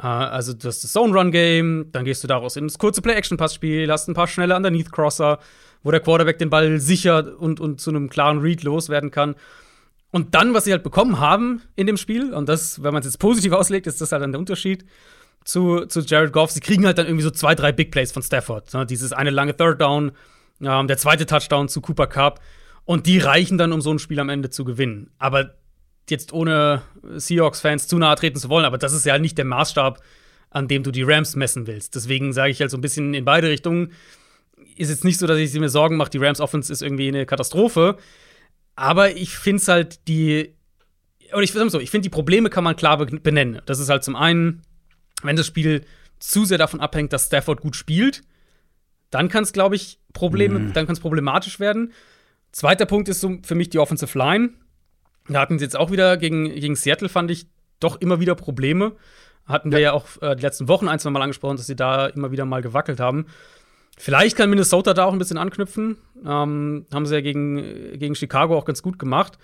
[0.00, 4.08] Äh, also, du hast das Zone-Run-Game, dann gehst du daraus in das kurze Play-Action-Pass-Spiel, hast
[4.08, 5.38] ein paar schnelle Underneath-Crosser,
[5.82, 9.34] wo der Quarterback den Ball sicher und, und zu einem klaren Read loswerden kann.
[10.10, 13.06] Und dann, was sie halt bekommen haben in dem Spiel, und das, wenn man es
[13.06, 14.84] jetzt positiv auslegt, ist das halt dann der Unterschied
[15.44, 16.50] zu, zu Jared Goff.
[16.50, 18.74] Sie kriegen halt dann irgendwie so zwei, drei Big Plays von Stafford.
[18.74, 18.86] Ne?
[18.86, 20.12] Dieses eine lange Third Down,
[20.60, 22.40] ähm, der zweite Touchdown zu Cooper Cup.
[22.84, 25.10] Und die reichen dann, um so ein Spiel am Ende zu gewinnen.
[25.18, 25.54] Aber
[26.08, 30.02] jetzt ohne Seahawks-Fans zu nahe treten zu wollen, aber das ist ja nicht der Maßstab,
[30.50, 31.94] an dem du die Rams messen willst.
[31.94, 33.92] Deswegen sage ich halt so ein bisschen in beide Richtungen.
[34.76, 37.26] Ist jetzt nicht so, dass ich mir Sorgen mache, die Rams Offense ist irgendwie eine
[37.26, 37.96] Katastrophe.
[38.76, 40.54] Aber ich finde es halt die.
[41.32, 43.62] Oder ich so, ich finde, die Probleme kann man klar benennen.
[43.66, 44.62] Das ist halt zum einen
[45.22, 45.84] wenn das Spiel
[46.18, 48.22] zu sehr davon abhängt, dass Stafford gut spielt,
[49.10, 50.72] dann kann es, glaube ich, Probleme, mhm.
[50.72, 51.92] dann kann es problematisch werden.
[52.52, 54.50] Zweiter Punkt ist so für mich die Offensive Line.
[55.32, 57.46] Da hatten sie jetzt auch wieder gegen, gegen Seattle, fand ich,
[57.78, 58.92] doch immer wieder Probleme.
[59.46, 61.76] Hatten wir ja, ja auch äh, die letzten Wochen ein, zwei Mal angesprochen, dass sie
[61.76, 63.26] da immer wieder mal gewackelt haben.
[63.96, 65.96] Vielleicht kann Minnesota da auch ein bisschen anknüpfen.
[66.24, 69.38] Ähm, haben sie ja gegen, gegen Chicago auch ganz gut gemacht.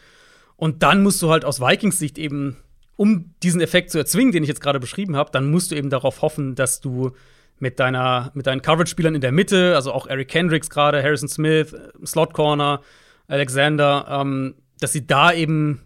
[0.57, 2.57] Und dann musst du halt aus Vikings Sicht eben
[2.97, 5.91] um diesen Effekt zu erzwingen, den ich jetzt gerade beschrieben habe, dann musst du eben
[5.91, 7.13] darauf hoffen, dass du
[7.59, 11.75] mit deiner mit deinen Coverage-Spielern in der Mitte, also auch Eric Kendricks gerade, Harrison Smith,
[12.05, 12.81] Slot Corner,
[13.29, 15.83] Alexander, ähm, dass sie da eben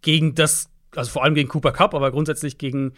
[0.00, 2.92] gegen das, also vor allem gegen Cooper Cup, aber grundsätzlich gegen,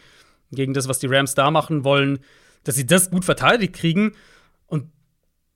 [0.51, 2.19] gegen das, was die Rams da machen wollen,
[2.65, 4.13] dass sie das gut verteidigt kriegen.
[4.67, 4.91] Und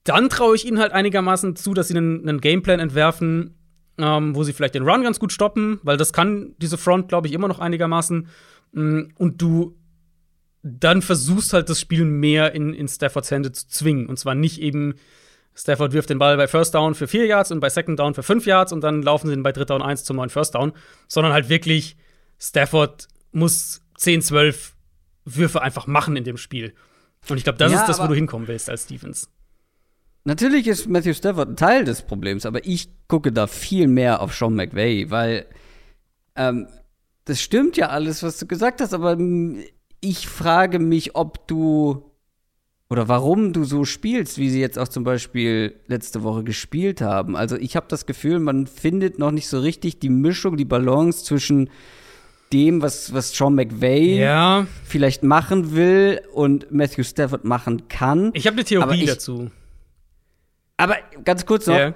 [0.03, 3.55] dann traue ich ihnen halt einigermaßen zu, dass sie einen, einen Gameplan entwerfen,
[3.97, 7.27] ähm, wo sie vielleicht den Run ganz gut stoppen, weil das kann diese Front, glaube
[7.27, 8.27] ich, immer noch einigermaßen.
[8.71, 9.75] Mm, und du
[10.61, 14.07] dann versuchst halt das Spiel mehr in, in Staffords Hände zu zwingen.
[14.07, 14.95] Und zwar nicht eben,
[15.59, 18.23] Stafford wirft den Ball bei First Down für vier Yards und bei Second Down für
[18.23, 20.71] fünf Yards und dann laufen sie ihn bei Dritter und eins zum neuen First Down,
[21.09, 21.97] sondern halt wirklich,
[22.39, 24.75] Stafford muss 10, 12
[25.25, 26.73] Würfe einfach machen in dem Spiel.
[27.27, 29.29] Und ich glaube, das ja, ist das, wo du hinkommen willst als Stevens.
[30.23, 34.33] Natürlich ist Matthew Stafford ein Teil des Problems, aber ich gucke da viel mehr auf
[34.33, 35.45] Sean McVay, weil
[36.37, 36.67] ähm,
[37.25, 39.17] das stimmt ja alles, was du gesagt hast, aber
[39.99, 42.08] ich frage mich, ob du
[42.89, 47.35] oder warum du so spielst, wie sie jetzt auch zum Beispiel letzte Woche gespielt haben.
[47.35, 51.23] Also ich habe das Gefühl, man findet noch nicht so richtig die Mischung, die Balance
[51.23, 51.69] zwischen
[52.51, 54.65] dem, was, was Sean McVay ja.
[54.83, 58.31] vielleicht machen will und Matthew Stafford machen kann.
[58.33, 59.51] Ich habe eine Theorie ich, dazu.
[60.77, 61.75] Aber ganz kurz noch.
[61.75, 61.93] Yeah.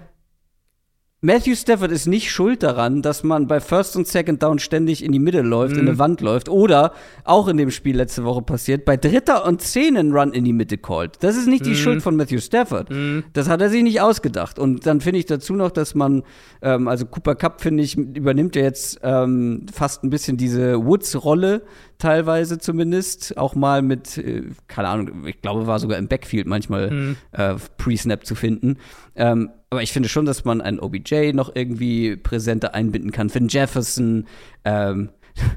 [1.25, 5.13] Matthew Stafford ist nicht schuld daran, dass man bei First und Second Down ständig in
[5.13, 5.79] die Mitte läuft, mm.
[5.79, 5.99] in eine mhm.
[5.99, 6.49] Wand läuft.
[6.49, 6.91] Oder,
[7.23, 10.51] auch in dem Spiel letzte Woche passiert, bei Dritter und Zehn einen Run in die
[10.51, 11.15] Mitte callt.
[11.21, 11.63] Das ist nicht mm.
[11.63, 11.75] die mhm.
[11.75, 12.89] Schuld von Matthew Stafford.
[12.89, 13.19] Mm.
[13.31, 14.59] Das hat er sich nicht ausgedacht.
[14.59, 16.23] Und dann finde ich dazu noch, dass man,
[16.61, 21.61] ähm, also Cooper Cup, finde ich, übernimmt ja jetzt ähm, fast ein bisschen diese Woods-Rolle,
[21.97, 23.37] teilweise zumindest.
[23.37, 27.17] Auch mal mit, äh, keine Ahnung, ich glaube, war sogar im Backfield manchmal mhm.
[27.31, 28.77] äh, Pre-Snap zu finden.
[29.15, 33.29] Ähm, aber ich finde schon, dass man einen OBJ noch irgendwie präsenter einbinden kann.
[33.29, 34.27] Finn Jefferson,
[34.65, 35.09] ähm,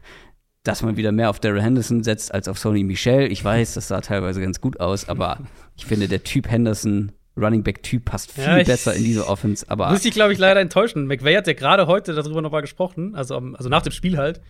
[0.62, 3.30] dass man wieder mehr auf Daryl Henderson setzt als auf Sony Michel.
[3.30, 5.38] Ich weiß, das sah teilweise ganz gut aus, aber
[5.76, 9.66] ich finde, der Typ Henderson Running Back Typ passt viel ja, besser in diese Offense.
[9.68, 11.06] Aber muss ich glaube ich leider enttäuschen.
[11.06, 14.40] McVay hat ja gerade heute darüber nochmal gesprochen, also, also nach dem Spiel halt,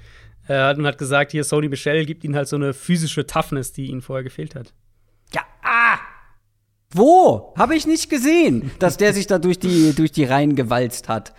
[0.49, 3.87] äh, und hat gesagt, hier Sony Michel gibt ihm halt so eine physische Toughness, die
[3.87, 4.73] ihm vorher gefehlt hat.
[5.35, 5.99] Ja, ah!
[6.93, 7.55] Wo?
[7.57, 11.35] Habe ich nicht gesehen, dass der sich da durch die, durch die Reihen gewalzt hat.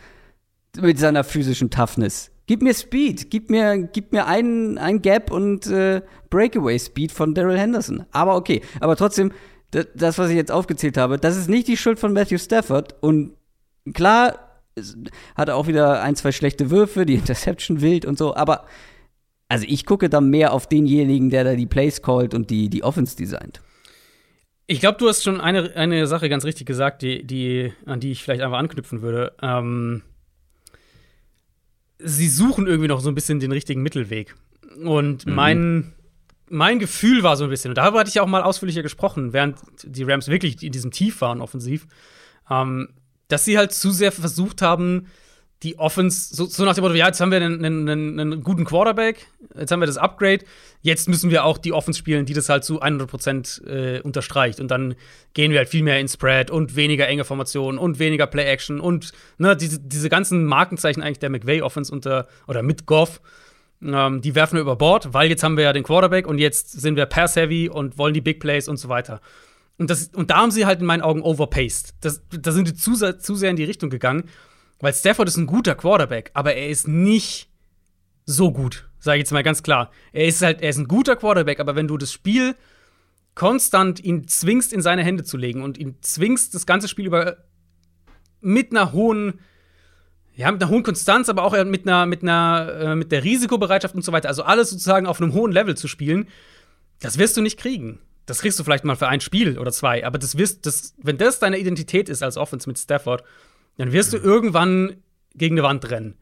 [0.79, 2.29] Mit seiner physischen Toughness.
[2.45, 3.31] Gib mir Speed.
[3.31, 8.05] Gib mir, gib mir einen, ein Gap und äh, Breakaway Speed von Daryl Henderson.
[8.11, 8.61] Aber okay.
[8.79, 9.31] Aber trotzdem,
[9.71, 12.95] das, was ich jetzt aufgezählt habe, das ist nicht die Schuld von Matthew Stafford.
[13.01, 13.33] Und
[13.93, 14.61] klar,
[15.35, 18.35] hat er auch wieder ein, zwei schlechte Würfe, die Interception wild und so.
[18.35, 18.65] Aber
[19.49, 22.83] also ich gucke da mehr auf denjenigen, der da die Plays callt und die, die
[22.83, 23.61] Offense designt.
[24.65, 28.11] Ich glaube, du hast schon eine, eine Sache ganz richtig gesagt, die, die, an die
[28.11, 29.33] ich vielleicht einfach anknüpfen würde.
[29.41, 30.01] Ähm,
[31.99, 34.35] sie suchen irgendwie noch so ein bisschen den richtigen Mittelweg.
[34.83, 35.33] Und mhm.
[35.33, 35.93] mein,
[36.49, 39.31] mein Gefühl war so ein bisschen, und darüber hatte ich ja auch mal ausführlicher gesprochen,
[39.31, 41.87] während die Rams wirklich in diesem Tief waren offensiv,
[42.49, 42.89] ähm,
[43.29, 45.07] dass sie halt zu sehr versucht haben,
[45.63, 48.63] die Offense, so, so, nach dem Motto, ja, jetzt haben wir einen, einen, einen, guten
[48.63, 49.25] Quarterback,
[49.57, 50.45] jetzt haben wir das Upgrade,
[50.81, 54.59] jetzt müssen wir auch die Offense spielen, die das halt zu 100% äh, unterstreicht.
[54.59, 54.95] Und dann
[55.33, 59.13] gehen wir halt viel mehr in Spread und weniger enge Formationen und weniger Play-Action und
[59.39, 63.19] ne, diese, diese ganzen Markenzeichen eigentlich der McVay-Offense unter oder mit Goff,
[63.81, 66.79] ähm, die werfen wir über Bord, weil jetzt haben wir ja den Quarterback und jetzt
[66.79, 69.21] sind wir Pass-Heavy und wollen die Big Plays und so weiter.
[69.79, 71.95] Und, das, und da haben sie halt in meinen Augen overpaced.
[72.01, 74.23] Das, da sind die zu, zu sehr in die Richtung gegangen.
[74.79, 77.49] Weil Stafford ist ein guter Quarterback, aber er ist nicht
[78.25, 79.91] so gut, sage ich jetzt mal ganz klar.
[80.11, 82.55] Er ist halt, er ist ein guter Quarterback, aber wenn du das Spiel
[83.33, 87.37] konstant ihn zwingst, in seine Hände zu legen und ihn zwingst, das ganze Spiel über
[88.41, 89.39] mit einer hohen,
[90.35, 93.95] ja, mit einer hohen Konstanz, aber auch mit einer, mit einer, äh, mit der Risikobereitschaft
[93.95, 96.27] und so weiter, also alles sozusagen auf einem hohen Level zu spielen,
[96.99, 97.99] das wirst du nicht kriegen.
[98.25, 101.17] Das kriegst du vielleicht mal für ein Spiel oder zwei, aber das wirst, das, wenn
[101.17, 103.23] das deine Identität ist als Offense mit Stafford,
[103.77, 104.97] dann wirst du irgendwann
[105.35, 106.15] gegen eine Wand rennen.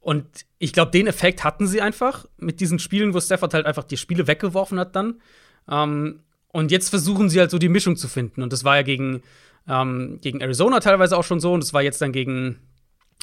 [0.00, 0.26] Und
[0.58, 3.96] ich glaube, den Effekt hatten sie einfach mit diesen Spielen, wo Stafford halt einfach die
[3.96, 5.20] Spiele weggeworfen hat dann.
[5.68, 8.42] Ähm, und jetzt versuchen sie halt so die Mischung zu finden.
[8.42, 9.22] Und das war ja gegen,
[9.68, 11.52] ähm, gegen Arizona teilweise auch schon so.
[11.52, 12.60] Und das war jetzt dann gegen,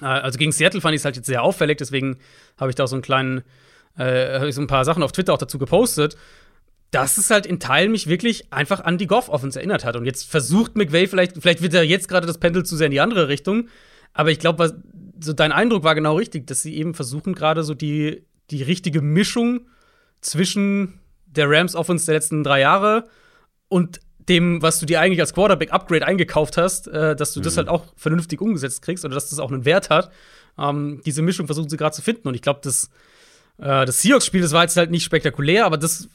[0.02, 1.78] äh, also gegen Seattle fand ich es halt jetzt sehr auffällig.
[1.78, 2.18] Deswegen
[2.58, 3.44] habe ich da so einen kleinen,
[3.98, 6.16] äh, so ein paar Sachen auf Twitter auch dazu gepostet
[6.92, 9.96] dass es halt in Teilen mich wirklich einfach an die Goff-Offense erinnert hat.
[9.96, 12.92] Und jetzt versucht McVay, vielleicht, vielleicht wird er jetzt gerade das Pendel zu sehr in
[12.92, 13.68] die andere Richtung.
[14.14, 14.82] Aber ich glaube,
[15.20, 19.02] so dein Eindruck war genau richtig, dass sie eben versuchen, gerade so die, die richtige
[19.02, 19.68] Mischung
[20.22, 23.04] zwischen der Rams-Offense der letzten drei Jahre
[23.68, 24.00] und
[24.30, 27.44] dem, was du dir eigentlich als Quarterback-Upgrade eingekauft hast, äh, dass du mhm.
[27.44, 30.12] das halt auch vernünftig umgesetzt kriegst oder dass das auch einen Wert hat.
[30.58, 32.28] Ähm, diese Mischung versuchen sie gerade zu finden.
[32.28, 32.90] Und ich glaube, das,
[33.58, 36.10] äh, das Seahawks-Spiel, das war jetzt halt nicht spektakulär, aber das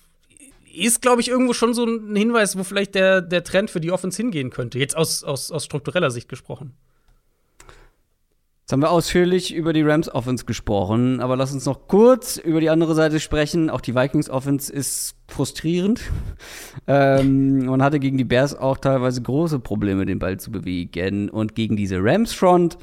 [0.73, 3.93] ist, glaube ich, irgendwo schon so ein Hinweis, wo vielleicht der, der Trend für die
[3.93, 4.79] Offense hingehen könnte.
[4.79, 6.75] Jetzt aus, aus, aus struktureller Sicht gesprochen.
[8.63, 12.61] Jetzt haben wir ausführlich über die Rams Offense gesprochen, aber lass uns noch kurz über
[12.61, 13.69] die andere Seite sprechen.
[13.69, 16.01] Auch die Vikings Offense ist frustrierend.
[16.87, 21.29] ähm, man hatte gegen die Bears auch teilweise große Probleme, den Ball zu bewegen.
[21.29, 22.79] Und gegen diese Rams Front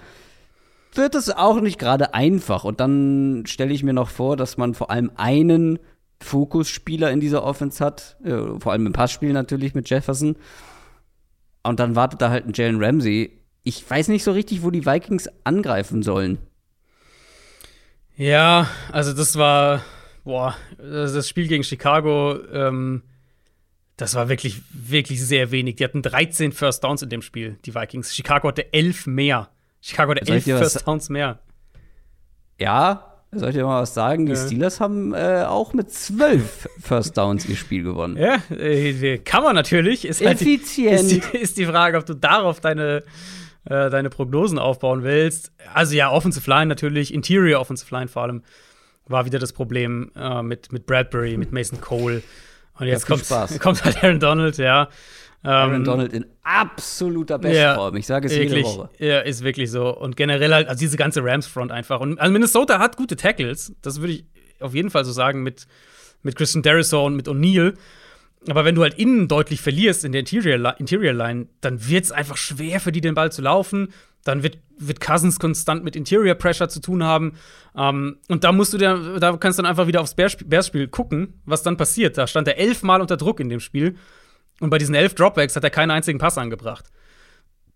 [0.93, 2.65] wird es auch nicht gerade einfach.
[2.65, 5.79] Und dann stelle ich mir noch vor, dass man vor allem einen
[6.21, 10.35] Fokusspieler in dieser Offense hat, äh, vor allem im Passspiel natürlich mit Jefferson.
[11.63, 13.39] Und dann wartet da halt ein Jalen Ramsey.
[13.63, 16.39] Ich weiß nicht so richtig, wo die Vikings angreifen sollen.
[18.15, 19.81] Ja, also das war,
[20.23, 23.03] boah, das Spiel gegen Chicago, ähm,
[23.95, 25.75] das war wirklich, wirklich sehr wenig.
[25.75, 28.15] Die hatten 13 First Downs in dem Spiel, die Vikings.
[28.15, 29.49] Chicago hatte 11 mehr.
[29.81, 31.39] Chicago hatte 11 First Downs mehr.
[32.57, 34.25] Ja, soll ich dir mal was sagen?
[34.25, 34.37] Die ja.
[34.37, 38.17] Steelers haben äh, auch mit zwölf First Downs ihr Spiel gewonnen.
[38.17, 40.05] Ja, äh, kann man natürlich.
[40.05, 40.97] Ist Effizient.
[40.97, 43.03] Halt die, ist, die, ist, die, Frage, ob du darauf deine,
[43.65, 45.51] äh, deine Prognosen aufbauen willst.
[45.73, 48.43] Also ja, Offensive Line natürlich, Interior Offensive Line vor allem
[49.05, 52.23] war wieder das Problem äh, mit, mit Bradbury, mit Mason Cole.
[52.79, 53.27] Und jetzt kommt,
[53.59, 54.87] kommt halt Aaron Donald, ja.
[55.41, 57.93] Aaron ähm, Donald in absoluter Bestform.
[57.93, 58.89] Ja, ich sage es wirklich, jede Woche.
[58.99, 59.95] Ja, ist wirklich so.
[59.95, 62.01] Und generell halt, also diese ganze Rams-Front einfach.
[62.01, 63.73] Und also Minnesota hat gute Tackles.
[63.81, 64.25] Das würde ich
[64.59, 65.67] auf jeden Fall so sagen mit,
[66.23, 67.73] mit Christian Derisaw und mit O'Neill.
[68.47, 72.11] Aber wenn du halt innen deutlich verlierst in der Interior, Interior Line, dann wird es
[72.11, 73.89] einfach schwer für die, den Ball zu laufen.
[74.25, 77.33] Dann wird, wird Cousins konstant mit Interior Pressure zu tun haben.
[77.73, 81.41] Um, und da musst du dir, da kannst du dann einfach wieder aufs Bears-Spiel gucken,
[81.45, 82.17] was dann passiert.
[82.17, 83.95] Da stand er elfmal unter Druck in dem Spiel.
[84.59, 86.85] Und bei diesen elf Dropbacks hat er keinen einzigen Pass angebracht.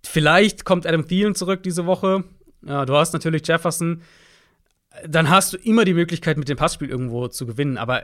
[0.05, 2.23] Vielleicht kommt Adam Thielen zurück diese Woche.
[2.65, 4.01] Ja, du hast natürlich Jefferson.
[5.07, 7.77] Dann hast du immer die Möglichkeit, mit dem Passspiel irgendwo zu gewinnen.
[7.77, 8.03] Aber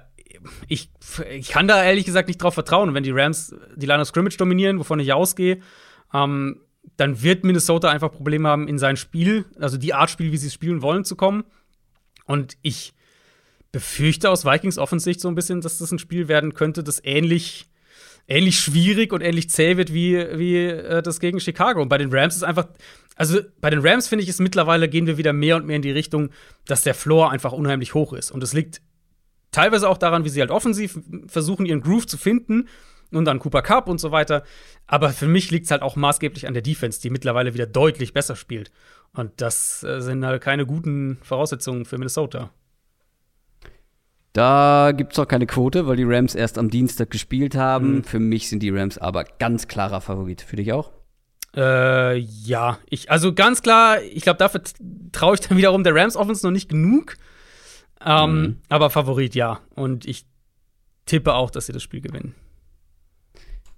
[0.68, 0.90] ich,
[1.30, 2.94] ich kann da ehrlich gesagt nicht drauf vertrauen.
[2.94, 5.60] wenn die Rams die Line of Scrimmage dominieren, wovon ich ausgehe,
[6.14, 6.62] ähm,
[6.98, 10.48] dann wird Minnesota einfach Probleme haben, in sein Spiel, also die Art Spiel, wie sie
[10.48, 11.44] es spielen wollen, zu kommen.
[12.26, 12.94] Und ich
[13.72, 17.70] befürchte aus Vikings Offensicht so ein bisschen, dass das ein Spiel werden könnte, das ähnlich
[18.30, 21.82] ähnlich schwierig und ähnlich zäh wird wie, wie äh, das gegen Chicago.
[21.82, 22.68] Und bei den Rams ist einfach,
[23.16, 25.82] also bei den Rams finde ich es mittlerweile gehen wir wieder mehr und mehr in
[25.82, 26.30] die Richtung,
[26.66, 28.32] dass der Floor einfach unheimlich hoch ist.
[28.32, 28.82] Und es liegt
[29.52, 32.68] teilweise auch daran, wie sie halt offensiv versuchen, ihren Groove zu finden
[33.12, 34.44] und dann Cooper Cup und so weiter.
[34.86, 38.14] Aber für mich liegt es halt auch maßgeblich an der Defense, die mittlerweile wieder deutlich
[38.14, 38.72] besser spielt.
[39.14, 42.52] Und das äh, sind halt keine guten Voraussetzungen für Minnesota.
[44.34, 47.96] Da gibt es auch keine Quote, weil die Rams erst am Dienstag gespielt haben.
[47.96, 48.04] Mhm.
[48.04, 50.42] Für mich sind die Rams aber ganz klarer Favorit.
[50.42, 50.92] Für dich auch?
[51.56, 52.78] Äh, ja.
[52.90, 54.62] Ich, also ganz klar, ich glaube, dafür
[55.12, 57.18] traue ich dann wiederum der Rams Offense noch nicht genug.
[58.06, 58.58] Ähm, mhm.
[58.70, 59.60] Aber Favorit, ja.
[59.76, 60.26] Und ich
[61.06, 62.36] tippe auch, dass sie das Spiel gewinnen.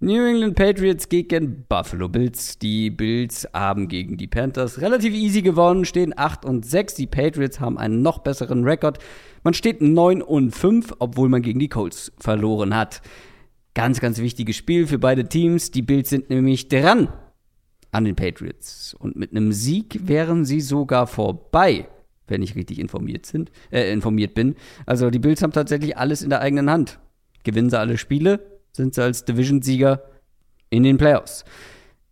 [0.04, 2.58] New England Patriots gegen Buffalo Bills.
[2.58, 6.96] Die Bills haben gegen die Panthers relativ easy gewonnen, stehen 8 und 6.
[6.96, 8.98] Die Patriots haben einen noch besseren Rekord.
[9.44, 13.04] Man steht 9 und 5, obwohl man gegen die Colts verloren hat.
[13.76, 15.70] Ganz, ganz wichtiges Spiel für beide Teams.
[15.70, 17.10] Die Bills sind nämlich dran
[17.92, 18.96] an den Patriots.
[18.98, 21.88] Und mit einem Sieg wären sie sogar vorbei,
[22.28, 24.56] wenn ich richtig informiert, sind, äh, informiert bin.
[24.88, 26.98] Also die Bills haben tatsächlich alles in der eigenen Hand.
[27.44, 30.04] Gewinnen sie alle Spiele, sind sie als Division-Sieger
[30.70, 31.44] in den Playoffs.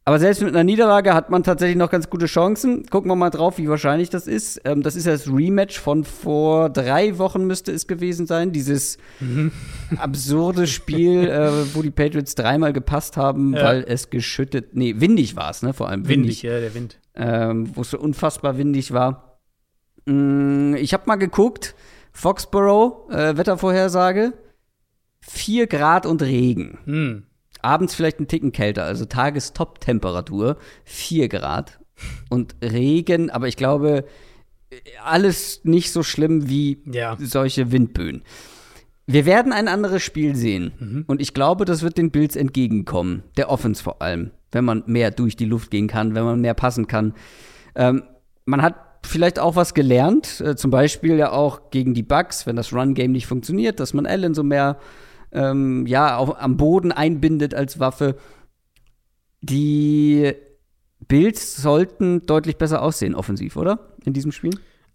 [0.09, 2.83] Aber selbst mit einer Niederlage hat man tatsächlich noch ganz gute Chancen.
[2.87, 4.59] Gucken wir mal drauf, wie wahrscheinlich das ist.
[4.65, 8.51] Ähm, das ist ja das Rematch von vor drei Wochen, müsste es gewesen sein.
[8.51, 9.51] Dieses mhm.
[9.97, 13.63] absurde Spiel, äh, wo die Patriots dreimal gepasst haben, ja.
[13.63, 15.73] weil es geschüttet, nee, windig war es, ne?
[15.73, 16.41] Vor allem windig.
[16.41, 16.97] Windig, ja, der Wind.
[17.13, 19.39] Ähm, wo es so unfassbar windig war.
[20.05, 21.75] Mm, ich habe mal geguckt,
[22.13, 24.33] Foxborough, äh, Wettervorhersage
[25.29, 26.79] 4 Grad und Regen.
[26.85, 27.23] Hm.
[27.61, 31.79] Abends vielleicht ein Ticken kälter, also Tagestop-Temperatur 4 Grad
[32.29, 34.05] und Regen, aber ich glaube,
[35.03, 37.17] alles nicht so schlimm wie ja.
[37.19, 38.23] solche Windböen.
[39.07, 40.71] Wir werden ein anderes Spiel sehen.
[40.79, 41.03] Mhm.
[41.07, 43.23] Und ich glaube, das wird den Bills entgegenkommen.
[43.37, 44.31] Der Offense vor allem.
[44.51, 47.15] Wenn man mehr durch die Luft gehen kann, wenn man mehr passen kann.
[47.75, 48.03] Ähm,
[48.45, 50.41] man hat vielleicht auch was gelernt.
[50.41, 54.05] Äh, zum Beispiel ja auch gegen die Bugs, wenn das Run-Game nicht funktioniert, dass man
[54.05, 54.77] Allen so mehr
[55.31, 58.15] ähm, ja, auf, am Boden einbindet als Waffe.
[59.41, 60.33] Die
[61.07, 63.95] Bills sollten deutlich besser aussehen, offensiv, oder?
[64.05, 64.51] In diesem Spiel?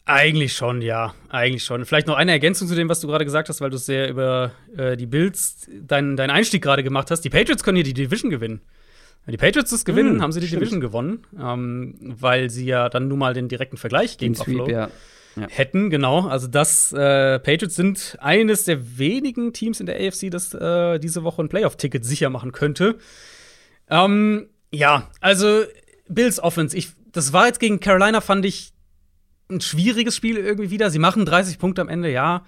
[0.06, 1.14] Eigentlich schon, ja.
[1.30, 1.84] Eigentlich schon.
[1.86, 4.52] Vielleicht noch eine Ergänzung zu dem, was du gerade gesagt hast, weil du sehr über
[4.76, 7.22] äh, die Bills deinen dein Einstieg gerade gemacht hast.
[7.22, 8.60] Die Patriots können hier die Division gewinnen.
[9.24, 10.60] Wenn die Patriots das gewinnen, mm, haben sie die stimmt.
[10.60, 14.90] Division gewonnen, ähm, weil sie ja dann nun mal den direkten Vergleich gegen Buffalo ja
[15.36, 15.46] ja.
[15.48, 16.26] hätten, genau.
[16.26, 21.24] Also das äh, Patriots sind eines der wenigen Teams in der AFC, das äh, diese
[21.24, 22.96] Woche ein Playoff-Ticket sicher machen könnte.
[23.88, 25.62] Ähm, ja, also
[26.08, 26.76] Bills Offense.
[26.76, 28.72] Ich, das war jetzt gegen Carolina, fand ich
[29.50, 30.90] ein schwieriges Spiel irgendwie wieder.
[30.90, 32.44] Sie machen 30 Punkte am Ende, ja.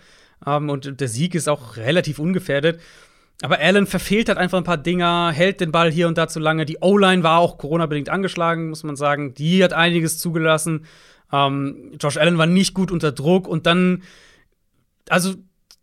[0.47, 2.81] Ähm, und der Sieg ist auch relativ ungefährdet.
[3.43, 6.41] Aber Allen verfehlt halt einfach ein paar Dinger, hält den Ball hier und da zu
[6.41, 6.65] lange.
[6.65, 9.35] Die O-Line war auch Corona-bedingt angeschlagen, muss man sagen.
[9.35, 10.87] Die hat einiges zugelassen.
[11.33, 14.03] Ähm, Josh Allen war nicht gut unter Druck und dann,
[15.09, 15.35] also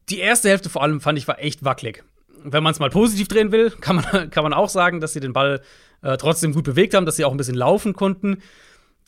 [0.10, 2.04] die erste Hälfte vor allem fand ich war echt wackelig.
[2.44, 5.20] Wenn man es mal positiv drehen will, kann man, kann man auch sagen, dass sie
[5.20, 5.62] den Ball
[6.02, 8.38] äh, trotzdem gut bewegt haben, dass sie auch ein bisschen laufen konnten.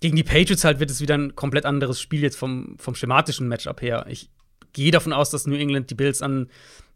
[0.02, 3.48] Gegen die Patriots halt wird es wieder ein komplett anderes Spiel jetzt vom, vom schematischen
[3.48, 4.06] Matchup her.
[4.10, 4.30] Ich
[4.74, 6.50] gehe davon aus, dass New England die Bills an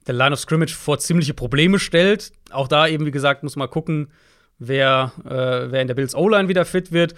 [0.08, 2.32] der Line of Scrimmage vor ziemliche Probleme stellt.
[2.52, 4.12] Auch da eben, wie gesagt, muss man gucken,
[4.58, 7.16] wer, äh, wer in der Bills O-Line wieder fit wird.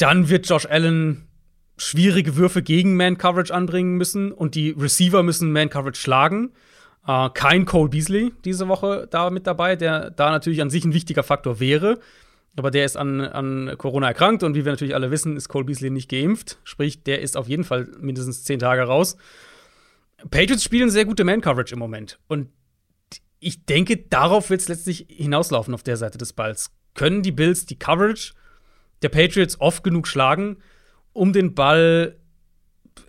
[0.00, 1.28] Dann wird Josh Allen
[1.76, 6.52] schwierige Würfe gegen Man-Coverage anbringen müssen und die Receiver müssen Man-Coverage schlagen.
[7.06, 10.94] Äh, kein Cole Beasley diese Woche da mit dabei, der da natürlich an sich ein
[10.94, 11.98] wichtiger Faktor wäre.
[12.56, 15.66] Aber der ist an, an Corona erkrankt und wie wir natürlich alle wissen, ist Cole
[15.66, 16.58] Beasley nicht geimpft.
[16.64, 19.18] Sprich, der ist auf jeden Fall mindestens zehn Tage raus.
[20.30, 22.18] Patriots spielen sehr gute Man-Coverage im Moment.
[22.26, 22.48] Und
[23.38, 26.70] ich denke, darauf wird es letztlich hinauslaufen auf der Seite des Balls.
[26.94, 28.32] Können die Bills die Coverage
[29.02, 30.58] der Patriots oft genug schlagen,
[31.12, 32.16] um den Ball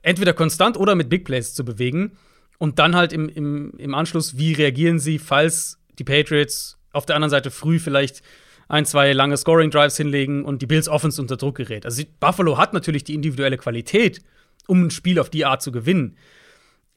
[0.01, 2.17] entweder konstant oder mit Big Plays zu bewegen.
[2.57, 7.15] Und dann halt im, im, im Anschluss, wie reagieren sie, falls die Patriots auf der
[7.15, 8.21] anderen Seite früh vielleicht
[8.67, 11.85] ein, zwei lange Scoring-Drives hinlegen und die Bills Offense unter Druck gerät.
[11.85, 14.21] Also Buffalo hat natürlich die individuelle Qualität,
[14.67, 16.15] um ein Spiel auf die Art zu gewinnen.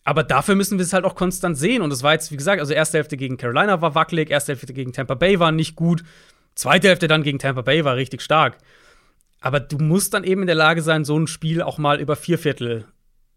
[0.04, 1.82] Aber dafür müssen wir es halt auch konstant sehen.
[1.82, 4.72] Und es war jetzt, wie gesagt, also erste Hälfte gegen Carolina war wackelig, erste Hälfte
[4.72, 6.04] gegen Tampa Bay war nicht gut,
[6.54, 8.58] zweite Hälfte dann gegen Tampa Bay war richtig stark.
[9.44, 12.16] Aber du musst dann eben in der Lage sein, so ein Spiel auch mal über
[12.16, 12.88] vier Viertel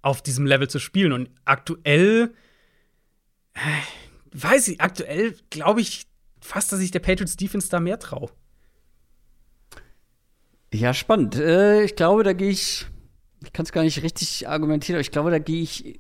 [0.01, 1.11] auf diesem Level zu spielen.
[1.11, 2.33] Und aktuell,
[3.53, 3.59] äh,
[4.31, 6.07] weiß ich, aktuell glaube ich
[6.39, 8.29] fast, dass ich der Patriots Defense da mehr traue.
[10.73, 11.35] Ja, spannend.
[11.35, 12.87] Äh, ich glaube, da gehe ich,
[13.43, 15.99] ich kann es gar nicht richtig argumentieren, aber ich glaube, da gehe ich,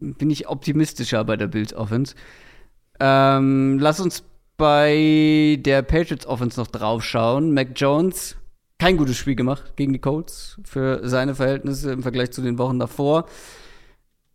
[0.00, 2.14] bin ich optimistischer bei der Bills Offense.
[2.98, 4.24] Ähm, lass uns
[4.56, 7.52] bei der Patriots Offense noch drauf schauen.
[7.52, 8.38] Mac Jones,
[8.82, 12.80] kein gutes Spiel gemacht gegen die Colts für seine Verhältnisse im Vergleich zu den Wochen
[12.80, 13.26] davor.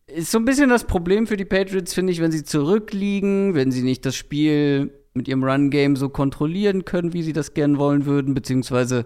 [0.05, 3.71] Ist so ein bisschen das Problem für die Patriots, finde ich, wenn sie zurückliegen, wenn
[3.73, 8.05] sie nicht das Spiel mit ihrem Run-Game so kontrollieren können, wie sie das gern wollen
[8.05, 9.05] würden, beziehungsweise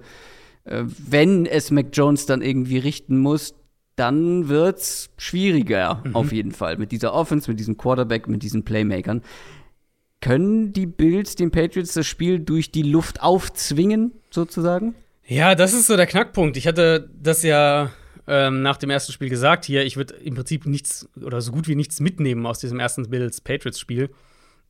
[0.64, 3.56] äh, wenn es Mac Jones dann irgendwie richten muss,
[3.96, 6.16] dann wird's schwieriger, mhm.
[6.16, 6.78] auf jeden Fall.
[6.78, 9.24] Mit dieser Offense, mit diesem Quarterback, mit diesen Playmakern.
[10.20, 14.94] Können die Bills den Patriots das Spiel durch die Luft aufzwingen, sozusagen?
[15.32, 16.58] Ja, das ist so der Knackpunkt.
[16.58, 17.90] Ich hatte das ja
[18.28, 21.70] ähm, nach dem ersten Spiel gesagt hier, ich würde im Prinzip nichts oder so gut
[21.70, 24.10] wie nichts mitnehmen aus diesem ersten Bills-Patriots-Spiel.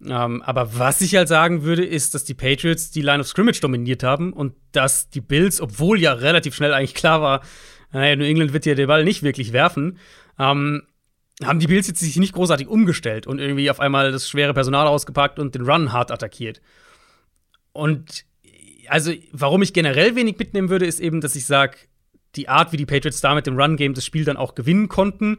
[0.06, 3.60] Ähm, aber was ich halt sagen würde, ist, dass die Patriots die Line of Scrimmage
[3.60, 7.42] dominiert haben und dass die Bills, obwohl ja relativ schnell eigentlich klar war,
[7.92, 9.98] naja, New England wird ja den Ball nicht wirklich werfen,
[10.38, 10.84] ähm,
[11.44, 14.86] haben die Bills jetzt sich nicht großartig umgestellt und irgendwie auf einmal das schwere Personal
[14.86, 16.62] ausgepackt und den Run hart attackiert.
[17.74, 18.26] Und
[18.88, 21.78] also, warum ich generell wenig mitnehmen würde, ist eben, dass ich sage,
[22.36, 25.38] die Art, wie die Patriots da mit dem Run-Game das Spiel dann auch gewinnen konnten,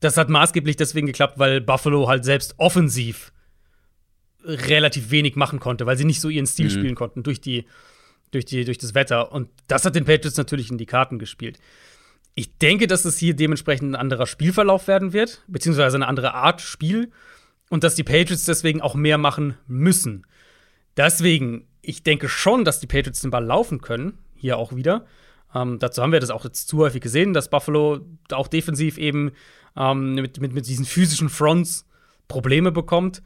[0.00, 3.32] das hat maßgeblich deswegen geklappt, weil Buffalo halt selbst offensiv
[4.44, 6.70] relativ wenig machen konnte, weil sie nicht so ihren Stil mhm.
[6.70, 7.66] spielen konnten durch die,
[8.32, 9.32] durch die, durch das Wetter.
[9.32, 11.58] Und das hat den Patriots natürlich in die Karten gespielt.
[12.34, 16.60] Ich denke, dass es hier dementsprechend ein anderer Spielverlauf werden wird, beziehungsweise eine andere Art
[16.60, 17.12] Spiel.
[17.68, 20.26] Und dass die Patriots deswegen auch mehr machen müssen.
[20.96, 25.04] Deswegen, ich denke schon, dass die Patriots den Ball laufen können, hier auch wieder.
[25.54, 28.00] Ähm, dazu haben wir das auch jetzt zu häufig gesehen, dass Buffalo
[28.30, 29.32] auch defensiv eben
[29.76, 31.86] ähm, mit, mit, mit diesen physischen Fronts
[32.28, 33.22] Probleme bekommt.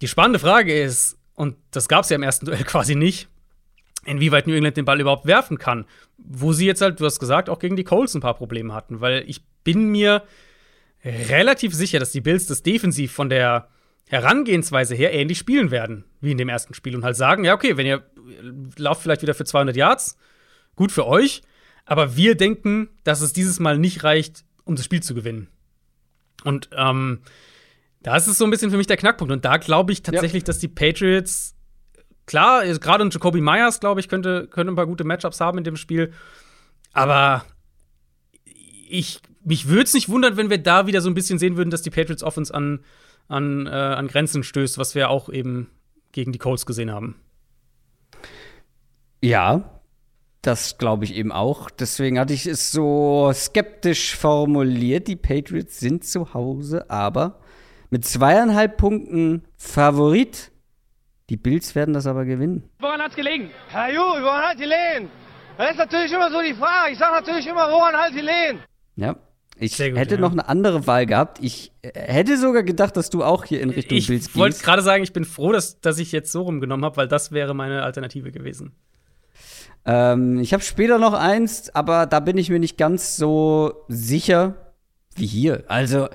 [0.00, 3.28] Die spannende Frage ist, und das gab es ja im ersten Duell quasi nicht,
[4.04, 5.84] inwieweit New England den Ball überhaupt werfen kann.
[6.16, 9.00] Wo sie jetzt halt, du hast gesagt, auch gegen die Colts ein paar Probleme hatten,
[9.00, 10.22] weil ich bin mir
[11.04, 13.68] relativ sicher, dass die Bills das defensiv von der
[14.10, 17.76] Herangehensweise her ähnlich spielen werden wie in dem ersten Spiel und halt sagen, ja, okay,
[17.76, 18.02] wenn ihr
[18.76, 20.16] lauft vielleicht wieder für 200 Yards,
[20.74, 21.42] gut für euch,
[21.84, 25.46] aber wir denken, dass es dieses Mal nicht reicht, um das Spiel zu gewinnen.
[26.42, 27.20] Und ähm,
[28.02, 29.32] das ist so ein bisschen für mich der Knackpunkt.
[29.32, 30.46] Und da glaube ich tatsächlich, ja.
[30.46, 31.54] dass die Patriots,
[32.26, 35.64] klar, gerade ein Jacoby Myers, glaube ich, könnte, könnte ein paar gute Matchups haben in
[35.64, 36.12] dem Spiel.
[36.92, 37.44] Aber
[38.88, 41.70] ich, mich würde es nicht wundern, wenn wir da wieder so ein bisschen sehen würden,
[41.70, 42.80] dass die Patriots Offense an,
[43.30, 45.70] an, äh, an Grenzen stößt, was wir auch eben
[46.12, 47.20] gegen die Colts gesehen haben.
[49.22, 49.80] Ja,
[50.42, 51.70] das glaube ich eben auch.
[51.70, 55.08] Deswegen hatte ich es so skeptisch formuliert.
[55.08, 57.40] Die Patriots sind zu Hause, aber
[57.90, 60.50] mit zweieinhalb Punkten Favorit.
[61.28, 62.68] Die Bills werden das aber gewinnen.
[62.80, 63.50] Woran hat's gelegen?
[63.68, 65.08] Herr Ju, woran hat die Lehen?
[65.56, 66.92] Das ist natürlich immer so die Frage.
[66.92, 68.60] Ich sage natürlich immer, woran halt die Lehen?
[68.96, 69.14] Ja.
[69.60, 70.20] Ich gut, hätte ja.
[70.20, 71.38] noch eine andere Wahl gehabt.
[71.42, 74.34] Ich äh, hätte sogar gedacht, dass du auch hier in Richtung ich Bills gehst.
[74.34, 77.08] Ich wollte gerade sagen, ich bin froh, dass, dass ich jetzt so rumgenommen habe, weil
[77.08, 78.72] das wäre meine Alternative gewesen.
[79.84, 84.72] Ähm, ich habe später noch eins, aber da bin ich mir nicht ganz so sicher
[85.16, 85.64] wie hier.
[85.68, 86.08] Also,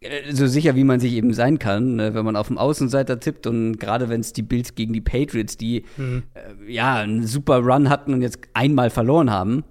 [0.00, 3.20] äh, so sicher, wie man sich eben sein kann, ne, wenn man auf dem Außenseiter
[3.20, 6.24] tippt und gerade wenn es die Bills gegen die Patriots, die mhm.
[6.34, 9.64] äh, ja einen super Run hatten und jetzt einmal verloren haben.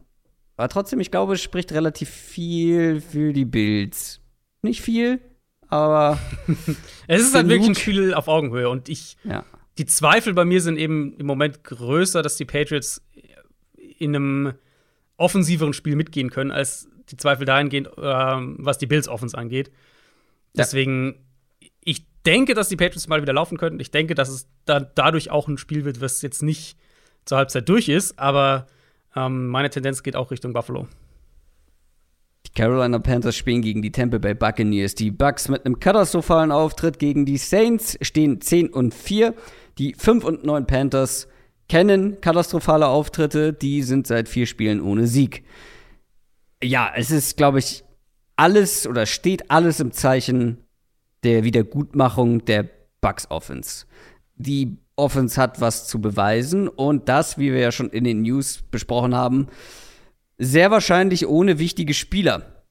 [0.63, 4.21] Aber trotzdem, ich glaube, es spricht relativ viel für die Bills.
[4.61, 5.19] Nicht viel,
[5.67, 6.17] aber.
[7.07, 9.17] es ist halt wirklich ein Spiel auf Augenhöhe und ich.
[9.25, 9.43] Ja.
[9.77, 13.01] Die Zweifel bei mir sind eben im Moment größer, dass die Patriots
[13.75, 14.53] in einem
[15.17, 19.69] offensiveren Spiel mitgehen können, als die Zweifel dahingehend, äh, was die Bills Offens angeht.
[20.55, 21.25] Deswegen,
[21.83, 23.81] ich denke, dass die Patriots mal wieder laufen könnten.
[23.81, 26.77] Ich denke, dass es da dadurch auch ein Spiel wird, was jetzt nicht
[27.25, 28.67] zur Halbzeit durch ist, aber
[29.15, 30.87] ähm, meine Tendenz geht auch Richtung Buffalo.
[32.45, 34.95] Die Carolina Panthers spielen gegen die Tampa Bay Buccaneers.
[34.95, 39.33] Die Bucks mit einem katastrophalen Auftritt gegen die Saints stehen 10 und 4.
[39.77, 41.27] Die 5 und 9 Panthers
[41.69, 45.43] kennen katastrophale Auftritte, die sind seit vier Spielen ohne Sieg.
[46.61, 47.83] Ja, es ist, glaube ich,
[48.35, 50.57] alles oder steht alles im Zeichen
[51.23, 52.69] der Wiedergutmachung der
[53.01, 53.85] Bucks Offense.
[54.35, 58.63] Die Offense hat was zu beweisen und das, wie wir ja schon in den News
[58.69, 59.47] besprochen haben,
[60.37, 62.63] sehr wahrscheinlich ohne wichtige Spieler.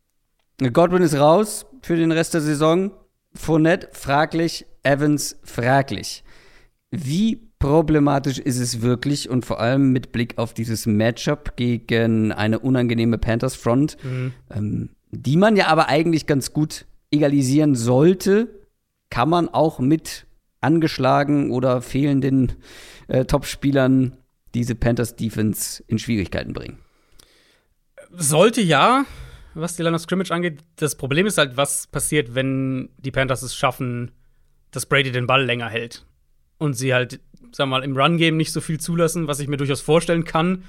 [0.72, 2.92] Godwin ist raus für den Rest der Saison.
[3.34, 6.22] Fournette fraglich, Evans fraglich.
[6.90, 12.58] Wie problematisch ist es wirklich und vor allem mit Blick auf dieses Matchup gegen eine
[12.58, 14.32] unangenehme Panthers Front, mhm.
[14.50, 18.48] ähm, die man ja aber eigentlich ganz gut egalisieren sollte,
[19.10, 20.26] kann man auch mit
[20.62, 22.52] angeschlagen oder fehlenden
[23.08, 24.16] äh, Topspielern
[24.54, 26.78] diese Panthers Defense in Schwierigkeiten bringen.
[28.10, 29.04] Sollte ja,
[29.54, 30.60] was die Line of Scrimmage angeht.
[30.76, 34.12] Das Problem ist halt, was passiert, wenn die Panthers es schaffen,
[34.70, 36.06] dass Brady den Ball länger hält.
[36.62, 37.20] und sie halt,
[37.50, 40.62] sag mal, im Run-Game nicht so viel zulassen, was ich mir durchaus vorstellen kann.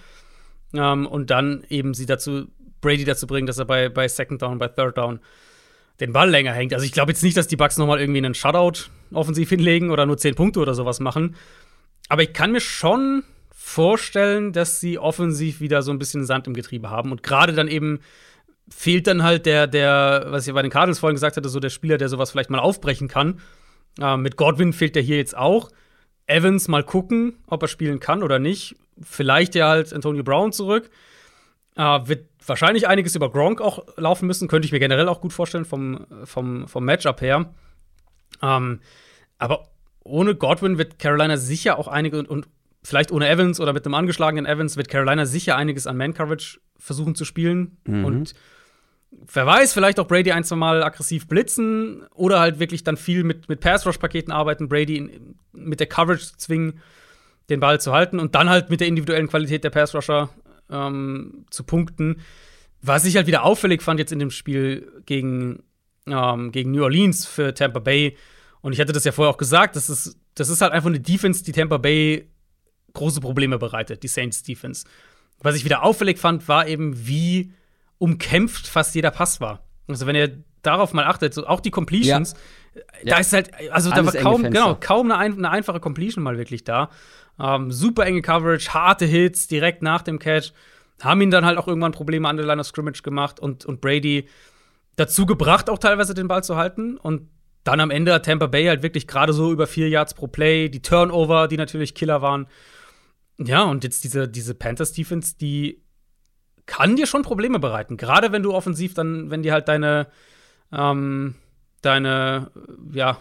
[0.74, 2.48] Ähm, und dann eben sie dazu,
[2.82, 5.20] Brady dazu bringen, dass er bei, bei Second Down, bei Third Down
[6.04, 6.74] den Ball länger hängt.
[6.74, 10.06] Also ich glaube jetzt nicht, dass die Bucks nochmal irgendwie einen Shutout offensiv hinlegen oder
[10.06, 11.36] nur 10 Punkte oder sowas machen.
[12.10, 13.24] Aber ich kann mir schon
[13.54, 17.12] vorstellen, dass sie offensiv wieder so ein bisschen Sand im Getriebe haben.
[17.12, 18.00] Und gerade dann eben
[18.70, 21.70] fehlt dann halt der, der, was ich bei den Cardinals vorhin gesagt hatte, so der
[21.70, 23.40] Spieler, der sowas vielleicht mal aufbrechen kann.
[24.02, 25.70] Äh, mit Godwin fehlt der hier jetzt auch.
[26.28, 28.76] Evans mal gucken, ob er spielen kann oder nicht.
[29.02, 30.90] Vielleicht ja halt Antonio Brown zurück.
[31.76, 34.48] Äh, wird wahrscheinlich einiges über Gronk auch laufen müssen.
[34.48, 37.54] Könnte ich mir generell auch gut vorstellen vom, vom, vom Matchup her.
[38.42, 38.80] Ähm,
[39.40, 39.68] aber
[40.04, 42.48] ohne Godwin wird Carolina sicher auch einige und, und,
[42.84, 47.16] vielleicht ohne Evans oder mit einem angeschlagenen Evans wird Carolina sicher einiges an Man-Coverage versuchen
[47.16, 47.78] zu spielen.
[47.86, 48.06] Mhm.
[48.06, 48.34] Und
[49.12, 53.24] wer weiß, vielleicht auch Brady ein, zwei Mal aggressiv blitzen oder halt wirklich dann viel
[53.24, 56.82] mit, mit Pass-Rush-Paketen arbeiten, Brady in, mit der Coverage zwingen,
[57.50, 60.30] den Ball zu halten und dann halt mit der individuellen Qualität der Pass-Rusher
[60.70, 62.22] ähm, zu punkten.
[62.82, 65.64] Was ich halt wieder auffällig fand jetzt in dem Spiel gegen,
[66.08, 68.18] ähm, gegen New Orleans für Tampa Bay,
[68.62, 71.00] und ich hatte das ja vorher auch gesagt, das ist, das ist halt einfach eine
[71.00, 72.30] Defense, die Tampa Bay
[72.94, 74.86] große Probleme bereitet, die Saints Defense.
[75.40, 77.54] Was ich wieder auffällig fand, war eben, wie
[77.98, 79.64] umkämpft fast jeder Pass war.
[79.88, 82.36] Also wenn ihr darauf mal achtet, so auch die Completions,
[82.74, 82.82] ja.
[83.04, 83.18] da ja.
[83.18, 86.64] ist halt, also Alles da war kaum, genau, kaum eine, eine, einfache Completion mal wirklich
[86.64, 86.90] da.
[87.40, 90.54] Ähm, super enge Coverage, harte Hits direkt nach dem Catch.
[91.02, 93.82] Haben ihn dann halt auch irgendwann Probleme an der Line of Scrimmage gemacht und, und
[93.82, 94.28] Brady
[94.96, 96.98] dazu gebracht, auch teilweise den Ball zu halten.
[96.98, 97.30] Und
[97.64, 100.70] dann am Ende hat Tampa Bay halt wirklich gerade so über vier Yards pro Play,
[100.70, 102.48] die Turnover, die natürlich Killer waren.
[103.40, 105.82] Ja, und jetzt diese, diese Panthers-Defense, die
[106.66, 107.98] kann dir schon Probleme bereiten.
[107.98, 110.08] Gerade wenn du offensiv dann, wenn dir halt deine,
[110.72, 111.36] ähm,
[111.82, 112.52] deine,
[112.94, 113.18] ja,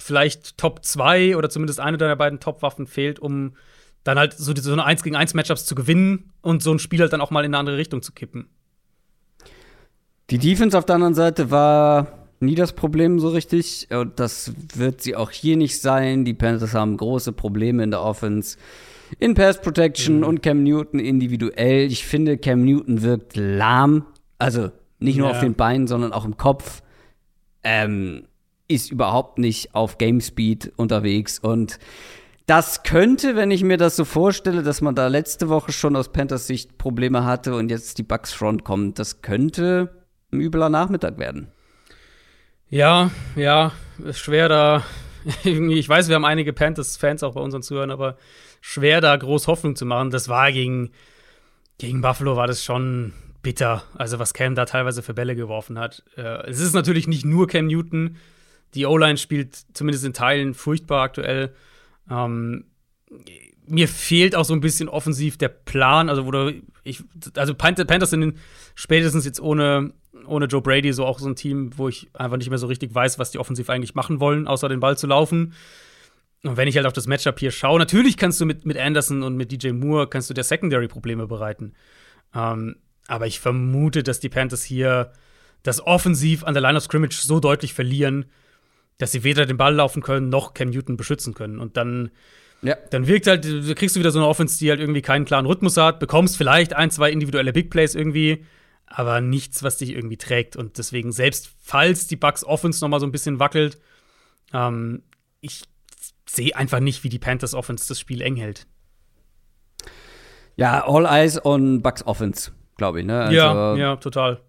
[0.00, 3.54] vielleicht Top 2 oder zumindest eine deiner beiden Top-Waffen fehlt, um
[4.04, 7.00] dann halt so, so eine 1 gegen 1 Matchups zu gewinnen und so ein Spiel
[7.00, 8.48] halt dann auch mal in eine andere Richtung zu kippen.
[10.30, 13.88] Die Defense auf der anderen Seite war nie das Problem so richtig.
[13.90, 16.24] Und das wird sie auch hier nicht sein.
[16.24, 18.56] Die Panthers haben große Probleme in der Offense.
[19.18, 20.24] In Pass Protection mhm.
[20.24, 21.86] und Cam Newton individuell.
[21.86, 24.06] Ich finde, Cam Newton wirkt lahm.
[24.38, 25.34] Also nicht nur ja.
[25.34, 26.82] auf den Beinen, sondern auch im Kopf.
[27.62, 28.24] Ähm,
[28.70, 31.38] ist überhaupt nicht auf Game Speed unterwegs.
[31.38, 31.78] Und
[32.46, 36.12] das könnte, wenn ich mir das so vorstelle, dass man da letzte Woche schon aus
[36.12, 41.18] Panthers Sicht Probleme hatte und jetzt die Bucks Front kommt, das könnte ein übler Nachmittag
[41.18, 41.48] werden.
[42.68, 43.72] Ja, ja,
[44.04, 44.84] ist schwer da.
[45.44, 48.16] Ich weiß, wir haben einige Panthers-Fans auch bei unseren Zuhörern, aber
[48.62, 50.10] schwer da groß Hoffnung zu machen.
[50.10, 50.92] Das war gegen,
[51.76, 53.82] gegen Buffalo war das schon bitter.
[53.96, 56.04] Also, was Cam da teilweise für Bälle geworfen hat.
[56.16, 58.16] Äh, es ist natürlich nicht nur Cam Newton.
[58.74, 61.54] Die O-Line spielt zumindest in Teilen furchtbar aktuell.
[62.10, 62.64] Ähm,
[63.66, 66.08] mir fehlt auch so ein bisschen offensiv der Plan.
[66.08, 66.52] Also, wo
[66.84, 67.02] ich,
[67.36, 68.36] also Panthers sind
[68.74, 69.92] spätestens jetzt ohne
[70.26, 72.94] ohne Joe Brady so auch so ein Team, wo ich einfach nicht mehr so richtig
[72.94, 75.54] weiß, was die offensiv eigentlich machen wollen, außer den Ball zu laufen.
[76.42, 79.22] Und wenn ich halt auf das Matchup hier schaue, natürlich kannst du mit, mit Anderson
[79.22, 81.74] und mit DJ Moore kannst du der Secondary Probleme bereiten.
[82.34, 82.76] Ähm,
[83.06, 85.12] aber ich vermute, dass die Panthers hier
[85.62, 88.26] das offensiv an der Line of Scrimmage so deutlich verlieren,
[89.00, 91.58] dass sie weder den Ball laufen können, noch Cam Newton beschützen können.
[91.58, 92.10] Und dann,
[92.60, 92.76] ja.
[92.90, 93.44] dann wirkt halt,
[93.76, 96.74] kriegst du wieder so eine Offense, die halt irgendwie keinen klaren Rhythmus hat, bekommst vielleicht
[96.76, 98.44] ein, zwei individuelle Big Plays irgendwie,
[98.86, 100.54] aber nichts, was dich irgendwie trägt.
[100.54, 103.78] Und deswegen, selbst falls die Bucks Offense noch mal so ein bisschen wackelt,
[104.52, 105.02] ähm,
[105.40, 105.62] ich
[106.28, 108.66] sehe einfach nicht, wie die Panthers Offense das Spiel eng hält.
[110.56, 113.06] Ja, all eyes on Bucks Offense, glaube ich.
[113.06, 113.18] Ne?
[113.18, 114.42] Also, ja, ja, total.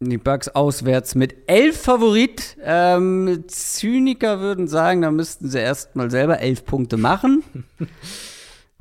[0.00, 2.56] Die Bucks auswärts mit elf Favorit.
[2.62, 7.42] Ähm, Zyniker würden sagen, da müssten sie erst mal selber elf Punkte machen.
[7.78, 7.88] ja.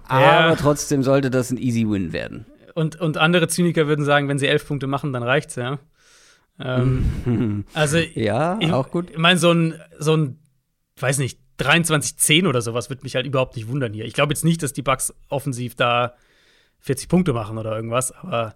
[0.08, 2.46] Aber trotzdem sollte das ein Easy Win werden.
[2.74, 5.80] Und, und andere Zyniker würden sagen, wenn sie elf Punkte machen, dann reicht's, ja.
[6.60, 9.10] Ähm, also, ja, ich, auch gut.
[9.10, 10.40] Ich meine, so ein, so ein,
[11.00, 14.04] weiß nicht, 23-10 oder sowas würde mich halt überhaupt nicht wundern hier.
[14.04, 16.16] Ich glaube jetzt nicht, dass die Bucks offensiv da
[16.82, 18.56] 40 Punkte machen oder irgendwas, aber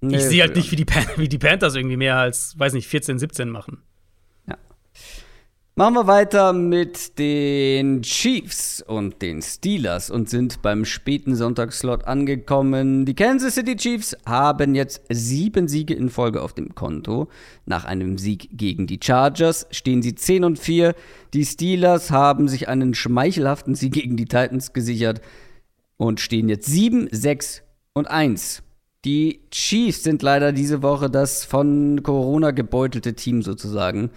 [0.00, 0.86] nee, ich sehe halt nicht, wie die,
[1.16, 3.82] wie die Panthers irgendwie mehr als, weiß nicht, 14, 17 machen.
[5.80, 13.06] Machen wir weiter mit den Chiefs und den Steelers und sind beim späten Sonntagsslot angekommen.
[13.06, 17.28] Die Kansas City Chiefs haben jetzt sieben Siege in Folge auf dem Konto.
[17.64, 20.94] Nach einem Sieg gegen die Chargers stehen sie 10 und 4.
[21.32, 25.22] Die Steelers haben sich einen schmeichelhaften Sieg gegen die Titans gesichert
[25.96, 27.62] und stehen jetzt 7, 6
[27.94, 28.62] und 1.
[29.04, 34.10] Die Chiefs sind leider diese Woche das von Corona gebeutelte Team sozusagen.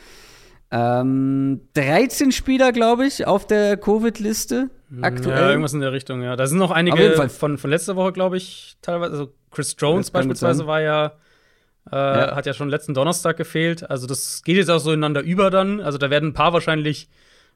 [0.71, 4.69] Ähm, 13 Spieler, glaube ich, auf der Covid-Liste
[5.01, 5.37] aktuell.
[5.39, 6.35] Ja, irgendwas in der Richtung, ja.
[6.35, 7.29] Da sind noch Auf jeden einige Fall.
[7.29, 9.11] von, von letzter Woche, glaube ich, teilweise.
[9.11, 11.13] Also Chris Jones beispielsweise war ja,
[11.91, 12.35] äh, Ja.
[12.35, 13.89] hat ja schon letzten Donnerstag gefehlt.
[13.89, 15.79] Also das geht jetzt auch so ineinander über dann.
[15.79, 17.07] Also da werden ein paar wahrscheinlich,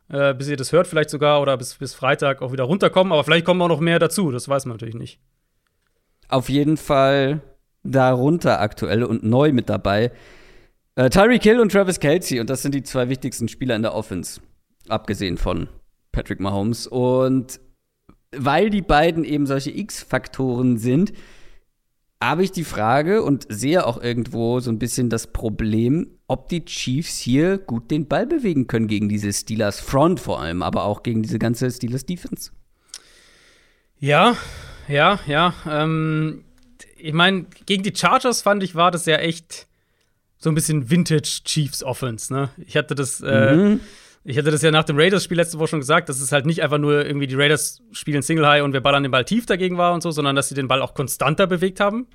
[0.09, 3.11] äh, bis ihr das hört, vielleicht sogar oder bis, bis Freitag auch wieder runterkommen.
[3.11, 4.31] Aber vielleicht kommen auch noch mehr dazu.
[4.31, 5.19] Das weiß man natürlich nicht.
[6.29, 7.41] Auf jeden Fall
[7.83, 10.11] darunter aktuell und neu mit dabei.
[10.95, 12.39] Äh, Tyreek Hill und Travis Kelsey.
[12.39, 14.41] Und das sind die zwei wichtigsten Spieler in der Offense.
[14.89, 15.69] Abgesehen von
[16.11, 16.87] Patrick Mahomes.
[16.87, 17.59] Und
[18.35, 21.13] weil die beiden eben solche X-Faktoren sind,
[22.21, 26.65] habe ich die Frage und sehe auch irgendwo so ein bisschen das Problem, ob die
[26.65, 31.03] Chiefs hier gut den Ball bewegen können gegen diese Steelers Front vor allem, aber auch
[31.03, 32.51] gegen diese ganze Steelers Defense.
[33.99, 34.35] Ja,
[34.87, 35.53] ja, ja.
[35.69, 36.43] Ähm,
[36.97, 39.67] ich meine, gegen die Chargers fand ich, war das ja echt
[40.37, 42.49] so ein bisschen Vintage Chiefs Offense, ne?
[42.65, 43.79] Ich hatte das, äh, Mhm.
[44.23, 46.61] ich hatte das ja nach dem Raiders-Spiel letzte Woche schon gesagt, dass es halt nicht
[46.61, 49.77] einfach nur irgendwie die Raiders spielen Single High und wir ballern den Ball tief dagegen
[49.77, 52.07] war und so, sondern dass sie den Ball auch konstanter bewegt haben.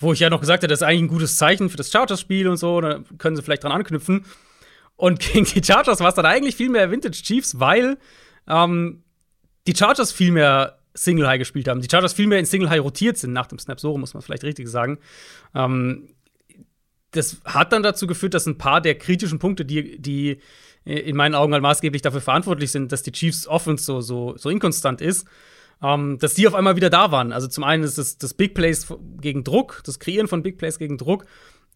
[0.00, 2.48] Wo ich ja noch gesagt hatte, das ist eigentlich ein gutes Zeichen für das Chargers-Spiel
[2.48, 4.24] und so, da können sie vielleicht dran anknüpfen.
[4.96, 7.98] Und gegen die Chargers war es dann eigentlich viel mehr Vintage Chiefs, weil
[8.46, 9.02] ähm,
[9.66, 11.80] die Chargers viel mehr Single High gespielt haben.
[11.80, 14.22] Die Chargers viel mehr in Single High rotiert sind nach dem Snap, so muss man
[14.22, 14.98] vielleicht richtig sagen.
[15.54, 16.08] Ähm,
[17.12, 20.40] das hat dann dazu geführt, dass ein paar der kritischen Punkte, die, die
[20.84, 24.48] in meinen Augen halt maßgeblich dafür verantwortlich sind, dass die Chiefs Offense so, so, so
[24.50, 25.26] inkonstant ist,
[25.82, 27.32] ähm, dass die auf einmal wieder da waren.
[27.32, 28.86] Also zum einen ist es das Big Plays
[29.20, 31.26] gegen Druck, das Kreieren von Big Plays gegen Druck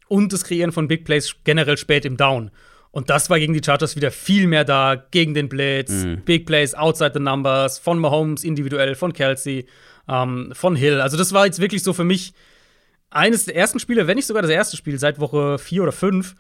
[0.09, 2.51] und das Kreieren von Big Plays generell spät im Down.
[2.93, 5.93] Und das war gegen die Chargers wieder viel mehr da, gegen den Blitz,
[6.25, 9.67] Big Plays outside the numbers, von Mahomes individuell, von Kelsey,
[10.09, 11.01] ähm, von Hill.
[11.01, 12.35] Also das war jetzt wirklich so für mich
[13.11, 16.35] eines der ersten Spiele, wenn nicht sogar das erste Spiel seit Woche vier oder fünf,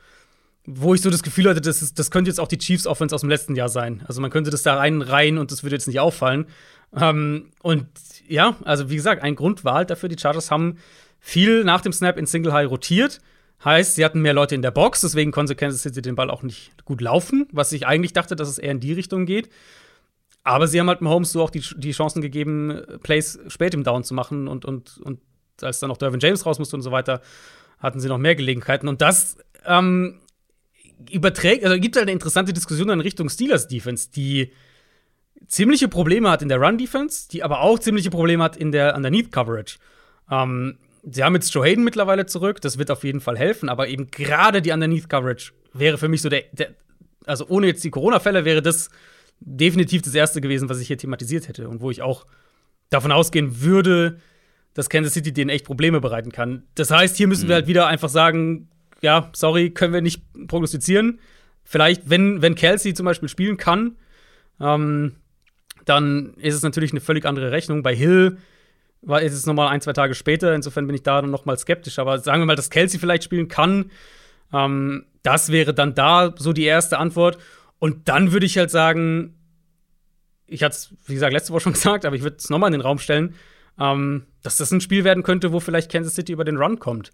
[0.64, 3.14] wo ich so das Gefühl hatte, das, ist, das könnte jetzt auch die Chiefs Offense
[3.14, 4.04] aus dem letzten Jahr sein.
[4.06, 6.46] Also man könnte das da reinreihen und das würde jetzt nicht auffallen.
[6.94, 7.86] Ähm, und
[8.28, 10.78] ja, also wie gesagt, ein Grund war halt dafür, die Chargers haben
[11.18, 13.20] viel nach dem Snap in Single High rotiert.
[13.64, 16.43] Heißt, sie hatten mehr Leute in der Box, deswegen konnte Kansas City den Ball auch
[16.43, 19.51] nicht gut laufen, was ich eigentlich dachte, dass es eher in die Richtung geht.
[20.43, 24.02] Aber sie haben halt Mahomes so auch die, die Chancen gegeben, Plays spät im Down
[24.02, 25.20] zu machen und, und, und
[25.60, 27.20] als dann noch Dervin James raus musste und so weiter,
[27.78, 28.89] hatten sie noch mehr Gelegenheiten.
[28.89, 30.20] Und das ähm,
[31.10, 34.52] überträgt, also gibt halt eine interessante Diskussion in Richtung Steelers Defense, die
[35.47, 38.97] ziemliche Probleme hat in der Run Defense, die aber auch ziemliche Probleme hat in der
[38.97, 39.78] Underneath Coverage.
[40.30, 43.88] Ähm, sie haben jetzt Joe Hayden mittlerweile zurück, das wird auf jeden Fall helfen, aber
[43.88, 46.74] eben gerade die Underneath Coverage wäre für mich so der, der
[47.26, 48.90] also ohne jetzt die Corona-Fälle wäre das
[49.40, 52.26] definitiv das erste gewesen, was ich hier thematisiert hätte und wo ich auch
[52.90, 54.20] davon ausgehen würde,
[54.74, 56.64] dass Kansas City denen echt Probleme bereiten kann.
[56.74, 58.68] Das heißt, hier müssen wir halt wieder einfach sagen,
[59.02, 61.20] ja, sorry, können wir nicht prognostizieren.
[61.64, 63.96] Vielleicht, wenn, wenn Kelsey zum Beispiel spielen kann,
[64.60, 65.16] ähm,
[65.84, 67.82] dann ist es natürlich eine völlig andere Rechnung.
[67.82, 68.38] Bei Hill
[69.02, 71.98] war ist es nochmal ein, zwei Tage später, insofern bin ich da noch mal skeptisch.
[71.98, 73.90] Aber sagen wir mal, dass Kelsey vielleicht spielen kann,
[74.52, 77.38] ähm, das wäre dann da so die erste Antwort.
[77.78, 79.34] Und dann würde ich halt sagen,
[80.46, 82.78] ich hatte es, wie gesagt, letzte Woche schon gesagt, aber ich würde es nochmal in
[82.78, 83.34] den Raum stellen,
[83.78, 87.10] ähm, dass das ein Spiel werden könnte, wo vielleicht Kansas City über den Run kommt.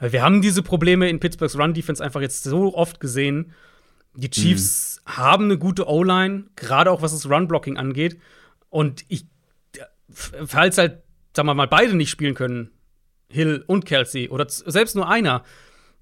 [0.00, 3.52] Wir haben diese Probleme in Pittsburghs Run-Defense einfach jetzt so oft gesehen.
[4.14, 8.20] Die Chiefs haben eine gute O-Line, gerade auch was das Run-Blocking angeht.
[8.70, 9.26] Und ich,
[10.12, 11.02] falls halt,
[11.38, 12.72] sagen wir mal, beide nicht spielen können,
[13.28, 15.44] Hill und Kelsey, oder selbst nur einer,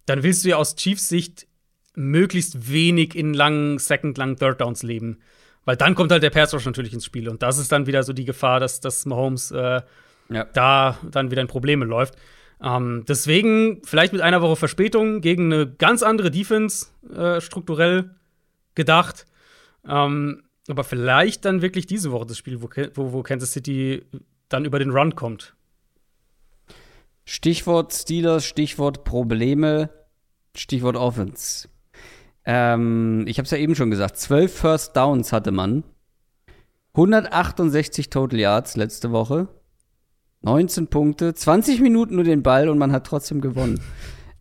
[0.06, 1.46] dann willst du ja aus Chiefs Sicht
[1.94, 5.18] möglichst wenig in langen Second, langen Third Downs leben.
[5.66, 7.28] Weil dann kommt halt der Pass Rush natürlich ins Spiel.
[7.28, 9.82] Und das ist dann wieder so die Gefahr, dass, dass Mahomes äh,
[10.30, 10.44] Ja.
[10.54, 12.14] da dann wieder in Probleme läuft.
[12.62, 18.14] Ähm, deswegen vielleicht mit einer Woche Verspätung gegen eine ganz andere Defense äh, strukturell
[18.74, 19.26] gedacht.
[19.86, 24.02] Ähm, aber vielleicht dann wirklich diese Woche das Spiel, wo, wo, wo Kansas City
[24.48, 25.54] dann über den Run kommt.
[27.24, 29.90] Stichwort Steelers, Stichwort Probleme,
[30.54, 31.68] Stichwort Offense.
[32.44, 35.82] Ähm, ich habe es ja eben schon gesagt, 12 First Downs hatte man.
[36.94, 39.48] 168 Total Yards letzte Woche.
[40.42, 43.80] 19 Punkte, 20 Minuten nur den Ball und man hat trotzdem gewonnen.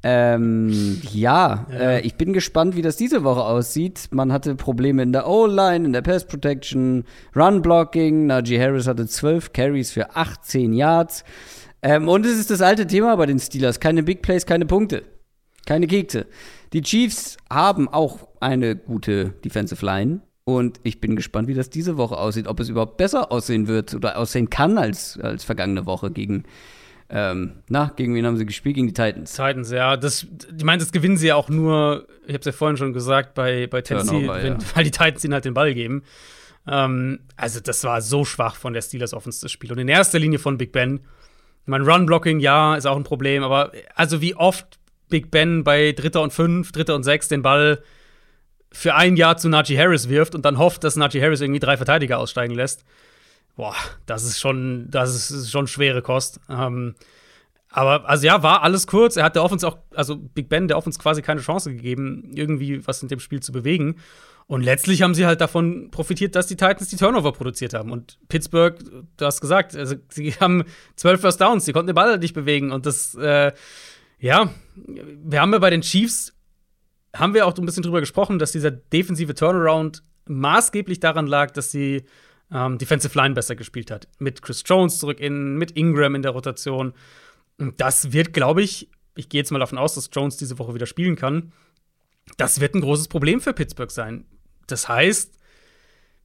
[0.08, 4.10] Ähm, ja, Äh, ich bin gespannt, wie das diese Woche aussieht.
[4.12, 7.06] Man hatte Probleme in der O-Line, in der Pass Protection,
[7.36, 8.28] Run Blocking.
[8.28, 11.24] Najee Harris hatte 12 Carries für 18 Yards.
[11.82, 13.80] Ähm, und es ist das alte Thema bei den Steelers.
[13.80, 15.02] Keine Big Plays, keine Punkte.
[15.66, 16.28] Keine Kekse.
[16.74, 20.22] Die Chiefs haben auch eine gute Defensive Line.
[20.44, 22.48] Und ich bin gespannt, wie das diese Woche aussieht.
[22.48, 26.44] Ob es überhaupt besser aussehen wird oder aussehen kann als, als vergangene Woche gegen,
[27.18, 28.76] Ähm, na, gegen wen haben sie gespielt?
[28.76, 29.32] Gegen die Titans.
[29.32, 29.96] Titans, ja.
[29.96, 30.28] Das,
[30.58, 33.36] ich meine, das gewinnen sie ja auch nur, ich habe es ja vorhin schon gesagt,
[33.36, 34.66] bei, bei Tennessee, Turnover, wenn, ja.
[34.76, 36.04] weil die Titans ihnen halt den Ball geben.
[36.68, 39.72] Ähm, also, das war so schwach von der Steelers Offense, das Spiel.
[39.72, 41.00] Und in erster Linie von Big Ben.
[41.66, 44.78] Mein Run-Blocking, ja, ist auch ein Problem, aber also wie oft
[45.10, 47.82] Big Ben bei Dritter und Fünf, Dritter und Sechs den Ball
[48.74, 51.78] für ein Jahr zu Najee Harris wirft und dann hofft, dass Najee Harris irgendwie drei
[51.78, 52.84] Verteidiger aussteigen lässt.
[53.56, 53.76] Boah,
[54.06, 56.40] das ist schon, das ist schon schwere Kost.
[56.50, 56.96] Ähm,
[57.70, 59.18] aber, also ja, war alles kurz.
[59.18, 62.86] Er hat der Offense auch, also Big Ben, der Offense quasi keine Chance gegeben, irgendwie
[62.88, 63.98] was in dem Spiel zu bewegen.
[64.48, 67.92] Und letztlich haben sie halt davon profitiert, dass die Titans die Turnover produziert haben.
[67.92, 68.78] Und Pittsburgh,
[69.18, 70.64] du hast gesagt, also sie haben
[70.96, 72.72] zwölf First Downs, sie konnten den Ball halt nicht bewegen.
[72.72, 73.52] Und das, äh,
[74.20, 76.34] ja, wir haben ja bei den Chiefs,
[77.16, 81.72] haben wir auch ein bisschen drüber gesprochen, dass dieser defensive Turnaround maßgeblich daran lag, dass
[81.72, 82.04] sie
[82.52, 84.08] ähm, Defensive Line besser gespielt hat.
[84.20, 86.94] Mit Chris Jones zurück in, mit Ingram in der Rotation.
[87.58, 90.74] Und das wird, glaube ich, ich gehe jetzt mal davon aus, dass Jones diese Woche
[90.74, 91.52] wieder spielen kann.
[92.38, 94.26] Das wird ein großes Problem für Pittsburgh sein.
[94.68, 95.36] Das heißt,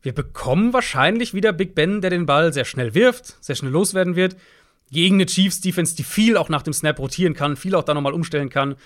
[0.02, 4.16] wir bekommen wahrscheinlich wieder Big Ben, der den Ball sehr schnell wirft, sehr schnell loswerden
[4.16, 4.36] wird,
[4.90, 8.14] gegen eine Chiefs-Defense, die viel auch nach dem Snap rotieren kann, viel auch da nochmal
[8.14, 8.76] umstellen kann,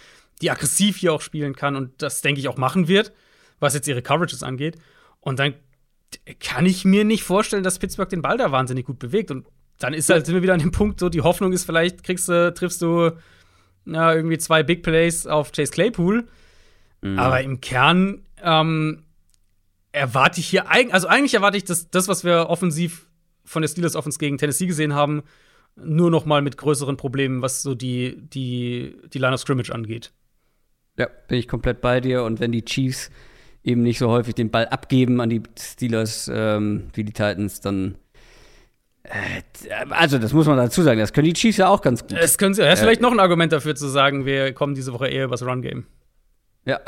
[0.43, 3.13] die aggressiv hier auch spielen kann und das, denke ich, auch machen wird,
[3.61, 4.77] was jetzt ihre Coverages angeht.
[5.21, 5.55] Und dann
[6.41, 9.31] kann ich mir nicht vorstellen, dass Pittsburgh den Ball da wahnsinnig gut bewegt.
[9.31, 9.47] Und
[9.79, 12.29] dann ist halt sind wir wieder an dem Punkt, so die Hoffnung ist, vielleicht kriegst
[12.29, 13.13] du, triffst du
[13.87, 16.27] ja, irgendwie zwei Big Plays auf Chase Claypool.
[17.17, 19.03] Aber im Kern ähm,
[19.93, 23.09] erwarte ich hier, eig also eigentlich erwarte ich, dass das, was wir offensiv
[23.45, 25.23] von der Steelers Offense gegen Tennessee gesehen haben,
[25.77, 30.13] nur noch mal mit größeren Problemen, was so die, die, die Line of Scrimmage angeht.
[30.97, 32.23] Ja, bin ich komplett bei dir.
[32.23, 33.11] Und wenn die Chiefs
[33.65, 37.97] eben nicht so häufig den Ball abgeben an die Steelers ähm, wie die Titans, dann.
[39.03, 39.43] Äh,
[39.91, 41.01] also, das muss man dazu sagen.
[41.01, 42.13] Das können die Chiefs ja auch ganz gut.
[42.13, 44.93] Es können sie, ja, ist vielleicht noch ein Argument dafür zu sagen, wir kommen diese
[44.93, 45.87] Woche eher übers Run-Game.
[46.67, 46.81] Ja,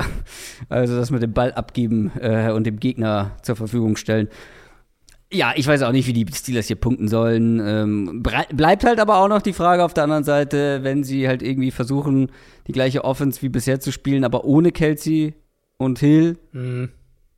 [0.69, 4.29] also das mit dem Ball abgeben äh, und dem Gegner zur Verfügung stellen.
[5.33, 7.61] Ja, ich weiß auch nicht, wie die Steelers hier punkten sollen.
[7.63, 11.43] Ähm, bleibt halt aber auch noch die Frage auf der anderen Seite, wenn sie halt
[11.43, 12.31] irgendwie versuchen,
[12.69, 15.35] die gleiche Offense wie bisher zu spielen, aber ohne Kelsey
[15.79, 16.91] und Hill, Mhm.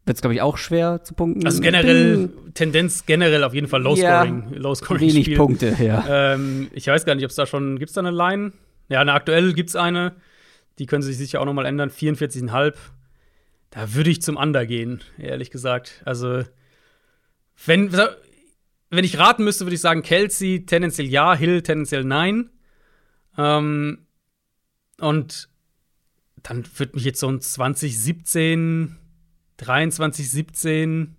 [0.04, 1.44] wird es, glaube ich, auch schwer zu punkten.
[1.46, 5.36] Also generell, Tendenz generell auf jeden Fall Low-Scoring, Bin Low-Scoring wenig Spiel.
[5.36, 6.34] Punkte, ja.
[6.34, 8.52] Ähm, ich weiß gar nicht, ob es da schon, gibt es da eine Line?
[8.88, 10.14] Ja, eine aktuell gibt es eine.
[10.78, 11.90] Die können sich sicher auch noch mal ändern.
[11.90, 12.74] 44,5.
[13.70, 16.00] Da würde ich zum Under gehen, ehrlich gesagt.
[16.06, 16.42] Also,
[17.66, 22.48] wenn, wenn ich raten müsste, würde ich sagen, Kelsey tendenziell ja, Hill tendenziell nein.
[23.36, 24.06] Ähm,
[25.00, 25.48] und
[26.48, 28.96] dann würde mich jetzt so ein 2017,
[29.58, 31.16] 23, 17,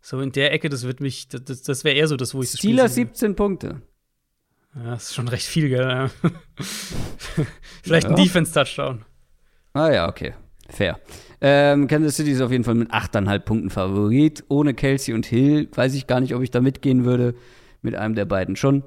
[0.00, 2.50] so in der Ecke, das wird mich, das, das wäre eher so das, wo ich
[2.50, 3.06] Steelers sehe.
[3.06, 3.82] 17 Punkte.
[4.74, 5.80] Ja, das ist schon recht viel, gell?
[5.80, 6.10] Ja.
[7.82, 8.22] Vielleicht ein Ja.
[8.22, 9.04] Defense-Touchdown.
[9.72, 10.34] Ah ja, okay.
[10.68, 11.00] Fair.
[11.40, 14.44] Ähm, Kansas City ist auf jeden Fall mit 8,5 Punkten Favorit.
[14.48, 17.34] Ohne Kelsey und Hill weiß ich gar nicht, ob ich da mitgehen würde.
[17.82, 18.84] Mit einem der beiden schon.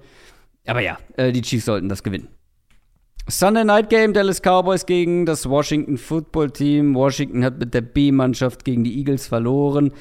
[0.66, 2.28] Aber ja, äh, die Chiefs sollten das gewinnen.
[3.30, 6.94] Sunday Night Game, Dallas Cowboys gegen das Washington Football Team.
[6.94, 9.94] Washington hat mit der B-Mannschaft gegen die Eagles verloren.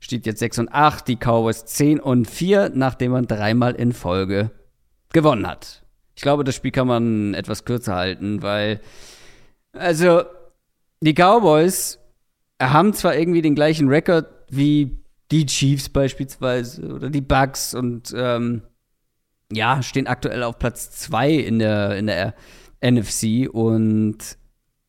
[0.00, 4.50] Steht jetzt 6 und 8, die Cowboys 10 und 4, nachdem man dreimal in Folge
[5.12, 5.84] gewonnen hat.
[6.16, 8.80] Ich glaube, das Spiel kann man etwas kürzer halten, weil,
[9.72, 10.22] also,
[11.00, 12.00] die Cowboys
[12.60, 18.62] haben zwar irgendwie den gleichen Rekord wie die Chiefs beispielsweise oder die Bucks und ähm,
[19.52, 22.34] ja, stehen aktuell auf Platz 2 in der, in der
[22.84, 24.18] NFC und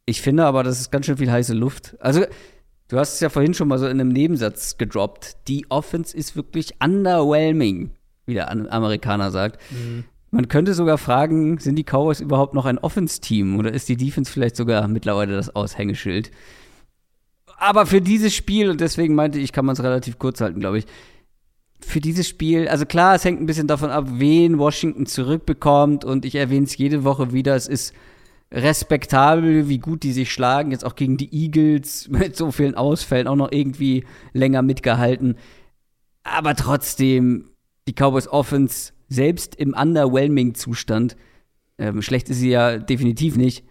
[0.06, 1.96] ich finde aber, das ist ganz schön viel heiße Luft.
[2.00, 2.26] Also,
[2.88, 5.38] du hast es ja vorhin schon mal so in einem Nebensatz gedroppt.
[5.48, 7.92] Die Offense ist wirklich underwhelming,
[8.26, 9.62] wie der An- Amerikaner sagt.
[10.32, 14.32] Man könnte sogar fragen, sind die Cowboys überhaupt noch ein Offense-Team oder ist die Defense
[14.32, 16.32] vielleicht sogar mittlerweile das Aushängeschild?
[17.58, 20.78] Aber für dieses Spiel, und deswegen meinte ich, kann man es relativ kurz halten, glaube
[20.80, 20.86] ich,
[21.80, 26.26] für dieses Spiel, also klar, es hängt ein bisschen davon ab, wen Washington zurückbekommt und
[26.26, 27.94] ich erwähne es jede Woche wieder, es ist
[28.52, 33.28] respektabel, wie gut die sich schlagen, jetzt auch gegen die Eagles mit so vielen Ausfällen
[33.28, 35.38] auch noch irgendwie länger mitgehalten.
[36.24, 37.52] Aber trotzdem,
[37.88, 41.16] die Cowboys Offense, selbst im underwhelming Zustand,
[41.78, 43.64] ähm, schlecht ist sie ja definitiv nicht,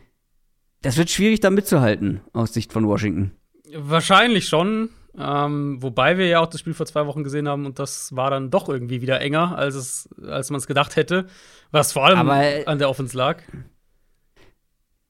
[0.82, 3.32] das wird schwierig da mitzuhalten, aus Sicht von Washington.
[3.74, 4.90] Wahrscheinlich schon.
[5.18, 8.30] Ähm, wobei wir ja auch das Spiel vor zwei Wochen gesehen haben und das war
[8.30, 11.26] dann doch irgendwie wieder enger, als, es, als man es gedacht hätte.
[11.70, 13.38] Was vor allem Aber- an der Offense lag.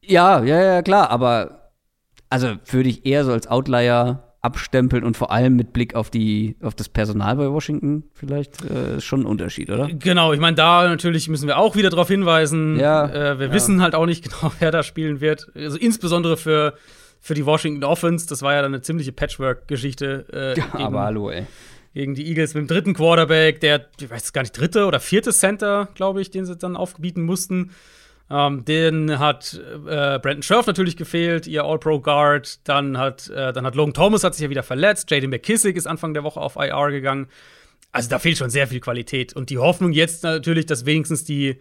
[0.03, 1.73] Ja, ja, ja, klar, aber
[2.31, 6.57] also würde ich eher so als Outlier abstempeln und vor allem mit Blick auf die
[6.63, 9.89] auf das Personal bei Washington vielleicht äh, schon ein Unterschied, oder?
[9.89, 12.79] Genau, ich meine, da natürlich müssen wir auch wieder darauf hinweisen.
[12.79, 13.53] Ja, äh, wir ja.
[13.53, 15.49] wissen halt auch nicht genau, wer da spielen wird.
[15.57, 16.75] Also insbesondere für,
[17.27, 21.03] für die Washington Offense, das war ja dann eine ziemliche Patchwork-Geschichte äh, Ja, gegen, aber
[21.03, 21.47] hallo, ey.
[21.93, 25.33] gegen die Eagles mit dem dritten Quarterback, der, ich weiß gar nicht, dritte oder vierte
[25.33, 27.73] Center, glaube ich, den sie dann aufbieten mussten.
[28.31, 32.61] Ähm, den hat äh, Brandon Scherf natürlich gefehlt, ihr All-Pro-Guard.
[32.69, 35.11] Dann hat, äh, dann hat Logan Thomas hat sich ja wieder verletzt.
[35.11, 37.27] Jaden McKissick ist Anfang der Woche auf IR gegangen.
[37.91, 39.35] Also da fehlt schon sehr viel Qualität.
[39.35, 41.61] Und die Hoffnung jetzt natürlich, dass wenigstens die,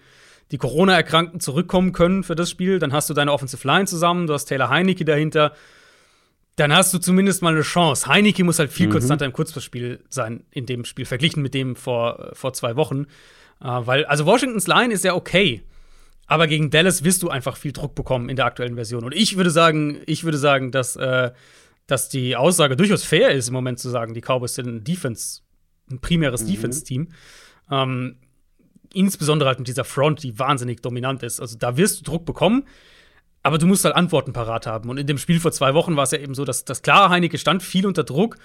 [0.52, 2.80] die Corona-Erkrankten zurückkommen können für das Spiel.
[2.80, 5.54] Dann hast du deine Offensive Line zusammen, du hast Taylor Heinecke dahinter.
[6.56, 8.08] Dann hast du zumindest mal eine Chance.
[8.08, 12.32] Heinecke muss halt viel konstanter im Kurzpassspiel sein in dem Spiel, verglichen mit dem vor,
[12.34, 13.08] vor zwei Wochen.
[13.62, 15.64] Äh, weil, also Washingtons Line ist ja okay.
[16.28, 19.04] Aber gegen Dallas wirst du einfach viel Druck bekommen in der aktuellen Version.
[19.04, 21.32] Und ich würde sagen, ich würde sagen, dass, äh,
[21.88, 25.42] dass die Aussage durchaus fair ist, im Moment zu sagen, die Cowboys sind ein Defense,
[25.92, 27.10] ein primäres Defense-Team.
[27.70, 28.18] Ähm,
[28.96, 31.40] insbesondere halt mit dieser Front, die wahnsinnig dominant ist.
[31.40, 32.66] Also da wirst du Druck bekommen,
[33.44, 34.90] aber du musst halt Antworten parat haben.
[34.90, 37.10] Und in dem Spiel vor zwei Wochen war es ja eben so, dass das klar
[37.10, 38.38] Heineke stand viel unter Druck,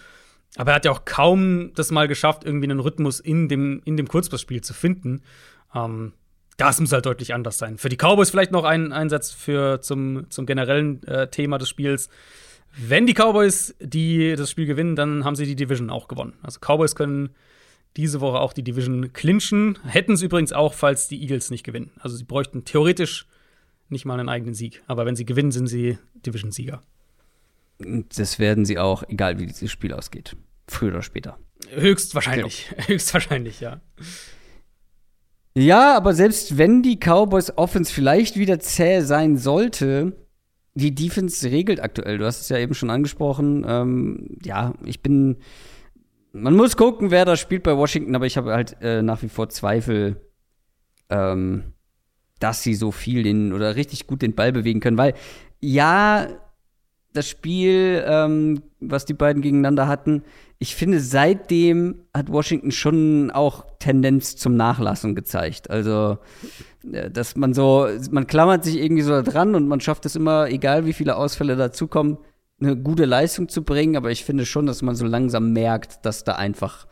[0.56, 3.96] aber er hat ja auch kaum das mal geschafft, irgendwie einen Rhythmus in dem, in
[3.96, 5.22] dem Kurzpassspiel zu finden.
[5.74, 6.12] Ähm,
[6.56, 7.78] das muss halt deutlich anders sein.
[7.78, 12.10] Für die Cowboys vielleicht noch ein Einsatz für zum, zum generellen äh, Thema des Spiels.
[12.76, 16.34] Wenn die Cowboys die das Spiel gewinnen, dann haben sie die Division auch gewonnen.
[16.42, 17.30] Also Cowboys können
[17.96, 19.78] diese Woche auch die Division clinchen.
[19.86, 21.90] Hätten es übrigens auch, falls die Eagles nicht gewinnen.
[21.98, 23.26] Also sie bräuchten theoretisch
[23.88, 24.82] nicht mal einen eigenen Sieg.
[24.86, 26.80] Aber wenn sie gewinnen, sind sie Division-Sieger.
[27.78, 30.36] Und Das werden sie auch, egal wie dieses Spiel ausgeht.
[30.68, 31.38] Früher oder später.
[31.70, 32.70] Höchstwahrscheinlich.
[32.86, 33.80] Höchstwahrscheinlich, ja.
[35.54, 40.12] Ja, aber selbst wenn die Cowboys Offense vielleicht wieder zäh sein sollte,
[40.74, 42.18] die Defense regelt aktuell.
[42.18, 43.64] Du hast es ja eben schon angesprochen.
[43.66, 45.38] Ähm, ja, ich bin.
[46.32, 49.28] Man muss gucken, wer da spielt bei Washington, aber ich habe halt äh, nach wie
[49.28, 50.20] vor Zweifel,
[51.08, 51.72] ähm,
[52.38, 55.14] dass sie so viel den oder richtig gut den Ball bewegen können, weil
[55.60, 56.28] ja,
[57.12, 60.22] das Spiel, ähm, was die beiden gegeneinander hatten,
[60.58, 65.70] ich finde, seitdem hat Washington schon auch Tendenz zum Nachlassen gezeigt.
[65.70, 66.18] Also,
[66.90, 70.48] äh, dass man so, man klammert sich irgendwie so dran und man schafft es immer,
[70.48, 72.18] egal wie viele Ausfälle dazukommen,
[72.60, 73.96] eine gute Leistung zu bringen.
[73.96, 76.86] Aber ich finde schon, dass man so langsam merkt, dass da einfach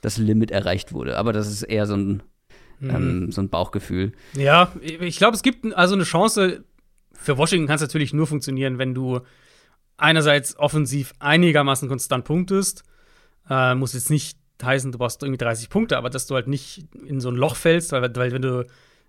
[0.00, 1.16] das Limit erreicht wurde.
[1.16, 2.22] Aber das ist eher so ein,
[2.82, 4.12] ähm, so ein Bauchgefühl.
[4.34, 6.64] Ja, ich glaube, es gibt also eine Chance.
[7.12, 9.20] Für Washington kann es natürlich nur funktionieren, wenn du
[9.96, 12.84] einerseits offensiv einigermaßen konstant punktest.
[13.48, 16.86] Äh, muss jetzt nicht heißen, du brauchst irgendwie 30 Punkte, aber dass du halt nicht
[17.06, 18.66] in so ein Loch fällst, weil, weil wenn du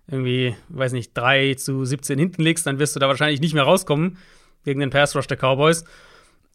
[0.08, 3.64] irgendwie, weiß nicht, 3 zu 17 hinten liegst, dann wirst du da wahrscheinlich nicht mehr
[3.64, 4.18] rauskommen
[4.66, 5.84] gegen den Pass Rush der Cowboys.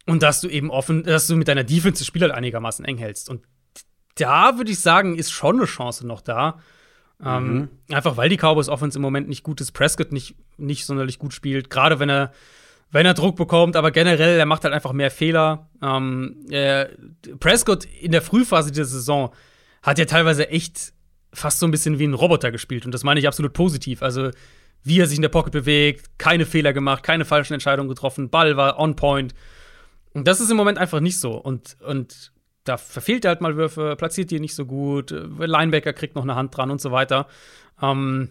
[0.06, 2.98] Und dass du eben offen, dass du mit deiner Defense das Spiel halt einigermaßen eng
[2.98, 3.30] hältst.
[3.30, 3.42] Und
[4.16, 6.60] da würde ich sagen, ist schon eine Chance noch da.
[7.24, 11.20] Ähm, einfach weil die Cowboys Offense im Moment nicht gut ist, Prescott nicht, nicht sonderlich
[11.20, 12.32] gut spielt, gerade wenn er,
[12.90, 15.70] wenn er Druck bekommt, aber generell, er macht halt einfach mehr Fehler.
[15.84, 16.88] Ähm, äh,
[17.40, 19.32] Prescott in der Frühphase dieser Saison
[19.84, 20.94] hat ja teilweise echt
[21.32, 22.86] fast so ein bisschen wie ein Roboter gespielt.
[22.86, 24.02] Und das meine ich absolut positiv.
[24.02, 24.32] Also,
[24.84, 28.58] wie er sich in der Pocket bewegt, keine Fehler gemacht, keine falschen Entscheidungen getroffen, Ball
[28.58, 29.34] war on point.
[30.14, 31.34] Und das ist im Moment einfach nicht so.
[31.34, 32.32] Und, und
[32.64, 36.24] da verfehlt er halt mal Würfe, platziert die nicht so gut, äh, Linebacker kriegt noch
[36.24, 37.28] eine Hand dran und so weiter.
[37.82, 38.30] Ähm,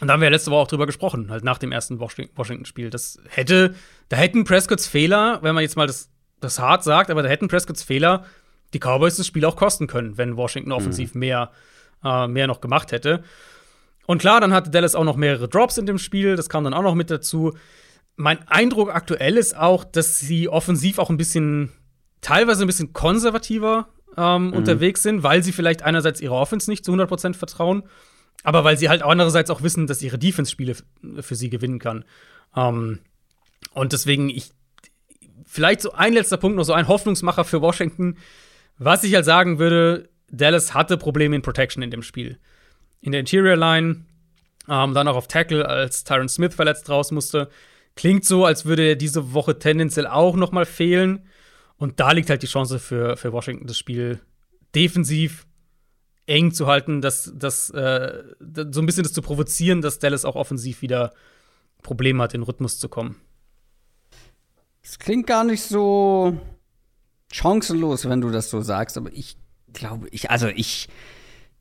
[0.00, 2.30] und da haben wir ja letzte Woche auch drüber gesprochen, halt nach dem ersten Washing-
[2.34, 2.90] Washington-Spiel.
[2.90, 3.74] Das hätte,
[4.08, 6.10] da hätten Prescotts Fehler, wenn man jetzt mal das,
[6.40, 8.24] das hart sagt, aber da hätten Prescotts Fehler
[8.74, 11.52] die Cowboys das Spiel auch kosten können, wenn Washington offensiv mehr,
[12.02, 13.22] äh, mehr noch gemacht hätte.
[14.06, 16.74] Und klar, dann hatte Dallas auch noch mehrere Drops in dem Spiel, das kam dann
[16.74, 17.54] auch noch mit dazu.
[18.16, 21.70] Mein Eindruck aktuell ist auch, dass sie offensiv auch ein bisschen,
[22.20, 26.92] teilweise ein bisschen konservativer ähm, unterwegs sind, weil sie vielleicht einerseits ihrer Offense nicht zu
[26.92, 27.84] 100% vertrauen,
[28.42, 30.84] aber weil sie halt andererseits auch wissen, dass ihre Defense-Spiele f-
[31.20, 32.04] für sie gewinnen kann.
[32.56, 32.98] Ähm,
[33.72, 34.50] und deswegen, ich,
[35.46, 38.16] vielleicht so ein letzter Punkt, noch so ein Hoffnungsmacher für Washington.
[38.78, 42.38] Was ich halt sagen würde, Dallas hatte Probleme in Protection in dem Spiel.
[43.02, 44.06] In der Interior Line,
[44.68, 47.50] ähm, dann auch auf Tackle, als Tyron Smith verletzt raus musste.
[47.94, 51.26] Klingt so, als würde er diese Woche tendenziell auch noch mal fehlen.
[51.76, 54.20] Und da liegt halt die Chance für, für Washington, das Spiel
[54.74, 55.46] defensiv
[56.26, 58.22] eng zu halten, das, das, äh,
[58.70, 61.12] so ein bisschen das zu provozieren, dass Dallas auch offensiv wieder
[61.82, 63.16] Probleme hat, in Rhythmus zu kommen.
[64.82, 66.38] Es klingt gar nicht so
[67.32, 69.36] chancenlos, wenn du das so sagst, aber ich
[69.72, 70.88] glaube, ich, also ich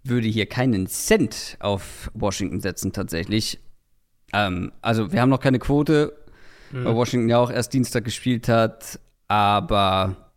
[0.04, 3.60] würde hier keinen Cent auf Washington setzen, tatsächlich.
[4.34, 6.14] Ähm, also, wir haben noch keine Quote,
[6.72, 10.32] weil Washington ja auch erst Dienstag gespielt hat, aber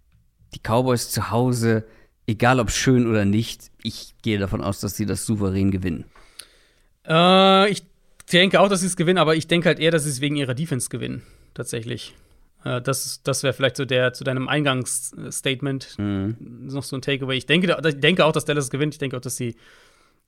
[0.54, 1.84] die Cowboys zu Hause,
[2.26, 6.04] egal ob schön oder nicht, ich gehe davon aus, dass sie das souverän gewinnen.
[7.06, 7.82] Äh, ich
[8.32, 10.36] denke auch, dass sie es gewinnen, aber ich denke halt eher, dass sie es wegen
[10.36, 11.22] ihrer Defense gewinnen,
[11.54, 12.14] tatsächlich.
[12.64, 16.36] Äh, das das wäre vielleicht so der zu deinem Eingangsstatement mhm.
[16.66, 17.36] noch so ein Takeaway.
[17.36, 18.94] Ich denke, ich denke auch, dass Dallas gewinnt.
[18.94, 19.56] Ich denke auch, dass sie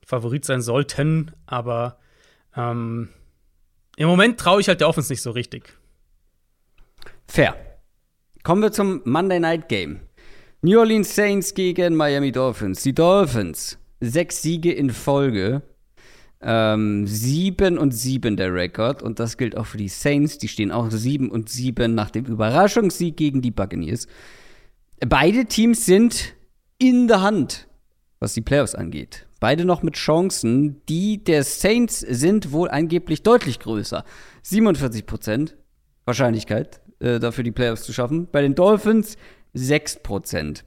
[0.04, 1.98] Favorit sein sollten, aber
[2.56, 3.08] ähm,
[3.96, 5.76] im Moment traue ich halt der Offense nicht so richtig.
[7.26, 7.56] Fair.
[8.42, 10.00] Kommen wir zum Monday Night Game.
[10.60, 12.82] New Orleans Saints gegen Miami Dolphins.
[12.82, 15.62] Die Dolphins, sechs Siege in Folge.
[16.40, 19.02] Ähm, 7 und 7 der Rekord.
[19.02, 20.38] Und das gilt auch für die Saints.
[20.38, 24.06] Die stehen auch 7 und 7 nach dem Überraschungssieg gegen die Buccaneers.
[25.06, 26.34] Beide Teams sind
[26.78, 27.68] in der Hand,
[28.20, 29.26] was die Playoffs angeht.
[29.40, 30.82] Beide noch mit Chancen.
[30.88, 34.04] Die der Saints sind wohl angeblich deutlich größer.
[34.44, 35.54] 47%
[36.04, 38.28] Wahrscheinlichkeit, äh, dafür die Playoffs zu schaffen.
[38.30, 39.16] Bei den Dolphins
[39.54, 40.64] 6%.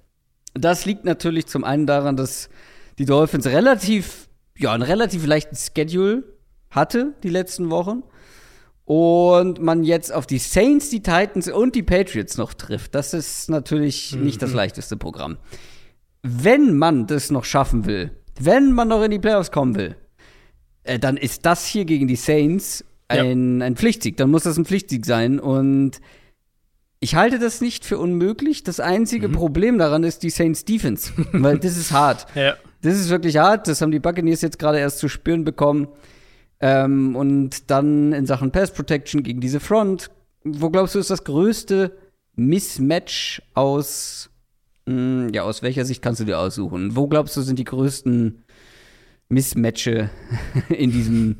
[0.53, 2.49] Das liegt natürlich zum einen daran, dass
[2.97, 4.28] die Dolphins relativ
[4.59, 6.23] ja, einen relativ leichten Schedule
[6.69, 8.03] hatte die letzten Wochen.
[8.85, 12.95] Und man jetzt auf die Saints, die Titans und die Patriots noch trifft.
[12.95, 14.23] Das ist natürlich mhm.
[14.23, 15.37] nicht das leichteste Programm.
[16.23, 19.95] Wenn man das noch schaffen will, wenn man noch in die Playoffs kommen will,
[20.83, 23.65] äh, dann ist das hier gegen die Saints ein, ja.
[23.67, 24.17] ein Pflichtsieg.
[24.17, 25.39] Dann muss das ein Pflichtsieg sein.
[25.39, 26.01] Und
[26.99, 28.63] ich halte das nicht für unmöglich.
[28.63, 29.33] Das einzige mhm.
[29.33, 32.25] Problem daran ist die Saints Defense, weil das ist hart.
[32.35, 32.55] Ja.
[32.81, 33.67] Das ist wirklich hart.
[33.67, 35.89] Das haben die Buccaneers jetzt gerade erst zu spüren bekommen.
[36.61, 40.11] Ähm, und dann in Sachen Pass Protection gegen diese Front.
[40.43, 41.97] Wo glaubst du, ist das größte
[42.35, 44.29] Mismatch aus,
[44.85, 46.95] mh, hm, ja, aus welcher Sicht kannst du dir aussuchen?
[46.95, 48.43] Wo glaubst du, sind die größten
[49.29, 50.09] Mismatche
[50.69, 51.37] in diesem,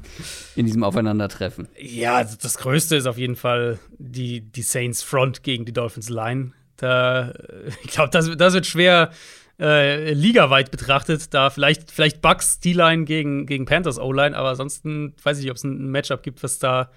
[0.56, 1.68] in diesem Aufeinandertreffen?
[1.78, 6.10] Ja, also das Größte ist auf jeden Fall die, die Saints Front gegen die Dolphins
[6.10, 6.54] Line.
[6.78, 7.34] Da,
[7.84, 9.12] ich glaube, das, das wird schwer,
[9.60, 15.38] äh, ligaweit betrachtet, da vielleicht, vielleicht Bucks D-Line gegen, gegen Panthers O-Line, aber ansonsten weiß
[15.38, 16.90] ich nicht, ob es ein Matchup gibt, was da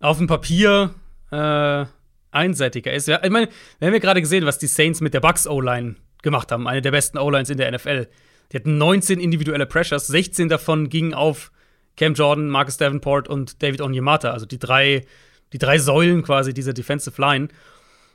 [0.00, 0.94] auf dem Papier
[1.30, 1.84] äh,
[2.30, 3.08] einseitiger ist.
[3.08, 3.48] Ich meine,
[3.78, 6.80] wir haben ja gerade gesehen, was die Saints mit der Bucks O-Line gemacht haben, eine
[6.80, 8.08] der besten O-Lines in der NFL.
[8.52, 11.52] Die hatten 19 individuelle Pressures, 16 davon gingen auf
[11.96, 15.04] Cam Jordan, Marcus Davenport und David Onyemata, also die drei,
[15.52, 17.48] die drei Säulen quasi dieser Defensive Line.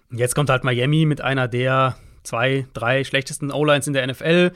[0.10, 4.52] Und jetzt kommt halt Miami mit einer der zwei, drei schlechtesten O-Lines in der NFL.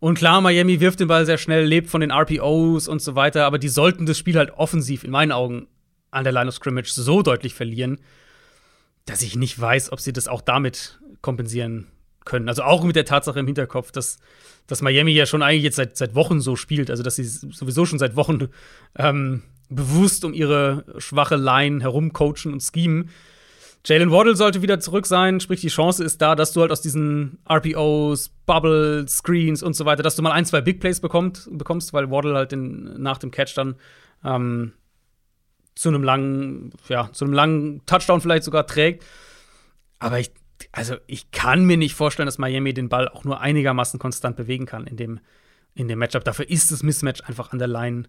[0.00, 3.46] Und klar, Miami wirft den Ball sehr schnell, lebt von den RPOs und so weiter,
[3.46, 5.66] aber die sollten das Spiel halt offensiv in meinen Augen
[6.10, 7.98] an der Line of Scrimmage so deutlich verlieren,
[9.06, 11.88] dass ich nicht weiß, ob sie das auch damit kompensieren
[12.24, 12.48] können.
[12.48, 14.18] Also auch mit der Tatsache im Hinterkopf, dass,
[14.66, 17.86] dass Miami ja schon eigentlich jetzt seit, seit Wochen so spielt, also dass sie sowieso
[17.86, 18.48] schon seit Wochen
[18.96, 23.10] ähm, bewusst um ihre schwache Line herumcoachen und schemen.
[23.86, 26.80] Jalen Waddle sollte wieder zurück sein, sprich, die Chance ist da, dass du halt aus
[26.80, 31.48] diesen RPOs, Bubble, Screens und so weiter, dass du mal ein, zwei Big Plays bekommt,
[31.50, 33.76] bekommst, weil Waddle halt den, nach dem Catch dann
[34.24, 34.72] ähm,
[35.74, 39.04] zu einem langen, ja, zu einem langen Touchdown vielleicht sogar trägt.
[39.98, 40.32] Aber ich,
[40.72, 44.64] also ich kann mir nicht vorstellen, dass Miami den Ball auch nur einigermaßen konstant bewegen
[44.64, 45.20] kann in dem,
[45.74, 46.24] in dem Matchup.
[46.24, 48.04] Dafür ist das Mismatch einfach an der Line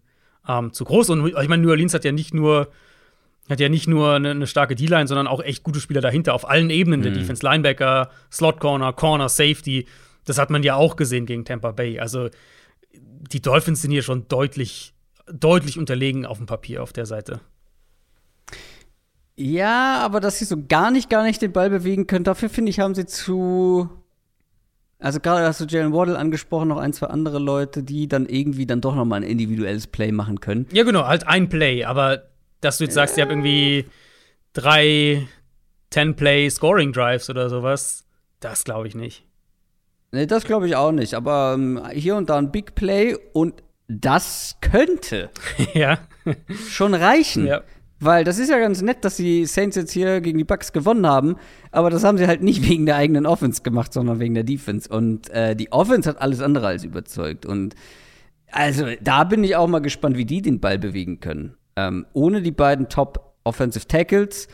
[0.48, 1.10] ähm, zu groß.
[1.10, 2.72] Und ich meine, New Orleans hat ja nicht nur
[3.50, 6.50] hat ja nicht nur eine, eine starke D-Line, sondern auch echt gute Spieler dahinter auf
[6.50, 7.18] allen Ebenen der mhm.
[7.18, 7.46] Defense.
[7.46, 9.88] Linebacker, Slot Corner, Corner, Safety.
[10.26, 12.00] Das hat man ja auch gesehen gegen Tampa Bay.
[12.00, 12.30] Also
[13.32, 14.94] die Dolphins sind hier schon deutlich,
[15.32, 17.42] deutlich unterlegen auf dem Papier auf der Seite.
[19.36, 22.70] Ja, aber dass sie so gar nicht, gar nicht den Ball bewegen können, dafür finde
[22.70, 23.90] ich, haben sie zu.
[24.98, 28.66] Also gerade hast du Jalen Waddle angesprochen, noch ein, zwei andere Leute, die dann irgendwie
[28.66, 30.68] dann doch noch mal ein individuelles Play machen können.
[30.72, 32.24] Ja, genau, halt ein Play, aber
[32.66, 33.86] dass du jetzt sagst, ich habe irgendwie
[34.54, 35.28] drei
[35.94, 38.06] 10-Play-Scoring-Drives oder sowas.
[38.40, 39.24] Das glaube ich nicht.
[40.12, 41.14] Nee, das glaube ich auch nicht.
[41.14, 45.30] Aber ähm, hier und da ein Big Play und das könnte
[45.74, 46.00] ja.
[46.70, 47.48] schon reichen.
[47.48, 47.62] Ja.
[48.00, 51.08] Weil das ist ja ganz nett, dass die Saints jetzt hier gegen die Bucks gewonnen
[51.08, 51.38] haben,
[51.72, 54.90] aber das haben sie halt nicht wegen der eigenen Offense gemacht, sondern wegen der Defense.
[54.90, 57.46] Und äh, die Offense hat alles andere als überzeugt.
[57.46, 57.76] Und
[58.52, 61.56] also da bin ich auch mal gespannt, wie die den Ball bewegen können.
[61.76, 64.48] Ähm, ohne die beiden Top Offensive Tackles,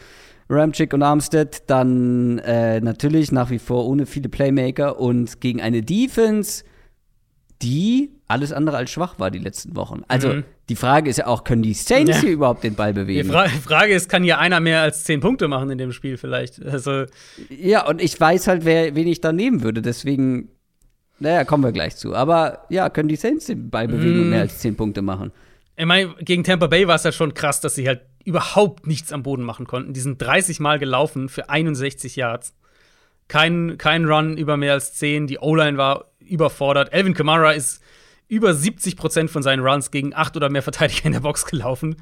[0.49, 5.81] Ramchick und Armstead, dann äh, natürlich nach wie vor ohne viele Playmaker und gegen eine
[5.81, 6.63] Defense,
[7.61, 10.01] die alles andere als schwach war die letzten Wochen.
[10.07, 10.43] Also mhm.
[10.69, 12.21] die Frage ist ja auch, können die Saints ja.
[12.21, 13.27] hier überhaupt den Ball bewegen?
[13.27, 16.17] Die Fra Frage ist, kann hier einer mehr als zehn Punkte machen in dem Spiel
[16.17, 16.63] vielleicht?
[16.65, 17.05] Also
[17.49, 19.81] ja, und ich weiß halt, wer, wen ich da nehmen würde.
[19.81, 20.49] Deswegen,
[21.19, 22.15] naja, kommen wir gleich zu.
[22.15, 24.21] Aber ja, können die Saints den Ball bewegen mhm.
[24.23, 25.31] und mehr als zehn Punkte machen?
[25.81, 29.11] Ich meine, gegen Tampa Bay war es halt schon krass, dass sie halt überhaupt nichts
[29.11, 29.93] am Boden machen konnten.
[29.93, 32.53] Die sind 30 Mal gelaufen für 61 Yards.
[33.27, 35.25] kein, kein Run über mehr als 10.
[35.25, 36.93] Die O-Line war überfordert.
[36.93, 37.81] Elvin Kamara ist
[38.27, 41.95] über 70% von seinen Runs gegen acht oder mehr Verteidiger in der Box gelaufen.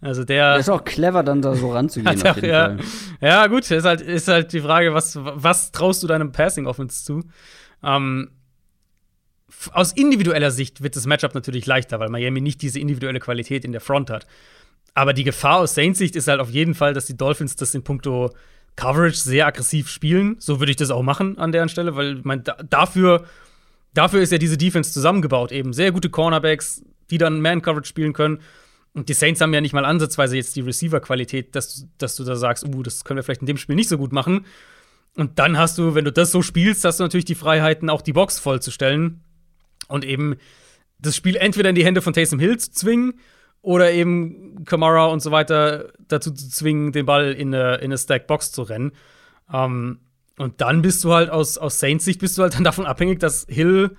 [0.00, 0.54] Also der.
[0.54, 2.24] Das ist auch clever, dann da so ranzugehen.
[2.24, 2.78] Hat, ja,
[3.20, 7.04] ja, gut, ist halt, ist halt die Frage, was, was traust du deinem Passing Offense
[7.04, 7.22] zu?
[7.82, 8.30] Ähm,
[9.72, 13.72] aus individueller Sicht wird das Matchup natürlich leichter, weil Miami nicht diese individuelle Qualität in
[13.72, 14.26] der Front hat.
[14.94, 17.74] Aber die Gefahr aus Saints Sicht ist halt auf jeden Fall, dass die Dolphins das
[17.74, 18.30] in puncto
[18.76, 20.36] Coverage sehr aggressiv spielen.
[20.38, 23.24] So würde ich das auch machen an der Stelle, weil mein, da, dafür,
[23.94, 25.52] dafür ist ja diese Defense zusammengebaut.
[25.52, 28.40] Eben sehr gute Cornerbacks, die dann Man-Coverage spielen können.
[28.94, 32.36] Und die Saints haben ja nicht mal ansatzweise jetzt die Receiver-Qualität, dass, dass du da
[32.36, 34.46] sagst, uh, das können wir vielleicht in dem Spiel nicht so gut machen.
[35.14, 38.00] Und dann hast du, wenn du das so spielst, hast du natürlich die Freiheiten, auch
[38.00, 39.20] die Box vollzustellen
[39.88, 40.36] und eben
[40.98, 43.14] das Spiel entweder in die Hände von Taysom Hill zu zwingen
[43.62, 47.98] oder eben Kamara und so weiter dazu zu zwingen, den Ball in eine, in eine
[47.98, 48.92] Stack-Box zu rennen.
[49.52, 50.00] Ähm,
[50.38, 53.20] und dann bist du halt aus, aus Saints Sicht bist du halt dann davon abhängig,
[53.20, 53.96] dass Hill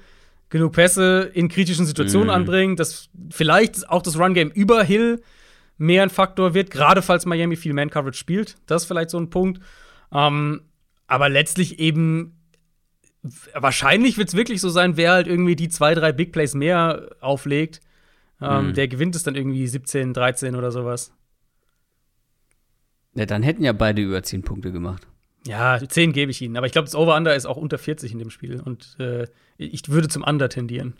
[0.49, 2.34] genug Pässe in kritischen Situationen mhm.
[2.34, 5.22] anbringt, dass vielleicht auch das Run-Game über Hill
[5.77, 8.55] mehr ein Faktor wird, gerade falls Miami viel Man-Coverage spielt.
[8.65, 9.61] Das ist vielleicht so ein Punkt.
[10.11, 10.61] Ähm,
[11.07, 12.36] aber letztlich eben
[13.53, 17.09] wahrscheinlich wird es wirklich so sein, wer halt irgendwie die zwei, drei Big Plays mehr
[17.19, 17.81] auflegt,
[18.41, 18.73] ähm, mhm.
[18.73, 21.11] der gewinnt es dann irgendwie 17, 13 oder sowas.
[23.15, 25.07] Ja, dann hätten ja beide über 10 Punkte gemacht.
[25.47, 26.57] Ja, 10 gebe ich ihnen.
[26.57, 28.61] Aber ich glaube, das Over-Under ist auch unter 40 in dem Spiel.
[28.61, 29.27] Und äh,
[29.57, 30.95] ich würde zum Under tendieren.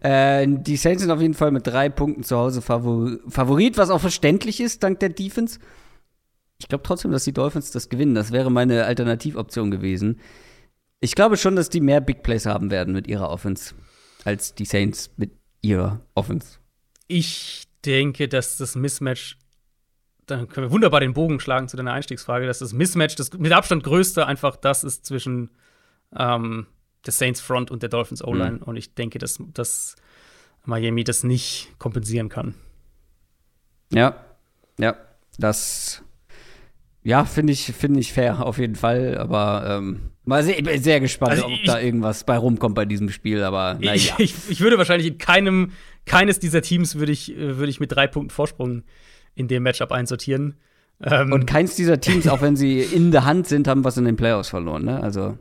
[0.00, 4.00] Äh, die Saints sind auf jeden Fall mit drei Punkten zu Hause Favorit, was auch
[4.00, 5.60] verständlich ist, dank der Defense.
[6.58, 8.14] Ich glaube trotzdem, dass die Dolphins das gewinnen.
[8.14, 10.20] Das wäre meine Alternativoption gewesen.
[11.00, 13.74] Ich glaube schon, dass die mehr Big Plays haben werden mit ihrer Offense
[14.24, 16.58] als die Saints mit ihrer Offense.
[17.06, 19.38] Ich denke, dass das Mismatch,
[20.26, 23.52] dann können wir wunderbar den Bogen schlagen zu deiner Einstiegsfrage, dass das Mismatch, das mit
[23.52, 25.50] Abstand größte, einfach das ist zwischen
[26.16, 26.66] ähm,
[27.04, 28.56] der Saints Front und der Dolphins O-Line.
[28.56, 28.62] Mhm.
[28.62, 29.94] Und ich denke, dass, dass
[30.64, 32.54] Miami das nicht kompensieren kann.
[33.92, 34.24] Ja,
[34.78, 34.96] ja,
[35.38, 36.02] das
[37.06, 39.16] ja, finde ich, find ich fair, auf jeden Fall.
[39.16, 42.74] Aber ähm, mal sehr, ich bin sehr gespannt, also ich, ob da irgendwas bei rumkommt
[42.74, 43.44] bei diesem Spiel.
[43.44, 43.94] Aber naja.
[43.94, 45.70] Ich, ich, ich, würde wahrscheinlich in keinem,
[46.04, 48.82] keines dieser Teams würde ich, würde ich mit drei Punkten Vorsprung
[49.36, 50.56] in dem Matchup einsortieren.
[51.00, 54.04] Ähm, Und keins dieser Teams, auch wenn sie in der Hand sind, haben was in
[54.04, 55.00] den Playoffs verloren, ne?
[55.00, 55.38] Also.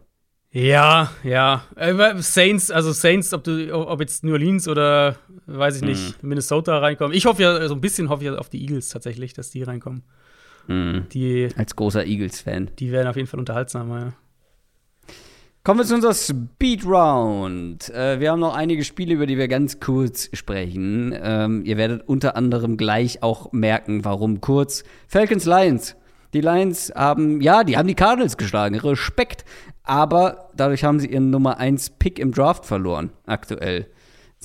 [0.51, 1.63] Ja, ja.
[1.77, 5.15] Äh, Saints, also Saints, ob du, ob jetzt New Orleans oder
[5.47, 6.29] weiß ich nicht, hm.
[6.29, 7.17] Minnesota reinkommen.
[7.17, 10.03] Ich hoffe ja, so ein bisschen hoffe ich auf die Eagles tatsächlich, dass die reinkommen.
[10.67, 11.05] Mhm.
[11.11, 12.71] Die, Als großer Eagles-Fan.
[12.79, 14.13] Die werden auf jeden Fall unterhaltsamer, ja.
[15.63, 17.89] Kommen wir zu unserer Speed Round.
[17.89, 21.11] Äh, wir haben noch einige Spiele, über die wir ganz kurz sprechen.
[21.19, 24.83] Ähm, ihr werdet unter anderem gleich auch merken, warum kurz.
[25.07, 25.95] Falcons Lions.
[26.35, 28.75] Die Lions haben, ja, die haben die Cardinals geschlagen.
[28.75, 29.43] Respekt.
[29.81, 33.87] Aber dadurch haben sie ihren Nummer 1 Pick im Draft verloren, aktuell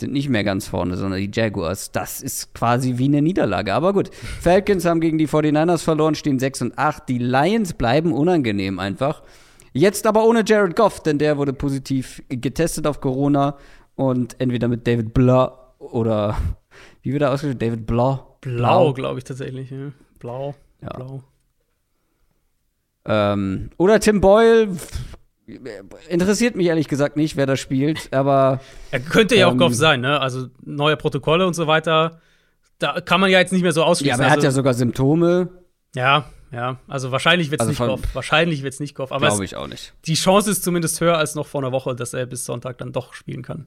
[0.01, 1.93] sind nicht mehr ganz vorne, sondern die Jaguars.
[1.93, 3.73] Das ist quasi wie eine Niederlage.
[3.75, 4.11] Aber gut,
[4.41, 7.09] Falcons haben gegen die 49ers verloren, stehen 6 und 8.
[7.09, 9.23] Die Lions bleiben unangenehm einfach.
[9.73, 13.57] Jetzt aber ohne Jared Goff, denn der wurde positiv getestet auf Corona
[13.95, 16.37] und entweder mit David Blah oder
[17.03, 17.59] wie wird er ausgesprochen?
[17.59, 18.27] David Blah?
[18.41, 18.93] Blau, Blau.
[18.95, 19.71] glaube ich tatsächlich.
[19.71, 19.93] Ja.
[20.19, 20.55] Blau.
[20.83, 20.89] Ja.
[20.89, 21.23] Blau.
[23.07, 24.69] Ähm, oder Tim Boyle,
[26.09, 28.61] interessiert mich ehrlich gesagt nicht, wer das spielt, aber.
[28.91, 30.21] Er könnte ja ähm, auch Goff sein, ne?
[30.21, 32.21] Also neue Protokolle und so weiter.
[32.79, 34.09] Da kann man ja jetzt nicht mehr so ausschließen.
[34.11, 35.49] Ja, aber er also, hat ja sogar Symptome.
[35.95, 36.79] Ja, ja.
[36.89, 38.15] Also wahrscheinlich wird es also nicht Goff.
[38.15, 39.11] Wahrscheinlich wird es nicht Goff.
[39.11, 39.93] Glaube ich auch nicht.
[40.07, 42.93] Die Chance ist zumindest höher als noch vor einer Woche, dass er bis Sonntag dann
[42.93, 43.67] doch spielen kann.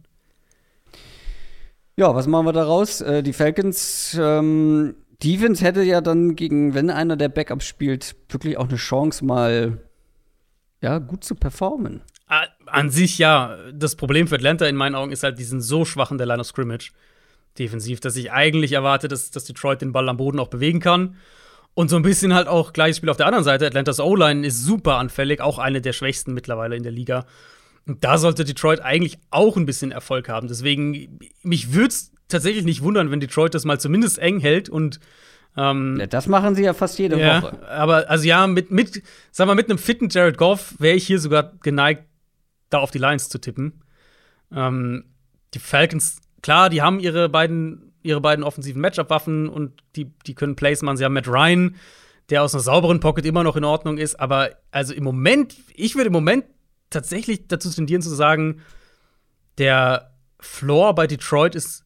[1.96, 3.02] Ja, was machen wir daraus?
[3.02, 8.58] Äh, die Falcons, ähm, Defense hätte ja dann gegen, wenn einer der Backups spielt, wirklich
[8.58, 9.78] auch eine Chance, mal
[10.84, 12.02] ja, gut zu performen.
[12.66, 13.58] An sich ja.
[13.74, 16.28] Das Problem für Atlanta in meinen Augen ist halt, die sind so schwach in der
[16.28, 16.92] Line of Scrimmage
[17.58, 21.16] defensiv, dass ich eigentlich erwarte, dass, dass Detroit den Ball am Boden auch bewegen kann.
[21.76, 23.66] Und so ein bisschen halt auch gleiches Spiel auf der anderen Seite.
[23.66, 27.26] Atlantas O-Line ist super anfällig, auch eine der schwächsten mittlerweile in der Liga.
[27.86, 30.48] Und da sollte Detroit eigentlich auch ein bisschen Erfolg haben.
[30.48, 35.00] Deswegen, mich würde es tatsächlich nicht wundern, wenn Detroit das mal zumindest eng hält und
[35.56, 37.68] ähm, ja, das machen sie ja fast jede ja, Woche.
[37.70, 41.20] Aber also ja, mit, mit, sag mal, mit einem fitten Jared Goff wäre ich hier
[41.20, 42.06] sogar geneigt,
[42.70, 43.84] da auf die Lions zu tippen.
[44.52, 45.06] Ähm,
[45.54, 50.56] die Falcons, klar, die haben ihre beiden, ihre beiden offensiven Matchup-Waffen und die, die können
[50.56, 50.98] Plays machen.
[50.98, 51.76] Sie haben Matt Ryan,
[52.30, 54.20] der aus einer sauberen Pocket immer noch in Ordnung ist.
[54.20, 56.46] Aber also im Moment, ich würde im Moment
[56.90, 58.62] tatsächlich dazu tendieren zu sagen,
[59.60, 61.83] der Floor bei Detroit ist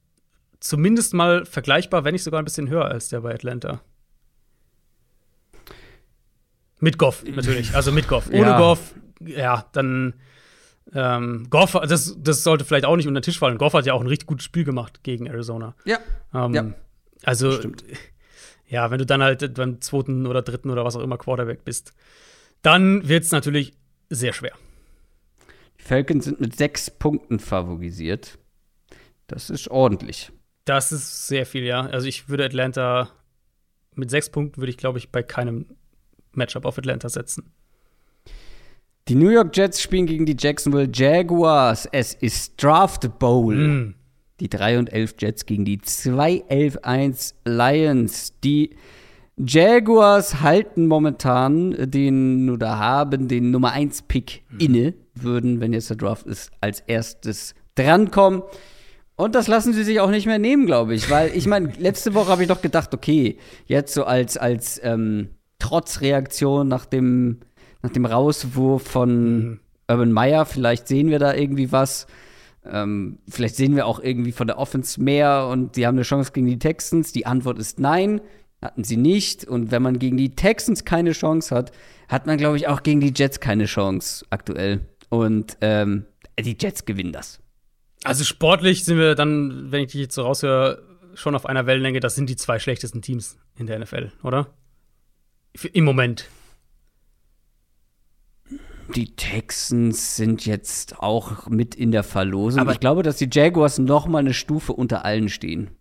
[0.60, 3.82] zumindest mal vergleichbar, wenn nicht sogar ein bisschen höher als der bei Atlanta.
[6.80, 7.76] Mit Goff, natürlich.
[7.76, 8.28] Also mit Goff.
[8.30, 8.58] Ohne Ja.
[8.60, 10.14] Goff, ja, dann
[10.94, 13.58] ähm, Goff, das, das sollte vielleicht auch nicht unter den Tisch fallen.
[13.58, 15.76] Goff hat ja auch ein richtig gutes Spiel gemacht gegen Arizona.
[15.86, 16.00] Ja.
[16.34, 16.74] Ähm, Ja.
[17.24, 17.84] Also, Stimmt.
[18.68, 21.94] ja, wenn du dann halt beim zweiten oder dritten oder was auch immer Quarterback bist,
[22.62, 23.74] dann wird es natürlich
[24.10, 24.54] sehr schwer.
[25.80, 28.38] Die Falcons sind mit sechs Punkten favorisiert.
[29.26, 30.32] Das ist ordentlich.
[30.68, 31.86] Das ist sehr viel, ja.
[31.86, 33.10] Also ich würde Atlanta
[33.96, 35.66] mit sechs Punkten würde ich, glaube ich, bei keinem
[36.34, 37.54] Matchup auf Atlanta setzen.
[39.08, 41.88] Die New York Jets spielen gegen die Jacksonville Jaguars.
[41.94, 43.56] Es ist Draft Bowl.
[43.56, 43.96] Mm.
[44.42, 48.34] Die 3 und 11 Jets gegen die 2 11 1 Lions.
[48.44, 48.76] Die
[49.38, 55.98] Jaguars halten momentan den oder haben den Nummer 1 Pick inne, würden, wenn jetzt der
[55.98, 58.44] Draft ist, als erstes drankommen.
[59.18, 61.10] Und das lassen sie sich auch nicht mehr nehmen, glaube ich.
[61.10, 65.30] Weil ich meine, letzte Woche habe ich doch gedacht, okay, jetzt so als, als ähm,
[65.60, 67.40] Trotzreaktion nach dem,
[67.82, 72.06] nach dem Rauswurf von Urban Meyer, vielleicht sehen wir da irgendwie was.
[72.64, 76.32] Ähm, vielleicht sehen wir auch irgendwie von der Offense mehr und die haben eine Chance
[76.32, 77.12] gegen die Texans.
[77.12, 78.22] Die Antwort ist nein,
[78.62, 79.46] hatten sie nicht.
[79.46, 81.72] Und wenn man gegen die Texans keine Chance hat,
[82.08, 84.82] hat man, glaube ich, auch gegen die Jets keine Chance aktuell.
[85.10, 86.06] Und ähm,
[86.40, 87.40] die Jets gewinnen das.
[88.04, 90.84] Also sportlich sind wir dann, wenn ich dich jetzt so raushöre,
[91.16, 92.00] schon auf einer Wellenlänge.
[92.00, 94.48] Das sind die zwei schlechtesten Teams in der NFL, oder?
[95.56, 96.30] Für- Im Moment.
[98.96, 102.62] Die Texans sind jetzt auch mit in der Verlosung.
[102.62, 105.72] Aber- ich glaube, dass die Jaguars noch mal eine Stufe unter allen stehen.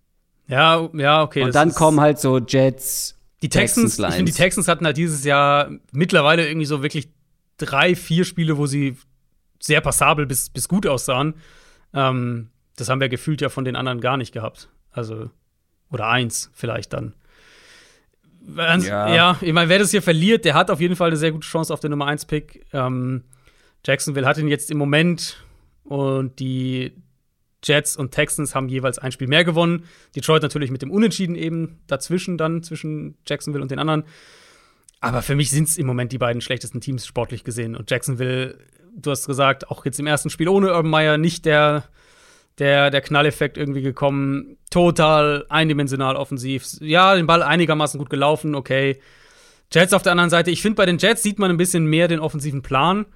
[0.48, 1.42] Ja, ja, okay.
[1.42, 3.96] Und dann kommen halt so Jets, die Texans.
[3.96, 7.08] Texans, ich finde, die Texans hatten halt dieses Jahr mittlerweile irgendwie so wirklich
[7.58, 8.96] drei, vier Spiele, wo sie
[9.60, 11.34] sehr passabel bis, bis gut aussahen.
[11.96, 14.68] Ähm, das haben wir gefühlt ja von den anderen gar nicht gehabt.
[14.92, 15.30] Also,
[15.90, 17.14] oder eins vielleicht dann.
[18.56, 19.12] Ja.
[19.12, 21.46] ja, ich meine, wer das hier verliert, der hat auf jeden Fall eine sehr gute
[21.46, 22.66] Chance auf den Nummer 1-Pick.
[22.72, 23.24] Ähm,
[23.84, 25.42] Jacksonville hat ihn jetzt im Moment
[25.82, 26.92] und die
[27.64, 29.84] Jets und Texans haben jeweils ein Spiel mehr gewonnen.
[30.14, 34.04] Detroit natürlich mit dem Unentschieden eben dazwischen dann, zwischen Jacksonville und den anderen.
[35.00, 37.76] Aber für mich sind es im Moment die beiden schlechtesten Teams sportlich gesehen.
[37.76, 38.58] Und Jacksonville,
[38.96, 41.84] du hast gesagt, auch jetzt im ersten Spiel ohne Urban Meyer nicht der,
[42.58, 44.56] der, der Knalleffekt irgendwie gekommen.
[44.70, 46.66] Total eindimensional offensiv.
[46.80, 49.00] Ja, den Ball einigermaßen gut gelaufen, okay.
[49.72, 52.08] Jets auf der anderen Seite, ich finde, bei den Jets sieht man ein bisschen mehr
[52.08, 53.06] den offensiven Plan.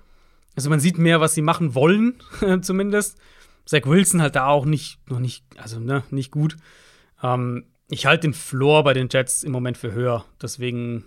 [0.56, 2.14] Also man sieht mehr, was sie machen wollen,
[2.62, 3.18] zumindest.
[3.66, 6.56] Zach Wilson halt da auch nicht, noch nicht, also ne, nicht gut.
[7.22, 10.24] Ähm, ich halte den Floor bei den Jets im Moment für höher.
[10.42, 11.04] Deswegen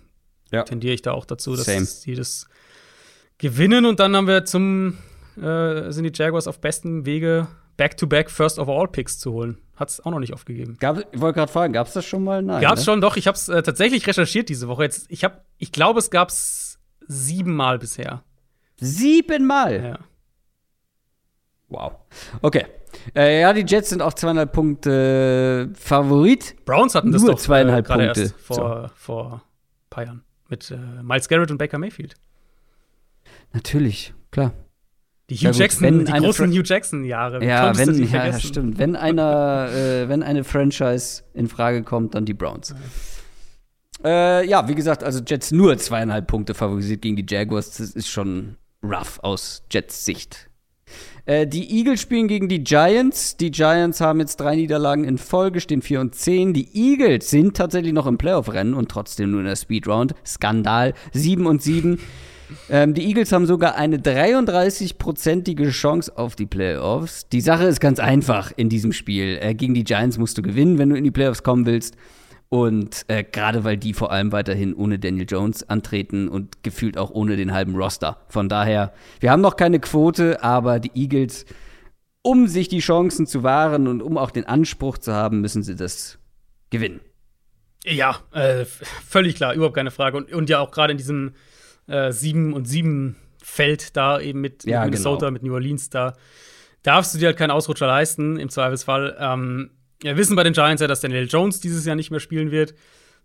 [0.52, 0.64] Ja.
[0.64, 1.86] tendiere ich da auch dazu, dass Same.
[1.86, 2.48] sie das
[3.38, 3.86] gewinnen.
[3.86, 4.98] Und dann haben wir zum,
[5.42, 7.48] äh, sind die Jaguars auf bestem Wege,
[7.78, 9.58] Back-to-Back First of All Picks zu holen.
[9.76, 10.78] Hat es auch noch nicht aufgegeben.
[10.80, 12.44] Gab, ich wollte gerade fragen, gab es das schon mal?
[12.44, 12.62] Nein.
[12.62, 12.86] Gab's ne?
[12.86, 13.18] schon, doch.
[13.18, 14.84] Ich habe es äh, tatsächlich recherchiert diese Woche.
[14.84, 18.24] Jetzt, ich, hab, ich glaube, es gab es siebenmal bisher.
[18.80, 19.84] Siebenmal.
[19.84, 20.00] Ja.
[21.70, 21.94] Wow.
[22.42, 22.66] Okay.
[23.16, 26.56] Äh, ja, die Jets sind auch zweieinhalb Punkte äh, Favorit.
[26.66, 28.22] Browns hatten das Nur doch zweieinhalb gerade Punkte.
[28.22, 30.24] erst vor, vor ein paar Jahren.
[30.50, 32.14] Mit äh, Miles Garrett und Baker Mayfield.
[33.54, 34.54] Natürlich, klar.
[35.30, 37.46] Die Hugh Ja, gut, Jackson, wenn die eine großen Fra- Hugh Jackson-Jahre.
[37.46, 38.42] Ja, wenn, ja, vergessen?
[38.42, 38.78] stimmt.
[38.78, 42.76] Wenn einer, äh, wenn eine Franchise in Frage kommt, dann die Browns.
[44.04, 47.78] Äh, ja, wie gesagt, also Jets nur zweieinhalb Punkte favorisiert gegen die Jaguars.
[47.78, 50.50] Das ist schon rough aus Jets Sicht.
[51.26, 53.38] Äh, die Eagles spielen gegen die Giants.
[53.38, 56.54] Die Giants haben jetzt drei Niederlagen in Folge, stehen 4 und 10.
[56.54, 60.16] Die Eagles sind tatsächlich noch im Playoff-Rennen und trotzdem nur in der Speedround.
[60.26, 60.94] Skandal.
[61.14, 61.98] 7 und 7.
[62.70, 67.28] Ähm, die Eagles haben sogar eine 33-prozentige Chance auf die Playoffs.
[67.30, 69.38] Die Sache ist ganz einfach in diesem Spiel.
[69.42, 71.96] Äh, gegen die Giants musst du gewinnen, wenn du in die Playoffs kommen willst.
[72.50, 77.10] Und äh, gerade weil die vor allem weiterhin ohne Daniel Jones antreten und gefühlt auch
[77.10, 78.18] ohne den halben Roster.
[78.28, 81.46] Von daher, wir haben noch keine Quote, aber die Eagles,
[82.22, 85.76] um sich die Chancen zu wahren und um auch den Anspruch zu haben, müssen sie
[85.76, 86.20] das
[86.70, 87.02] gewinnen.
[87.86, 90.18] Ja, äh, völlig klar, überhaupt keine Frage.
[90.18, 91.34] Und, und ja auch gerade in diesem
[91.88, 95.32] äh, 7 und 7 Feld da eben mit, Ja, mit Minnesota, genau.
[95.32, 96.14] mit New Orleans, da
[96.84, 99.16] darfst du dir halt keinen Ausrutscher leisten, im Zweifelsfall.
[99.20, 102.52] Ähm, wir wissen bei den Giants ja, dass Daniel Jones dieses Jahr nicht mehr spielen
[102.52, 102.74] wird.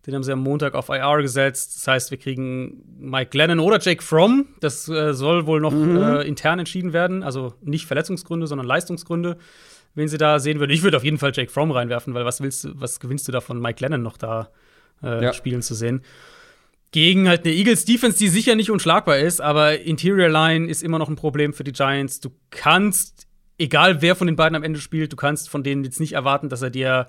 [0.06, 1.76] Den haben sie am Montag auf IR gesetzt.
[1.76, 4.46] Das heißt, wir kriegen Mike Glennon oder Jake Fromm.
[4.60, 7.22] Das äh, soll wohl noch äh, intern entschieden werden.
[7.24, 9.38] Also nicht Verletzungsgründe, sondern Leistungsgründe,
[9.96, 10.70] wen sie da sehen würden.
[10.70, 13.32] Ich würde auf jeden Fall Jake Fromm reinwerfen, weil was willst du, was gewinnst du
[13.32, 14.50] davon, Mike Glennon noch da
[15.02, 15.32] äh, Ja.
[15.32, 16.02] spielen zu sehen?
[16.90, 20.98] Gegen halt eine Eagles Defense, die sicher nicht unschlagbar ist, aber Interior Line ist immer
[20.98, 22.20] noch ein Problem für die Giants.
[22.20, 23.26] Du kannst,
[23.58, 26.48] egal wer von den beiden am Ende spielt, du kannst von denen jetzt nicht erwarten,
[26.48, 27.08] dass er dir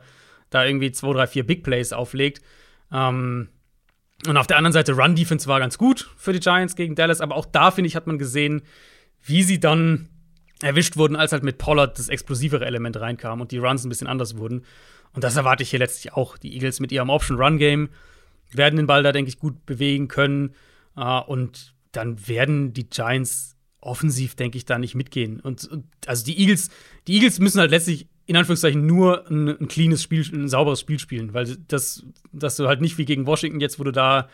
[0.50, 2.42] da irgendwie zwei, drei, vier Big Plays auflegt.
[2.92, 3.50] Ähm,
[4.28, 7.36] Und auf der anderen Seite, Run-Defense war ganz gut für die Giants gegen Dallas, aber
[7.36, 8.64] auch da, finde ich, hat man gesehen,
[9.24, 10.10] wie sie dann
[10.62, 14.08] erwischt wurden, als halt mit Pollard das explosivere Element reinkam und die Runs ein bisschen
[14.08, 14.66] anders wurden.
[15.14, 16.38] Und das erwarte ich hier letztlich auch.
[16.38, 17.88] Die Eagles mit ihrem Option-Run-Game
[18.52, 20.54] werden den Ball da, denke ich, gut bewegen können.
[20.98, 25.40] Uh, und dann werden die Giants offensiv, denke ich, da nicht mitgehen.
[25.40, 26.70] Und, und, also die Eagles,
[27.08, 31.00] die Eagles müssen halt letztlich in Anführungszeichen nur ein, ein cleanes Spiel, ein sauberes Spiel
[31.00, 34.30] spielen, weil das, dass du halt nicht wie gegen Washington jetzt, wo du da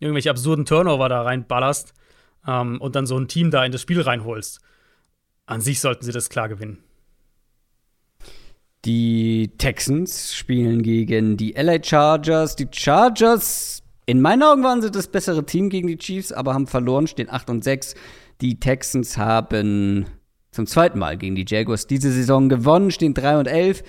[0.00, 1.94] irgendwelche absurden Turnover da reinballerst
[2.46, 4.60] ähm, und dann so ein Team da in das Spiel reinholst.
[5.46, 6.78] An sich sollten sie das klar gewinnen.
[8.84, 12.56] Die Texans spielen gegen die LA Chargers.
[12.56, 16.66] Die Chargers, in meinen Augen waren sie das bessere Team gegen die Chiefs, aber haben
[16.66, 17.94] verloren, stehen 8 und 6.
[18.40, 20.06] Die Texans haben
[20.52, 23.82] zum zweiten Mal gegen die Jaguars diese Saison gewonnen, stehen 3 und 11.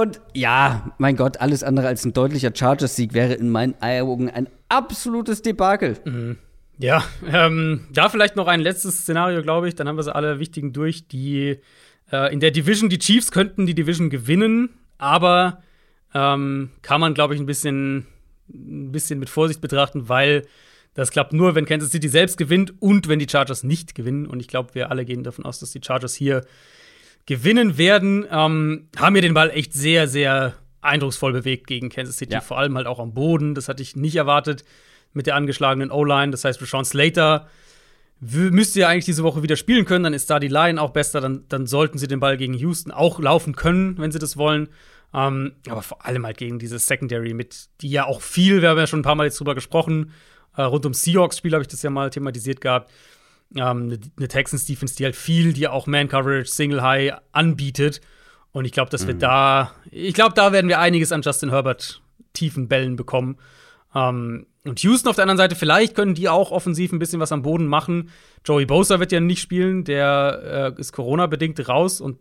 [0.00, 4.48] Und ja, mein Gott, alles andere als ein deutlicher Chargers-Sieg wäre in meinen Augen ein
[4.68, 5.98] absolutes Debakel.
[6.04, 6.38] Mhm.
[6.78, 9.74] Ja, ähm, da vielleicht noch ein letztes Szenario, glaube ich.
[9.74, 11.06] Dann haben wir sie alle wichtigen durch.
[11.08, 11.58] Die
[12.12, 15.62] äh, in der Division, die Chiefs könnten die Division gewinnen, aber
[16.14, 18.06] ähm, kann man, glaube ich, ein bisschen,
[18.48, 20.46] ein bisschen mit Vorsicht betrachten, weil
[20.94, 24.26] das klappt nur, wenn Kansas City selbst gewinnt und wenn die Chargers nicht gewinnen.
[24.26, 26.44] Und ich glaube, wir alle gehen davon aus, dass die Chargers hier
[27.24, 28.26] gewinnen werden.
[28.30, 32.34] Ähm, haben mir den Ball echt sehr, sehr eindrucksvoll bewegt gegen Kansas City.
[32.34, 32.40] Ja.
[32.42, 33.54] Vor allem halt auch am Boden.
[33.54, 34.64] Das hatte ich nicht erwartet
[35.14, 36.30] mit der angeschlagenen O-Line.
[36.30, 37.48] Das heißt, Rashawn Slater
[38.22, 40.04] müsste ja eigentlich diese Woche wieder spielen können.
[40.04, 41.20] Dann ist da die Line auch besser.
[41.20, 44.68] Dann, dann sollten sie den Ball gegen Houston auch laufen können, wenn sie das wollen.
[45.12, 48.78] Ähm, aber vor allem halt gegen dieses Secondary mit, die ja auch viel, wir haben
[48.78, 50.12] ja schon ein paar Mal jetzt drüber gesprochen,
[50.56, 52.90] äh, rund um Seahawks-Spiel habe ich das ja mal thematisiert gehabt.
[53.54, 58.00] Ähm, eine, Texans-Defense, die halt viel, die auch Man-Coverage, Single-High anbietet.
[58.52, 59.08] Und ich glaube, dass mhm.
[59.08, 63.36] wir da, ich glaube, da werden wir einiges an Justin Herbert tiefen Bällen bekommen.
[63.94, 67.32] Ähm, und Houston auf der anderen Seite, vielleicht können die auch offensiv ein bisschen was
[67.32, 68.10] am Boden machen.
[68.44, 72.18] Joey Bosa wird ja nicht spielen, der äh, ist Corona-bedingt raus und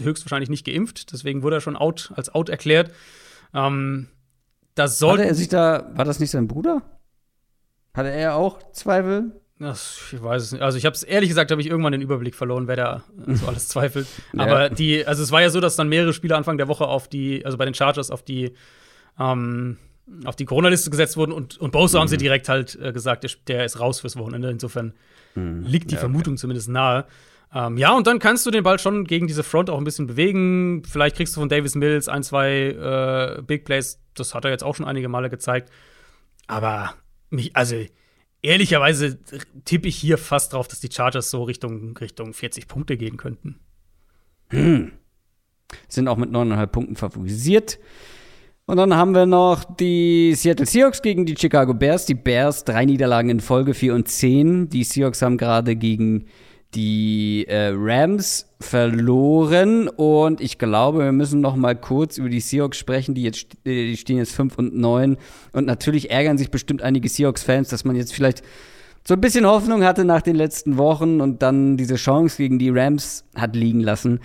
[0.00, 1.12] höchstwahrscheinlich nicht geimpft.
[1.12, 2.92] Deswegen wurde er schon out, als out erklärt.
[3.52, 4.08] Ähm,
[4.74, 6.82] das sollte er sich da, war das nicht sein Bruder?
[7.94, 9.32] Hatte er auch Zweifel?
[9.58, 10.62] Das, ich weiß es nicht.
[10.62, 13.46] Also ich habe es ehrlich gesagt, habe ich irgendwann den Überblick verloren, wer da so
[13.46, 14.06] alles zweifelt.
[14.32, 14.44] ja.
[14.44, 17.08] Aber die, also es war ja so, dass dann mehrere Spieler Anfang der Woche auf
[17.08, 18.54] die, also bei den Chargers auf die,
[19.18, 19.76] ähm,
[20.24, 22.00] auf die Corona-Liste gesetzt wurden und, und Bosa mhm.
[22.02, 24.50] haben sie direkt halt äh, gesagt, der, der, ist raus fürs Wochenende.
[24.50, 24.94] Insofern
[25.34, 25.62] mhm.
[25.62, 26.40] liegt die ja, Vermutung okay.
[26.40, 27.06] zumindest nahe.
[27.54, 30.06] Ähm, ja, und dann kannst du den Ball schon gegen diese Front auch ein bisschen
[30.06, 30.82] bewegen.
[30.84, 34.00] Vielleicht kriegst du von Davis Mills ein, zwei äh, Big Plays.
[34.14, 35.70] Das hat er jetzt auch schon einige Male gezeigt.
[36.46, 36.94] Aber
[37.30, 37.76] mich, also
[38.42, 39.18] ehrlicherweise
[39.64, 43.60] tippe ich hier fast drauf, dass die Chargers so Richtung, Richtung 40 Punkte gehen könnten.
[44.50, 44.92] Hm.
[45.88, 47.78] Sind auch mit 9,5 Punkten favorisiert.
[48.68, 52.04] Und dann haben wir noch die Seattle Seahawks gegen die Chicago Bears.
[52.04, 54.68] Die Bears drei Niederlagen in Folge, 4 und 10.
[54.68, 56.26] Die Seahawks haben gerade gegen
[56.74, 62.76] die äh, Rams verloren und ich glaube, wir müssen noch mal kurz über die Seahawks
[62.76, 65.16] sprechen, die jetzt die stehen jetzt 5 und 9
[65.52, 68.42] und natürlich ärgern sich bestimmt einige Seahawks Fans, dass man jetzt vielleicht
[69.02, 72.68] so ein bisschen Hoffnung hatte nach den letzten Wochen und dann diese Chance gegen die
[72.68, 74.20] Rams hat liegen lassen.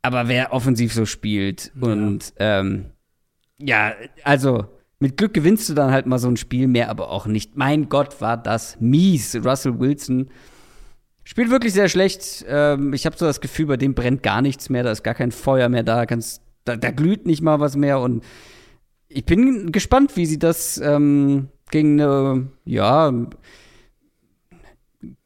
[0.00, 1.92] Aber wer offensiv so spielt ja.
[1.92, 2.86] und ähm,
[3.58, 4.66] ja, also
[4.98, 7.56] mit Glück gewinnst du dann halt mal so ein Spiel mehr, aber auch nicht.
[7.56, 9.36] Mein Gott, war das mies.
[9.44, 10.30] Russell Wilson
[11.24, 12.44] spielt wirklich sehr schlecht.
[12.48, 14.82] Ähm, ich habe so das Gefühl, bei dem brennt gar nichts mehr.
[14.82, 16.06] Da ist gar kein Feuer mehr da.
[16.06, 18.00] Kannst, da, da glüht nicht mal was mehr.
[18.00, 18.24] Und
[19.08, 23.12] ich bin gespannt, wie sie das ähm, gegen eine, ja,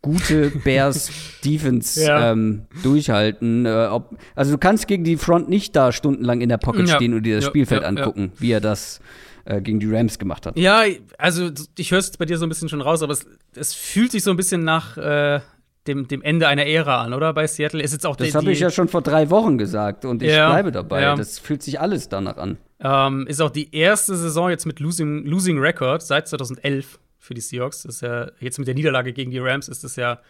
[0.03, 1.11] gute Bears
[1.45, 2.33] Defense ja.
[2.33, 3.67] ähm, durchhalten.
[3.67, 6.97] Äh, ob, also du kannst gegen die Front nicht da stundenlang in der Pocket ja.
[6.97, 9.01] stehen und dir das ja, Spielfeld angucken, wie er das
[9.45, 10.57] äh, gegen die Rams gemacht hat.
[10.59, 10.83] Ja,
[11.19, 14.13] also ich höre es bei dir so ein bisschen schon raus, aber es, es fühlt
[14.13, 15.41] sich so ein bisschen nach äh,
[15.87, 17.33] dem, dem Ende einer Ära an, oder?
[17.33, 20.23] Bei Seattle ist jetzt auch Das habe ich ja schon vor drei Wochen gesagt und
[20.23, 21.15] ich bleibe dabei.
[21.17, 22.59] Das fühlt sich alles danach an.
[22.83, 27.41] Ähm, ist auch die erste Saison jetzt mit Losing, Losing Record seit 2011 für die
[27.41, 27.83] Seahawks.
[27.83, 30.21] Das ist ja jetzt mit der Niederlage gegen die Rams ist das ja,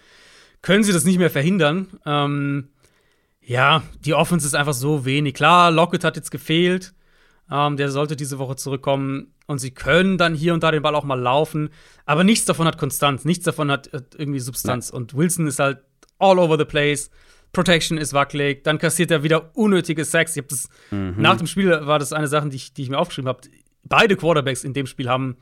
[0.60, 1.88] können sie das nicht mehr verhindern.
[2.04, 2.68] Ähm,
[3.40, 5.34] ja, die Offense ist einfach so wenig.
[5.34, 6.92] Klar, Lockett hat jetzt gefehlt.
[7.50, 9.32] Ähm, der sollte diese Woche zurückkommen.
[9.46, 11.70] Und sie können dann hier und da den Ball auch mal laufen.
[12.04, 13.24] Aber nichts davon hat Konstanz.
[13.24, 14.90] Nichts davon hat, hat irgendwie Substanz.
[14.90, 14.96] Ja.
[14.96, 15.78] Und Wilson ist halt
[16.18, 17.10] all over the place.
[17.52, 18.62] Protection ist wackelig.
[18.62, 20.36] Dann kassiert er wieder unnötige Sacks.
[20.36, 21.14] Ich hab das, mhm.
[21.16, 23.40] Nach dem Spiel war das eine Sache, die ich, die ich mir aufgeschrieben habe.
[23.82, 25.36] Beide Quarterbacks in dem Spiel haben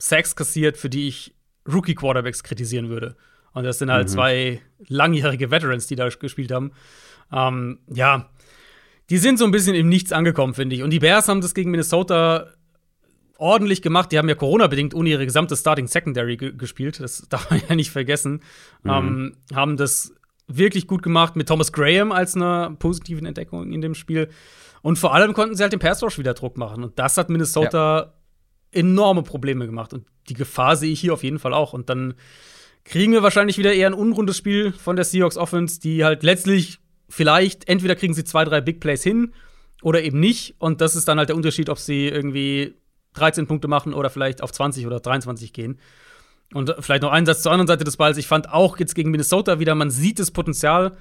[0.00, 1.34] Sacks kassiert, für die ich
[1.70, 3.16] Rookie-Quarterbacks kritisieren würde.
[3.52, 4.12] Und das sind halt mhm.
[4.12, 6.72] zwei langjährige Veterans, die da gespielt haben.
[7.32, 8.30] Ähm, ja,
[9.10, 10.82] die sind so ein bisschen im Nichts angekommen, finde ich.
[10.82, 12.46] Und die Bears haben das gegen Minnesota
[13.36, 14.12] ordentlich gemacht.
[14.12, 17.00] Die haben ja Corona-bedingt ohne ihre gesamte Starting Secondary gespielt.
[17.00, 18.40] Das darf man ja nicht vergessen.
[18.82, 18.90] Mhm.
[18.90, 20.14] Ähm, haben das
[20.46, 24.28] wirklich gut gemacht mit Thomas Graham als einer positiven Entdeckung in dem Spiel.
[24.82, 26.84] Und vor allem konnten sie halt den Pass Rush wieder Druck machen.
[26.84, 28.12] Und das hat Minnesota ja.
[28.72, 29.92] Enorme Probleme gemacht.
[29.92, 31.72] Und die Gefahr sehe ich hier auf jeden Fall auch.
[31.72, 32.14] Und dann
[32.84, 36.78] kriegen wir wahrscheinlich wieder eher ein unrundes Spiel von der Seahawks Offense, die halt letztlich
[37.08, 39.32] vielleicht entweder kriegen sie zwei, drei Big Plays hin
[39.82, 40.54] oder eben nicht.
[40.58, 42.74] Und das ist dann halt der Unterschied, ob sie irgendwie
[43.14, 45.78] 13 Punkte machen oder vielleicht auf 20 oder 23 gehen.
[46.52, 48.16] Und vielleicht noch ein Satz zur anderen Seite des Balls.
[48.16, 50.96] Ich fand auch jetzt gegen Minnesota wieder, man sieht das Potenzial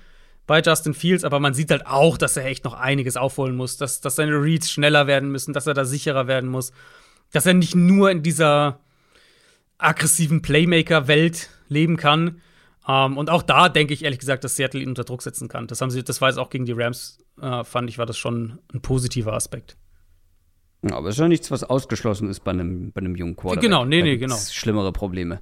[0.46, 3.78] bei Justin Fields, aber man sieht halt auch, dass er echt noch einiges aufholen muss,
[3.78, 6.72] dass, dass seine Reads schneller werden müssen, dass er da sicherer werden muss,
[7.32, 8.80] dass er nicht nur in dieser
[9.78, 12.42] aggressiven Playmaker-Welt leben kann.
[12.88, 15.68] Ähm, und auch da denke ich ehrlich gesagt, dass Seattle ihn unter Druck setzen kann.
[15.68, 18.18] Das haben sie, das war jetzt auch gegen die Rams, äh, fand ich, war das
[18.18, 19.78] schon ein positiver Aspekt.
[20.82, 23.64] Ja, aber es ist ja nichts, was ausgeschlossen ist bei einem, bei einem jungen Quarterback.
[23.64, 24.38] Genau, nee, nee, genau.
[24.38, 25.42] Schlimmere Probleme.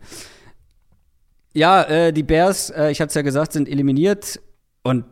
[1.53, 4.39] Ja, äh, die Bears, äh, ich hatte es ja gesagt, sind eliminiert.
[4.83, 5.05] Und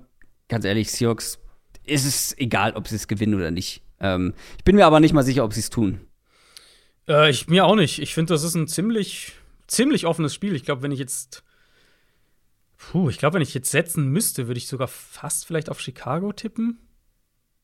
[0.47, 1.39] ganz ehrlich, Seahawks,
[1.83, 3.83] ist es egal, ob sie es gewinnen oder nicht.
[3.99, 6.01] Ähm, ich bin mir aber nicht mal sicher, ob sie es tun.
[7.07, 7.99] Äh, ich mir auch nicht.
[7.99, 9.33] Ich finde, das ist ein ziemlich,
[9.67, 10.55] ziemlich offenes Spiel.
[10.55, 11.43] Ich glaube, wenn ich jetzt
[12.91, 16.31] Puh, ich glaube, wenn ich jetzt setzen müsste, würde ich sogar fast vielleicht auf Chicago
[16.33, 16.79] tippen.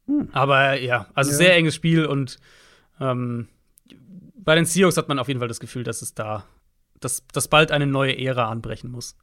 [0.08, 0.30] Hm.
[0.32, 1.38] Aber ja, also ja.
[1.38, 2.40] sehr enges Spiel und
[3.00, 3.48] ähm,
[4.36, 6.46] bei den Seahawks hat man auf jeden Fall das Gefühl, dass es da,
[7.00, 9.16] dass, dass bald eine neue Ära anbrechen muss.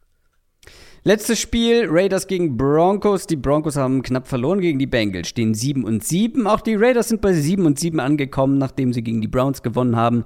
[1.04, 3.26] Letztes Spiel, Raiders gegen Broncos.
[3.26, 6.46] Die Broncos haben knapp verloren gegen die Bengals, stehen 7 und 7.
[6.46, 9.96] Auch die Raiders sind bei 7 und 7 angekommen, nachdem sie gegen die Browns gewonnen
[9.96, 10.24] haben.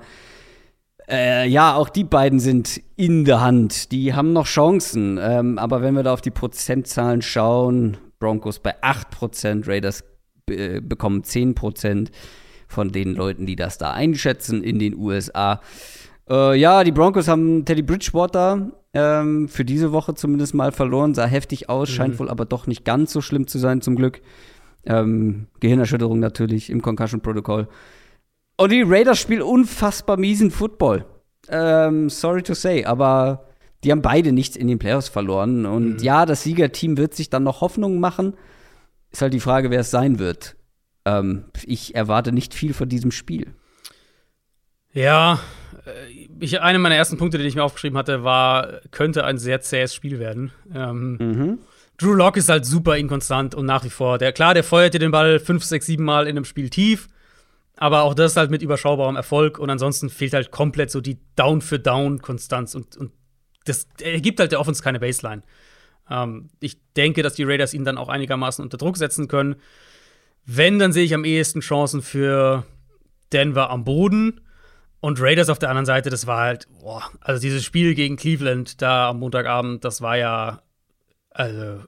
[1.09, 3.93] Äh, ja, auch die beiden sind in der Hand.
[3.93, 5.19] Die haben noch Chancen.
[5.21, 10.05] Ähm, aber wenn wir da auf die Prozentzahlen schauen, Broncos bei 8%, Raiders
[10.49, 12.09] äh, bekommen 10%
[12.67, 15.61] von den Leuten, die das da einschätzen in den USA.
[16.29, 21.15] Äh, ja, die Broncos haben Teddy Bridgewater ähm, für diese Woche zumindest mal verloren.
[21.15, 21.95] Sah heftig aus, mhm.
[21.95, 24.23] scheint wohl aber doch nicht ganz so schlimm zu sein, zum Glück.
[24.85, 27.69] Ähm, Gehirnerschütterung natürlich im Concussion-Protokoll.
[28.57, 31.07] Und die Raiders spielen unfassbar miesen Football.
[31.49, 33.47] Ähm, sorry to say, aber
[33.83, 35.67] die haben beide nichts in den Playoffs verloren.
[35.67, 35.99] Und mhm.
[35.99, 38.35] ja, das Siegerteam wird sich dann noch Hoffnung machen.
[39.11, 40.57] Ist halt die Frage, wer es sein wird.
[41.05, 43.55] Ähm, ich erwarte nicht viel von diesem Spiel.
[44.93, 45.41] Ja,
[45.87, 49.61] äh, ich, einer meiner ersten Punkte, den ich mir aufgeschrieben hatte, war, könnte ein sehr
[49.61, 50.53] zähes Spiel werden.
[50.75, 51.59] Ähm, mhm.
[51.99, 54.19] Drew Locke ist halt super inkonstant und nach wie vor.
[54.19, 57.09] Der, klar, der feuert dir den Ball fünf, sechs, sieben Mal in einem Spiel tief.
[57.77, 62.75] Aber auch das halt mit überschaubarem Erfolg und ansonsten fehlt halt komplett so die Down-für-Down-Konstanz
[62.75, 63.13] und, und
[63.65, 65.43] das ergibt halt der Offense keine Baseline.
[66.11, 69.57] Ähm, ich denke, dass die Raiders ihn dann auch einigermaßen unter Druck setzen können.
[70.45, 72.65] Wenn, dann sehe ich am ehesten Chancen für
[73.33, 74.41] Denver am Boden.
[75.03, 78.81] Und Raiders auf der anderen Seite, das war halt, boah, also dieses Spiel gegen Cleveland
[78.81, 80.63] da am Montagabend, das war ja
[81.31, 81.81] also,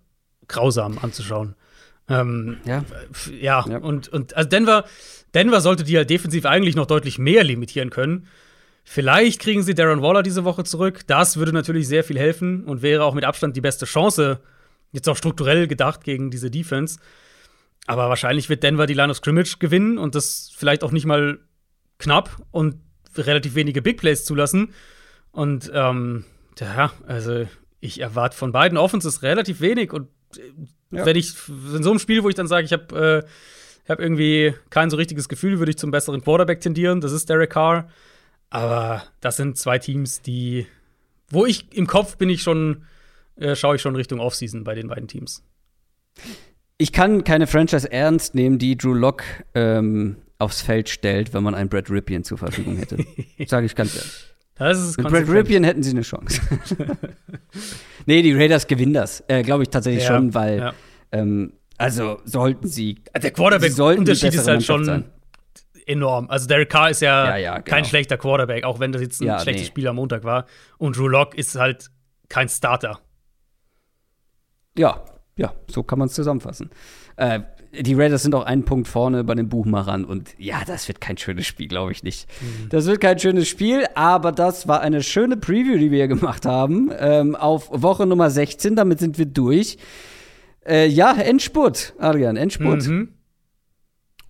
[0.49, 1.55] grausam anzuschauen.
[2.09, 2.85] Ähm, ja.
[3.41, 3.65] ja.
[3.69, 4.85] ja, und, und also Denver,
[5.32, 8.27] Denver sollte die halt defensiv eigentlich noch deutlich mehr limitieren können.
[8.82, 11.07] Vielleicht kriegen sie Darren Waller diese Woche zurück.
[11.07, 14.41] Das würde natürlich sehr viel helfen und wäre auch mit Abstand die beste Chance,
[14.91, 16.99] jetzt auch strukturell gedacht, gegen diese Defense.
[17.86, 21.39] Aber wahrscheinlich wird Denver die Line of Scrimmage gewinnen und das vielleicht auch nicht mal
[21.99, 22.81] knapp und
[23.16, 24.73] relativ wenige Big Plays zulassen.
[25.32, 26.24] Und ähm,
[26.59, 27.47] ja, also
[27.81, 30.09] ich erwarte von beiden Offenses relativ wenig und
[30.91, 31.05] ja.
[31.05, 34.55] wenn ich in so einem Spiel, wo ich dann sage, ich habe äh, hab irgendwie
[34.70, 37.01] kein so richtiges Gefühl, würde ich zum besseren Quarterback tendieren.
[37.01, 37.89] Das ist Derek Carr.
[38.51, 40.66] Aber das sind zwei Teams, die,
[41.28, 42.85] wo ich im Kopf bin ich schon,
[43.36, 45.43] äh, schaue ich schon Richtung Offseason bei den beiden Teams.
[46.78, 49.24] Ich kann keine Franchise ernst nehmen, die Drew Lock
[49.55, 52.98] ähm, aufs Feld stellt, wenn man einen Brad Ripien zur Verfügung hätte.
[53.47, 54.97] Sage ich ganz ehrlich.
[54.97, 56.40] Mit Brad Ripien hätten sie eine Chance.
[58.06, 59.24] nee, die Raiders gewinnen das.
[59.27, 60.74] Äh, Glaube ich tatsächlich ja, schon, weil ja.
[61.12, 63.02] ähm, also sollten sie.
[63.20, 65.05] Der Quarterback-Unterschied ist halt schon sein.
[65.86, 66.31] enorm.
[66.31, 67.65] Also Derek Carr ist ja, ja, ja genau.
[67.65, 69.69] kein schlechter Quarterback, auch wenn das jetzt ein schlechtes nee.
[69.69, 70.47] Spiel am Montag war.
[70.78, 71.90] Und Drew Lock ist halt
[72.28, 73.01] kein Starter.
[74.77, 75.05] Ja,
[75.36, 76.70] ja, so kann man es zusammenfassen.
[77.16, 77.40] Äh,
[77.81, 81.17] die Raiders sind auch einen Punkt vorne bei den Buchmachern und ja, das wird kein
[81.17, 82.29] schönes Spiel, glaube ich nicht.
[82.41, 82.69] Mhm.
[82.69, 86.47] Das wird kein schönes Spiel, aber das war eine schöne Preview, die wir hier gemacht
[86.47, 88.77] haben, ähm, auf Woche Nummer 16.
[88.77, 89.79] Damit sind wir durch.
[90.67, 92.87] Äh, ja, Endspurt, Adrian, Endspurt.
[92.87, 93.09] Mhm.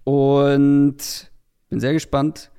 [0.05, 1.31] Und
[1.69, 2.51] bin sehr gespannt,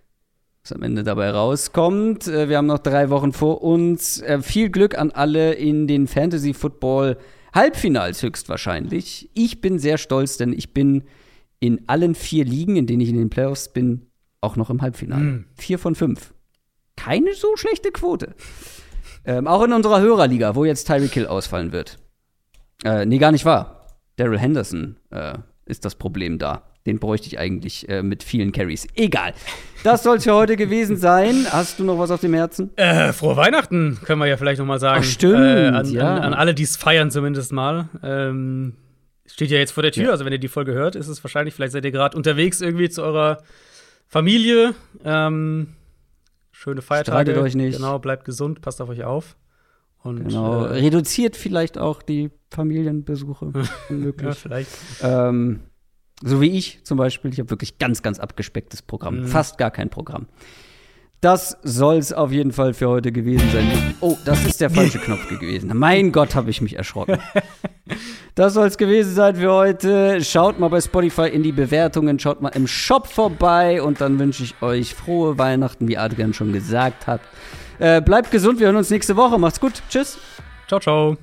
[0.64, 2.28] was am Ende dabei rauskommt.
[2.28, 4.22] Äh, wir haben noch drei Wochen vor uns.
[4.22, 7.18] Äh, viel Glück an alle in den Fantasy Football
[7.56, 9.30] Halbfinals höchstwahrscheinlich.
[9.34, 11.03] Ich bin sehr stolz, denn ich bin
[11.60, 14.07] in allen vier Ligen, in denen ich in den Playoffs bin,
[14.41, 15.23] auch noch im Halbfinale.
[15.23, 15.45] Mhm.
[15.56, 16.34] Vier von fünf.
[16.98, 18.36] Keine so schlechte Quote.
[19.26, 21.98] ähm, auch in unserer Hörerliga, wo jetzt Tyreek Hill ausfallen wird.
[22.84, 23.88] Äh, nee, gar nicht wahr.
[24.18, 26.64] Daryl Henderson äh, ist das Problem da.
[26.86, 28.88] Den bräuchte ich eigentlich äh, mit vielen Carries.
[28.95, 29.34] Egal.
[29.84, 31.45] Das soll es für heute gewesen sein.
[31.52, 32.76] Hast du noch was auf dem Herzen?
[32.78, 35.02] Äh, frohe Weihnachten, können wir ja vielleicht noch mal sagen.
[35.03, 36.16] Ach, stimmt, Äh, an, ja.
[36.16, 37.90] an, an alle, die es feiern zumindest mal.
[38.03, 38.74] Ähm,
[39.26, 40.10] steht ja jetzt vor der Tür, Ja.
[40.12, 42.90] also wenn ihr die Folge hört, ist es wahrscheinlich, vielleicht seid ihr gerade unterwegs irgendwie
[42.90, 43.40] zu eurer
[44.07, 44.76] Familie.
[45.03, 45.74] Ähm,
[46.52, 47.32] schöne Feiertage.
[47.32, 47.78] Streitet euch nicht.
[47.78, 49.36] Genau, bleibt gesund, passt auf euch auf.
[50.03, 50.66] Und, Genau.
[50.66, 53.52] Äh, Reduziert vielleicht auch die Familienbesuche,
[54.22, 54.70] ja, vielleicht.
[55.02, 55.62] ähm,
[56.23, 57.31] so wie ich zum Beispiel.
[57.31, 59.21] Ich habe wirklich ganz, ganz abgespecktes Programm.
[59.21, 59.27] Mhm.
[59.27, 60.27] Fast gar kein Programm.
[61.21, 63.95] Das soll es auf jeden Fall für heute gewesen sein.
[63.99, 65.71] Oh, das ist der falsche Knopf gewesen.
[65.73, 67.17] Mein Gott, habe ich mich erschrocken.
[68.35, 70.23] Das soll es gewesen sein für heute.
[70.23, 74.43] Schaut mal bei Spotify in die Bewertungen, schaut mal im Shop vorbei und dann wünsche
[74.43, 77.21] ich euch frohe Weihnachten, wie Adrian schon gesagt hat.
[77.79, 79.39] Äh, bleibt gesund, wir hören uns nächste Woche.
[79.39, 79.81] Macht's gut.
[79.89, 80.17] Tschüss.
[80.67, 81.17] Ciao, ciao.